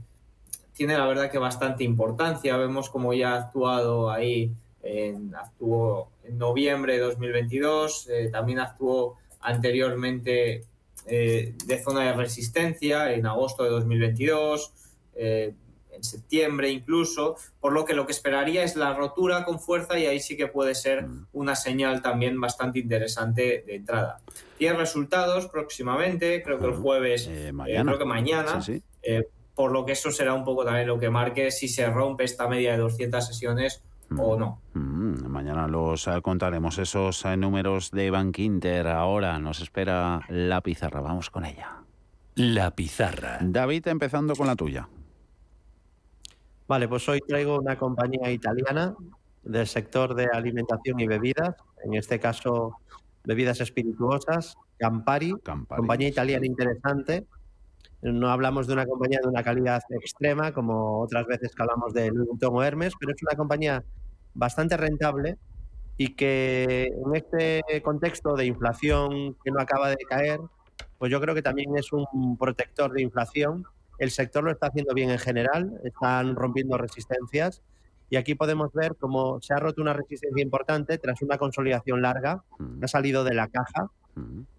tiene 0.75 0.99
la 0.99 1.07
verdad 1.07 1.31
que 1.31 1.39
bastante 1.39 1.85
importancia. 1.85 2.57
Vemos 2.57 2.91
como 2.91 3.15
ya 3.15 3.35
ha 3.35 3.37
actuado 3.37 4.11
ahí, 4.11 4.53
en, 4.83 5.35
actuó 5.35 6.11
en 6.25 6.39
noviembre 6.39 6.95
de 6.95 7.01
2022, 7.01 8.09
eh, 8.09 8.29
también 8.33 8.59
actuó 8.59 9.17
anteriormente 9.41 10.65
eh, 11.07 11.55
de 11.65 11.83
zona 11.83 12.05
de 12.05 12.13
resistencia 12.13 13.13
en 13.13 13.27
agosto 13.27 13.65
de 13.65 13.71
2022. 13.71 14.73
eh, 15.15 15.55
en 16.01 16.05
septiembre 16.05 16.71
incluso, 16.71 17.37
por 17.61 17.73
lo 17.73 17.85
que 17.85 17.93
lo 17.95 18.07
que 18.07 18.13
esperaría 18.13 18.65
es 18.65 18.75
la 18.75 18.95
rotura 18.95 19.45
con 19.45 19.61
fuerza 19.61 19.99
y 19.99 20.07
ahí 20.07 20.19
sí 20.19 20.37
que 20.37 20.47
puede 20.47 20.75
ser 20.75 21.07
una 21.33 21.55
señal 21.55 22.01
también 22.01 22.41
bastante 22.41 22.79
interesante 22.79 23.63
de 23.67 23.77
entrada. 23.77 24.21
Tiene 24.59 24.79
resultados 24.79 25.47
próximamente, 25.47 26.43
creo 26.43 26.59
que 26.59 26.67
el 26.67 26.75
jueves, 26.75 27.27
eh, 27.31 27.53
mañana. 27.53 27.85
creo 27.93 27.99
que 27.99 28.05
mañana, 28.07 28.61
Sí, 28.63 28.79
sí. 28.79 28.83
eh, 29.03 29.29
por 29.55 29.73
lo 29.73 29.85
que 29.85 29.93
eso 29.93 30.11
será 30.11 30.33
un 30.35 30.45
poco 30.45 30.65
también 30.65 30.87
lo 30.87 30.99
que 30.99 31.11
marque 31.11 31.51
si 31.51 31.69
se 31.69 31.87
rompe 31.91 32.25
esta 32.25 32.49
media 32.49 32.73
de 32.73 32.79
200 32.79 33.27
sesiones 33.27 33.83
o 34.17 34.37
no. 34.39 34.61
Mm, 34.73 35.27
mañana 35.27 35.69
los 35.69 36.07
eh, 36.09 36.21
contaremos 36.23 36.79
esos 36.79 37.25
eh, 37.27 37.37
números 37.37 37.91
de 37.91 38.11
Bank 38.11 38.39
Inter. 38.39 38.89
Ahora 38.89 39.39
nos 39.39 39.61
espera 39.61 40.23
la 40.29 40.63
pizarra. 40.63 41.01
Vamos 41.01 41.29
con 41.31 41.45
ella. 41.45 41.77
La 42.37 42.71
pizarra. 42.71 43.39
David, 43.43 43.87
empezando 43.89 44.35
con 44.35 44.47
la 44.47 44.57
tuya. 44.57 44.89
Vale, 46.71 46.87
pues 46.87 47.09
hoy 47.09 47.19
traigo 47.27 47.59
una 47.59 47.77
compañía 47.77 48.31
italiana 48.31 48.95
del 49.43 49.67
sector 49.67 50.15
de 50.15 50.27
alimentación 50.27 51.01
y 51.01 51.09
bebidas, 51.09 51.57
en 51.83 51.95
este 51.95 52.21
caso 52.21 52.77
bebidas 53.25 53.61
espirituosas, 53.61 54.55
Campari, 54.79 55.35
compañía 55.67 56.07
italiana 56.07 56.47
interesante. 56.47 57.27
No 58.03 58.31
hablamos 58.31 58.69
de 58.69 58.75
una 58.75 58.87
compañía 58.87 59.19
de 59.21 59.29
una 59.29 59.43
calidad 59.43 59.83
extrema, 60.01 60.53
como 60.53 61.01
otras 61.01 61.27
veces 61.27 61.53
que 61.57 61.61
hablamos 61.61 61.93
de 61.93 62.09
Louis 62.13 62.29
Vuitton 62.29 62.55
o 62.55 62.63
Hermes, 62.63 62.93
pero 63.01 63.15
es 63.17 63.23
una 63.25 63.37
compañía 63.37 63.83
bastante 64.35 64.77
rentable 64.77 65.39
y 65.97 66.15
que 66.15 66.85
en 66.85 67.17
este 67.17 67.83
contexto 67.83 68.37
de 68.37 68.47
inflación 68.47 69.35
que 69.43 69.51
no 69.51 69.61
acaba 69.61 69.89
de 69.89 70.05
caer, 70.09 70.39
pues 70.99 71.11
yo 71.11 71.21
creo 71.21 71.35
que 71.35 71.43
también 71.43 71.77
es 71.77 71.93
un 71.93 72.37
protector 72.37 72.93
de 72.93 73.03
inflación. 73.03 73.65
El 74.01 74.11
sector 74.11 74.43
lo 74.43 74.51
está 74.51 74.69
haciendo 74.69 74.95
bien 74.95 75.11
en 75.11 75.19
general, 75.19 75.79
están 75.85 76.35
rompiendo 76.35 76.79
resistencias 76.79 77.63
y 78.09 78.17
aquí 78.17 78.35
podemos 78.35 78.73
ver 78.73 78.97
cómo 78.99 79.43
se 79.43 79.53
ha 79.53 79.59
roto 79.59 79.83
una 79.83 79.93
resistencia 79.93 80.43
importante 80.43 80.97
tras 80.97 81.21
una 81.21 81.37
consolidación 81.37 82.01
larga, 82.01 82.43
ha 82.81 82.89
salido 82.89 83.25
de 83.25 83.35
la 83.35 83.49
caja, 83.49 83.91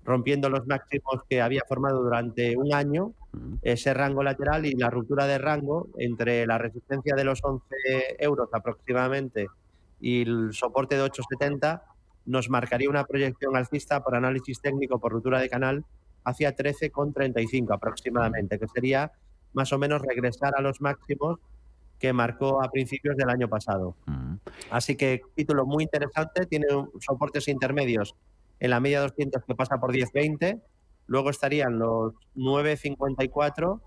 rompiendo 0.05 0.47
los 0.51 0.67
máximos 0.67 1.23
que 1.27 1.41
había 1.41 1.63
formado 1.67 2.03
durante 2.03 2.55
un 2.55 2.71
año, 2.71 3.13
ese 3.63 3.95
rango 3.95 4.21
lateral 4.21 4.67
y 4.67 4.75
la 4.75 4.91
ruptura 4.91 5.25
de 5.25 5.39
rango 5.39 5.89
entre 5.97 6.45
la 6.45 6.59
resistencia 6.59 7.15
de 7.15 7.23
los 7.23 7.43
11 7.43 7.65
euros 8.19 8.47
aproximadamente 8.53 9.47
y 9.99 10.21
el 10.21 10.53
soporte 10.53 10.97
de 10.97 11.03
8,70 11.03 11.81
nos 12.27 12.47
marcaría 12.51 12.91
una 12.91 13.05
proyección 13.05 13.57
alcista 13.57 14.03
por 14.03 14.15
análisis 14.15 14.61
técnico 14.61 14.99
por 14.99 15.11
ruptura 15.11 15.39
de 15.39 15.49
canal 15.49 15.83
hacia 16.25 16.55
13,35 16.55 17.73
aproximadamente, 17.73 18.59
que 18.59 18.67
sería 18.67 19.11
más 19.54 19.72
o 19.74 19.78
menos 19.78 20.02
regresar 20.02 20.54
a 20.58 20.62
los 20.62 20.82
máximos 20.82 21.39
que 21.99 22.14
marcó 22.14 22.64
a 22.64 22.72
principios 22.72 23.16
del 23.16 23.30
año 23.30 23.47
pasado. 23.47 23.95
Así 24.72 24.95
que 24.95 25.22
título 25.36 25.66
muy 25.66 25.84
interesante, 25.84 26.45
tiene 26.47 26.66
soportes 26.99 27.47
intermedios 27.47 28.16
en 28.60 28.72
la 28.72 28.80
media 28.80 29.02
200 29.02 29.43
que 29.45 29.56
pasa 29.56 29.80
por 29.80 29.91
10.20, 29.91 30.62
luego 31.08 31.30
estarían 31.30 31.78
los 31.78 32.14
9.54, 32.36 33.82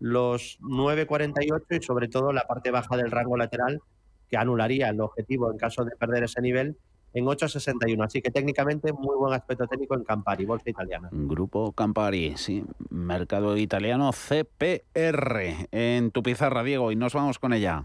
los 0.00 0.58
9.48 0.60 1.78
y 1.80 1.82
sobre 1.82 2.08
todo 2.08 2.32
la 2.32 2.42
parte 2.42 2.70
baja 2.70 2.96
del 2.96 3.10
rango 3.10 3.36
lateral 3.36 3.80
que 4.28 4.36
anularía 4.36 4.88
el 4.88 5.00
objetivo 5.00 5.50
en 5.52 5.58
caso 5.58 5.84
de 5.84 5.94
perder 5.96 6.24
ese 6.24 6.40
nivel 6.40 6.76
en 7.14 7.24
8,61. 7.24 8.04
Así 8.04 8.22
que 8.22 8.30
técnicamente 8.30 8.92
muy 8.92 9.16
buen 9.16 9.34
aspecto 9.34 9.66
técnico 9.66 9.94
en 9.94 10.04
Campari, 10.04 10.44
bolsa 10.44 10.70
italiana. 10.70 11.08
Grupo 11.12 11.72
Campari, 11.72 12.36
sí. 12.36 12.64
Mercado 12.90 13.56
italiano 13.56 14.10
CPR. 14.12 15.68
En 15.72 16.10
tu 16.10 16.22
pizarra, 16.22 16.62
Diego, 16.62 16.92
y 16.92 16.96
nos 16.96 17.14
vamos 17.14 17.38
con 17.38 17.52
ella. 17.52 17.84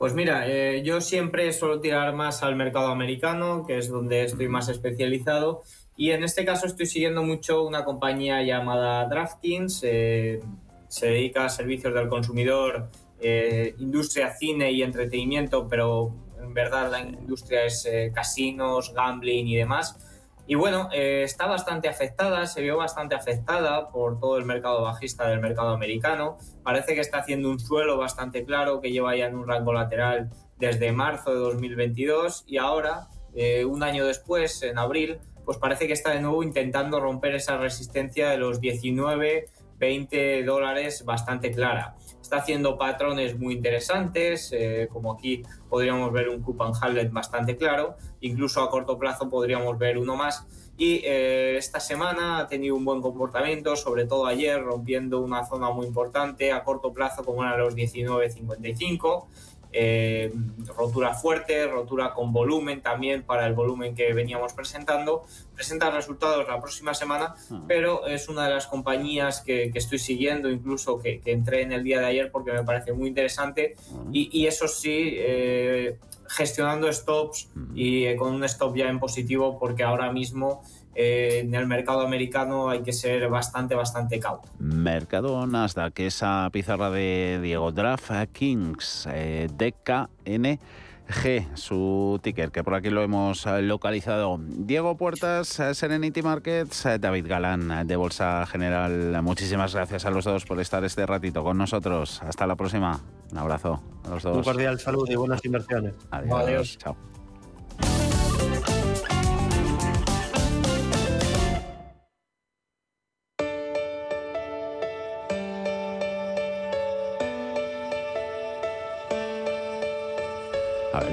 Pues 0.00 0.14
mira, 0.14 0.48
eh, 0.48 0.82
yo 0.82 1.02
siempre 1.02 1.52
suelo 1.52 1.80
tirar 1.80 2.14
más 2.14 2.42
al 2.42 2.56
mercado 2.56 2.86
americano, 2.86 3.66
que 3.66 3.76
es 3.76 3.90
donde 3.90 4.24
estoy 4.24 4.48
más 4.48 4.70
especializado. 4.70 5.62
Y 5.94 6.12
en 6.12 6.24
este 6.24 6.46
caso 6.46 6.66
estoy 6.66 6.86
siguiendo 6.86 7.22
mucho 7.22 7.66
una 7.66 7.84
compañía 7.84 8.42
llamada 8.42 9.06
DraftKings. 9.06 9.82
Eh, 9.84 10.40
se 10.88 11.06
dedica 11.06 11.44
a 11.44 11.48
servicios 11.50 11.92
del 11.92 12.08
consumidor, 12.08 12.88
eh, 13.20 13.74
industria, 13.78 14.34
cine 14.34 14.72
y 14.72 14.82
entretenimiento, 14.82 15.68
pero 15.68 16.14
en 16.42 16.54
verdad 16.54 16.90
la 16.90 17.00
industria 17.00 17.64
es 17.64 17.88
casinos, 18.14 18.92
gambling 18.94 19.46
y 19.48 19.56
demás. 19.56 19.98
Y 20.46 20.56
bueno, 20.56 20.88
está 20.92 21.46
bastante 21.46 21.88
afectada, 21.88 22.44
se 22.46 22.60
vio 22.60 22.76
bastante 22.76 23.14
afectada 23.14 23.90
por 23.90 24.18
todo 24.18 24.36
el 24.36 24.44
mercado 24.44 24.82
bajista 24.82 25.28
del 25.28 25.38
mercado 25.38 25.68
americano. 25.68 26.38
Parece 26.64 26.94
que 26.94 27.00
está 27.00 27.18
haciendo 27.18 27.50
un 27.50 27.60
suelo 27.60 27.96
bastante 27.96 28.44
claro 28.44 28.80
que 28.80 28.90
lleva 28.90 29.14
ya 29.14 29.26
en 29.26 29.36
un 29.36 29.46
rango 29.46 29.72
lateral 29.72 30.30
desde 30.58 30.90
marzo 30.90 31.30
de 31.30 31.38
2022 31.38 32.44
y 32.48 32.58
ahora, 32.58 33.06
un 33.66 33.82
año 33.84 34.04
después, 34.04 34.62
en 34.64 34.78
abril, 34.78 35.20
pues 35.44 35.56
parece 35.58 35.86
que 35.86 35.92
está 35.92 36.10
de 36.10 36.20
nuevo 36.20 36.42
intentando 36.42 36.98
romper 36.98 37.36
esa 37.36 37.56
resistencia 37.56 38.28
de 38.30 38.38
los 38.38 38.60
19, 38.60 39.46
20 39.78 40.42
dólares 40.42 41.04
bastante 41.04 41.52
clara. 41.52 41.94
Está 42.30 42.42
haciendo 42.42 42.78
patrones 42.78 43.36
muy 43.36 43.54
interesantes, 43.54 44.50
eh, 44.52 44.88
como 44.92 45.14
aquí 45.14 45.42
podríamos 45.68 46.12
ver 46.12 46.28
un 46.28 46.40
coupon 46.42 46.72
Hamlet 46.80 47.10
bastante 47.10 47.56
claro, 47.56 47.96
incluso 48.20 48.62
a 48.62 48.70
corto 48.70 48.96
plazo 48.96 49.28
podríamos 49.28 49.76
ver 49.78 49.98
uno 49.98 50.14
más. 50.14 50.46
Y 50.76 51.02
eh, 51.04 51.56
esta 51.56 51.80
semana 51.80 52.38
ha 52.38 52.46
tenido 52.46 52.76
un 52.76 52.84
buen 52.84 53.00
comportamiento, 53.00 53.74
sobre 53.74 54.04
todo 54.04 54.26
ayer, 54.26 54.62
rompiendo 54.62 55.18
una 55.18 55.44
zona 55.44 55.72
muy 55.72 55.88
importante 55.88 56.52
a 56.52 56.62
corto 56.62 56.92
plazo, 56.92 57.24
como 57.24 57.42
era 57.42 57.58
los 57.58 57.74
19.55 57.74 59.26
eh, 59.72 60.32
rotura 60.76 61.14
fuerte, 61.14 61.66
rotura 61.66 62.12
con 62.12 62.32
volumen 62.32 62.80
también 62.80 63.22
para 63.22 63.46
el 63.46 63.54
volumen 63.54 63.94
que 63.94 64.12
veníamos 64.12 64.52
presentando. 64.52 65.24
Presenta 65.54 65.90
resultados 65.90 66.46
la 66.48 66.60
próxima 66.60 66.94
semana, 66.94 67.34
ah. 67.50 67.62
pero 67.68 68.06
es 68.06 68.28
una 68.28 68.48
de 68.48 68.54
las 68.54 68.66
compañías 68.66 69.42
que, 69.42 69.70
estoy 69.74 69.98
siguiendo, 69.98 70.50
incluso 70.50 70.98
que, 70.98 71.20
entré 71.24 71.62
en 71.62 71.72
el 71.72 71.84
día 71.84 72.00
de 72.00 72.06
ayer 72.06 72.30
porque 72.32 72.52
me 72.52 72.64
parece 72.64 72.92
muy 72.92 73.08
interesante. 73.08 73.76
Ah. 73.92 74.04
Y, 74.12 74.46
eso 74.46 74.66
sí, 74.66 75.14
eh, 75.16 75.98
gestionando 76.28 76.92
stops 76.92 77.48
mm. 77.54 77.76
y 77.76 78.06
eh, 78.06 78.16
con 78.16 78.34
un 78.34 78.44
stop 78.44 78.76
ya 78.76 78.88
en 78.88 78.98
positivo 78.98 79.58
porque 79.58 79.82
ahora 79.82 80.12
mismo 80.12 80.62
eh, 80.94 81.40
en 81.44 81.54
el 81.54 81.66
mercado 81.66 82.00
americano 82.00 82.68
hay 82.68 82.82
que 82.82 82.92
ser 82.92 83.28
bastante, 83.28 83.74
bastante 83.74 84.18
cauto. 84.18 84.48
Mercado 84.58 85.46
Nasdaq, 85.46 85.98
esa 86.00 86.48
pizarra 86.52 86.90
de 86.90 87.38
Diego 87.42 87.70
Draft 87.70 88.10
Kings, 88.32 89.08
eh, 89.12 89.48
DKNG, 89.56 90.58
su 91.56 92.18
ticker, 92.22 92.50
que 92.50 92.64
por 92.64 92.74
aquí 92.74 92.90
lo 92.90 93.02
hemos 93.02 93.46
eh, 93.46 93.62
localizado. 93.62 94.40
Diego 94.40 94.96
Puertas, 94.96 95.60
Serenity 95.72 96.22
Markets, 96.22 96.86
David 96.98 97.26
Galán, 97.28 97.86
de 97.86 97.96
Bolsa 97.96 98.44
General. 98.46 99.22
Muchísimas 99.22 99.74
gracias 99.74 100.04
a 100.06 100.10
los 100.10 100.24
dos 100.24 100.44
por 100.44 100.60
estar 100.60 100.84
este 100.84 101.06
ratito 101.06 101.44
con 101.44 101.56
nosotros. 101.56 102.20
Hasta 102.22 102.46
la 102.46 102.56
próxima. 102.56 103.00
Un 103.30 103.38
abrazo 103.38 103.80
a 104.04 104.10
los 104.10 104.22
dos. 104.24 104.36
Un 104.38 104.42
cordial 104.42 104.80
saludo 104.80 105.06
y 105.08 105.14
buenas 105.14 105.44
inversiones. 105.44 105.94
Adiós. 106.10 106.78
Chao. 106.78 106.96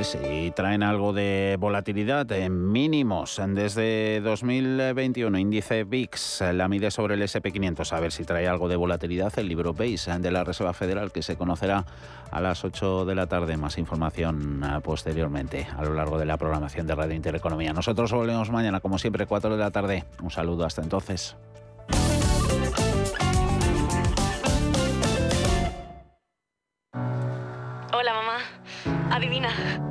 Si 0.08 0.54
traen 0.56 0.84
algo 0.84 1.12
de 1.12 1.58
volatilidad 1.60 2.32
en 2.32 2.72
mínimos 2.72 3.42
desde 3.46 4.22
2021. 4.22 5.38
Índice 5.38 5.84
VIX 5.84 6.44
la 6.54 6.70
mide 6.70 6.92
sobre 6.92 7.16
el 7.16 7.24
SP500. 7.24 7.92
A 7.92 8.00
ver 8.00 8.14
si 8.14 8.24
trae 8.24 8.48
algo 8.48 8.70
de 8.70 8.78
volatilidad 8.78 9.38
el 9.38 9.50
libro 9.50 9.74
Base 9.74 10.18
de 10.18 10.32
la 10.32 10.46
Reserva 10.46 10.72
Federal 10.72 11.12
que 11.12 11.22
se 11.22 11.36
conocerá 11.36 11.86
a 12.32 12.40
las 12.40 12.64
8 12.64 13.04
de 13.04 13.16
la 13.16 13.28
tarde. 13.28 13.58
Más 13.58 13.78
información 13.78 14.64
ah, 14.64 14.80
posteriormente 14.80 15.68
a 15.76 15.84
lo 15.84 15.94
largo 15.94 16.18
de 16.18 16.26
la 16.26 16.38
programación 16.38 16.88
de 16.88 16.96
Radio 16.96 17.14
Intereconomía. 17.14 17.74
Nosotros 17.74 18.14
volvemos 18.14 18.50
mañana, 18.50 18.80
como 18.80 19.00
siempre, 19.00 19.26
4 19.26 19.58
de 19.58 19.62
la 19.62 19.72
tarde. 19.72 20.06
Un 20.24 20.32
saludo 20.32 20.64
hasta 20.64 20.82
entonces. 20.82 21.36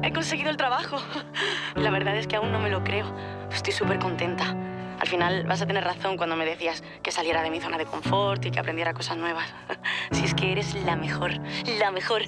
He 0.03 0.13
conseguido 0.13 0.51
el 0.51 0.57
trabajo. 0.57 0.99
La 1.75 1.91
verdad 1.91 2.17
es 2.17 2.27
que 2.27 2.37
aún 2.37 2.53
no 2.53 2.59
me 2.59 2.71
lo 2.71 2.83
creo. 2.83 3.07
Estoy 3.53 3.73
súper 3.73 3.99
contenta. 3.99 4.57
Al 4.99 5.09
final 5.09 5.45
vas 5.45 5.61
a 5.61 5.67
tener 5.67 5.85
razón 5.85 6.17
cuando 6.17 6.37
me 6.37 6.47
decías 6.47 6.83
que 7.03 7.13
saliera 7.13 7.43
de 7.43 7.51
mi 7.51 7.61
zona 7.61 7.77
de 7.77 7.85
confort 7.85 8.45
y 8.47 8.51
que 8.51 8.59
aprendiera 8.59 8.95
cosas 8.95 9.17
nuevas. 9.17 9.47
Si 10.13 10.25
es 10.25 10.35
que 10.35 10.53
eres 10.53 10.75
la 10.85 10.97
mejor, 10.97 11.33
la 11.79 11.91
mejor. 11.91 12.23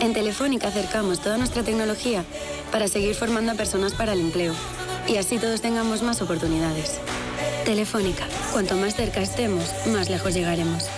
En 0.00 0.14
Telefónica 0.14 0.68
acercamos 0.68 1.20
toda 1.20 1.36
nuestra 1.36 1.62
tecnología 1.62 2.24
para 2.72 2.88
seguir 2.88 3.14
formando 3.14 3.52
a 3.52 3.54
personas 3.54 3.92
para 3.92 4.14
el 4.14 4.20
empleo 4.20 4.54
y 5.06 5.16
así 5.18 5.38
todos 5.38 5.60
tengamos 5.60 6.02
más 6.02 6.22
oportunidades. 6.22 6.98
Telefónica, 7.64 8.24
cuanto 8.52 8.76
más 8.76 8.94
cerca 8.94 9.20
estemos, 9.20 9.70
más 9.86 10.08
lejos 10.08 10.32
llegaremos. 10.34 10.88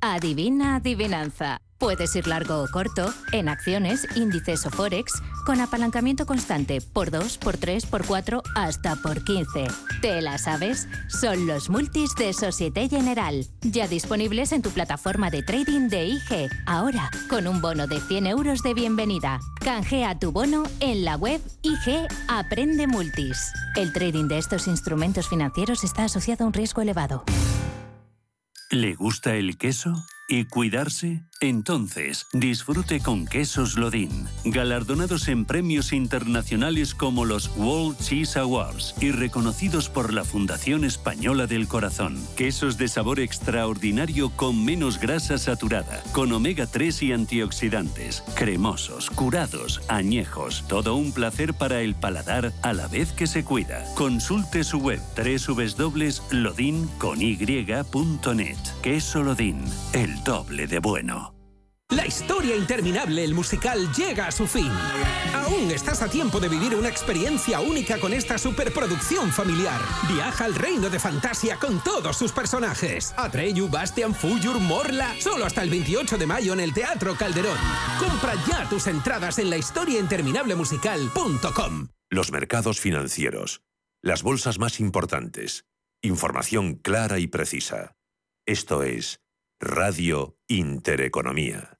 Adivina 0.00 0.76
adivinanza. 0.76 1.60
Puedes 1.78 2.14
ir 2.16 2.26
largo 2.26 2.62
o 2.62 2.68
corto, 2.68 3.12
en 3.32 3.48
acciones, 3.48 4.06
índices 4.16 4.66
o 4.66 4.70
forex, 4.70 5.12
con 5.46 5.60
apalancamiento 5.60 6.26
constante 6.26 6.80
por 6.80 7.12
2, 7.12 7.38
por 7.38 7.56
3, 7.56 7.86
por 7.86 8.04
4, 8.04 8.42
hasta 8.56 8.96
por 8.96 9.22
15. 9.22 9.66
¿Te 10.02 10.20
la 10.20 10.38
sabes? 10.38 10.88
Son 11.08 11.46
los 11.46 11.70
multis 11.70 12.14
de 12.16 12.32
Societe 12.32 12.88
General, 12.88 13.46
ya 13.62 13.86
disponibles 13.86 14.50
en 14.52 14.62
tu 14.62 14.70
plataforma 14.70 15.30
de 15.30 15.42
trading 15.42 15.88
de 15.88 16.06
IG. 16.06 16.50
Ahora, 16.66 17.10
con 17.30 17.46
un 17.46 17.60
bono 17.60 17.86
de 17.86 18.00
100 18.00 18.26
euros 18.26 18.62
de 18.62 18.74
bienvenida. 18.74 19.38
Canjea 19.60 20.18
tu 20.18 20.32
bono 20.32 20.64
en 20.80 21.04
la 21.04 21.16
web 21.16 21.40
IG 21.62 22.08
Aprende 22.26 22.88
Multis. 22.88 23.52
El 23.76 23.92
trading 23.92 24.26
de 24.26 24.38
estos 24.38 24.66
instrumentos 24.66 25.28
financieros 25.28 25.84
está 25.84 26.04
asociado 26.04 26.44
a 26.44 26.48
un 26.48 26.52
riesgo 26.52 26.82
elevado. 26.82 27.24
¿Le 28.70 28.94
gusta 28.94 29.34
el 29.34 29.56
queso? 29.56 29.94
¿Y 30.30 30.44
cuidarse? 30.44 31.22
Entonces, 31.40 32.26
disfrute 32.32 32.98
con 33.00 33.24
Quesos 33.24 33.78
Lodín, 33.78 34.26
galardonados 34.44 35.28
en 35.28 35.44
premios 35.44 35.92
internacionales 35.92 36.94
como 36.96 37.24
los 37.24 37.48
World 37.56 37.96
Cheese 37.98 38.36
Awards 38.36 38.94
y 39.00 39.12
reconocidos 39.12 39.88
por 39.88 40.12
la 40.12 40.24
Fundación 40.24 40.84
Española 40.84 41.46
del 41.46 41.68
Corazón. 41.68 42.18
Quesos 42.36 42.76
de 42.76 42.88
sabor 42.88 43.20
extraordinario 43.20 44.30
con 44.30 44.64
menos 44.64 44.98
grasa 44.98 45.38
saturada, 45.38 46.02
con 46.12 46.32
omega 46.32 46.66
3 46.66 47.04
y 47.04 47.12
antioxidantes, 47.12 48.24
cremosos, 48.34 49.08
curados, 49.10 49.80
añejos, 49.88 50.64
todo 50.68 50.96
un 50.96 51.12
placer 51.12 51.54
para 51.54 51.80
el 51.82 51.94
paladar 51.94 52.52
a 52.62 52.72
la 52.72 52.88
vez 52.88 53.12
que 53.12 53.28
se 53.28 53.44
cuida. 53.44 53.84
Consulte 53.94 54.64
su 54.64 54.78
web 54.78 55.00
www.lodin.net. 55.16 56.18
Queso 58.82 59.22
Lodín, 59.22 59.62
el 59.92 60.17
doble 60.24 60.66
de 60.66 60.78
bueno. 60.78 61.38
La 61.90 62.06
historia 62.06 62.54
interminable, 62.54 63.24
el 63.24 63.32
musical, 63.32 63.90
llega 63.94 64.26
a 64.26 64.30
su 64.30 64.46
fin. 64.46 64.70
Aún 65.34 65.70
estás 65.70 66.02
a 66.02 66.10
tiempo 66.10 66.38
de 66.38 66.50
vivir 66.50 66.74
una 66.74 66.90
experiencia 66.90 67.60
única 67.60 67.98
con 67.98 68.12
esta 68.12 68.36
superproducción 68.36 69.32
familiar. 69.32 69.80
Viaja 70.06 70.44
al 70.44 70.54
reino 70.54 70.90
de 70.90 70.98
fantasía 70.98 71.56
con 71.56 71.82
todos 71.82 72.18
sus 72.18 72.30
personajes. 72.30 73.14
Atreyu, 73.16 73.70
Bastian, 73.70 74.14
Fuyur, 74.14 74.60
Morla. 74.60 75.14
Solo 75.18 75.46
hasta 75.46 75.62
el 75.62 75.70
28 75.70 76.18
de 76.18 76.26
mayo 76.26 76.52
en 76.52 76.60
el 76.60 76.74
Teatro 76.74 77.16
Calderón. 77.16 77.58
Compra 77.98 78.34
ya 78.46 78.68
tus 78.68 78.86
entradas 78.86 79.38
en 79.38 79.48
la 79.48 79.56
musical.com. 80.56 81.88
Los 82.10 82.30
mercados 82.30 82.80
financieros. 82.80 83.62
Las 84.02 84.22
bolsas 84.22 84.58
más 84.58 84.78
importantes. 84.78 85.64
Información 86.02 86.74
clara 86.74 87.18
y 87.18 87.28
precisa. 87.28 87.96
Esto 88.46 88.82
es 88.82 89.20
Radio 89.60 90.36
Intereconomía. 90.46 91.77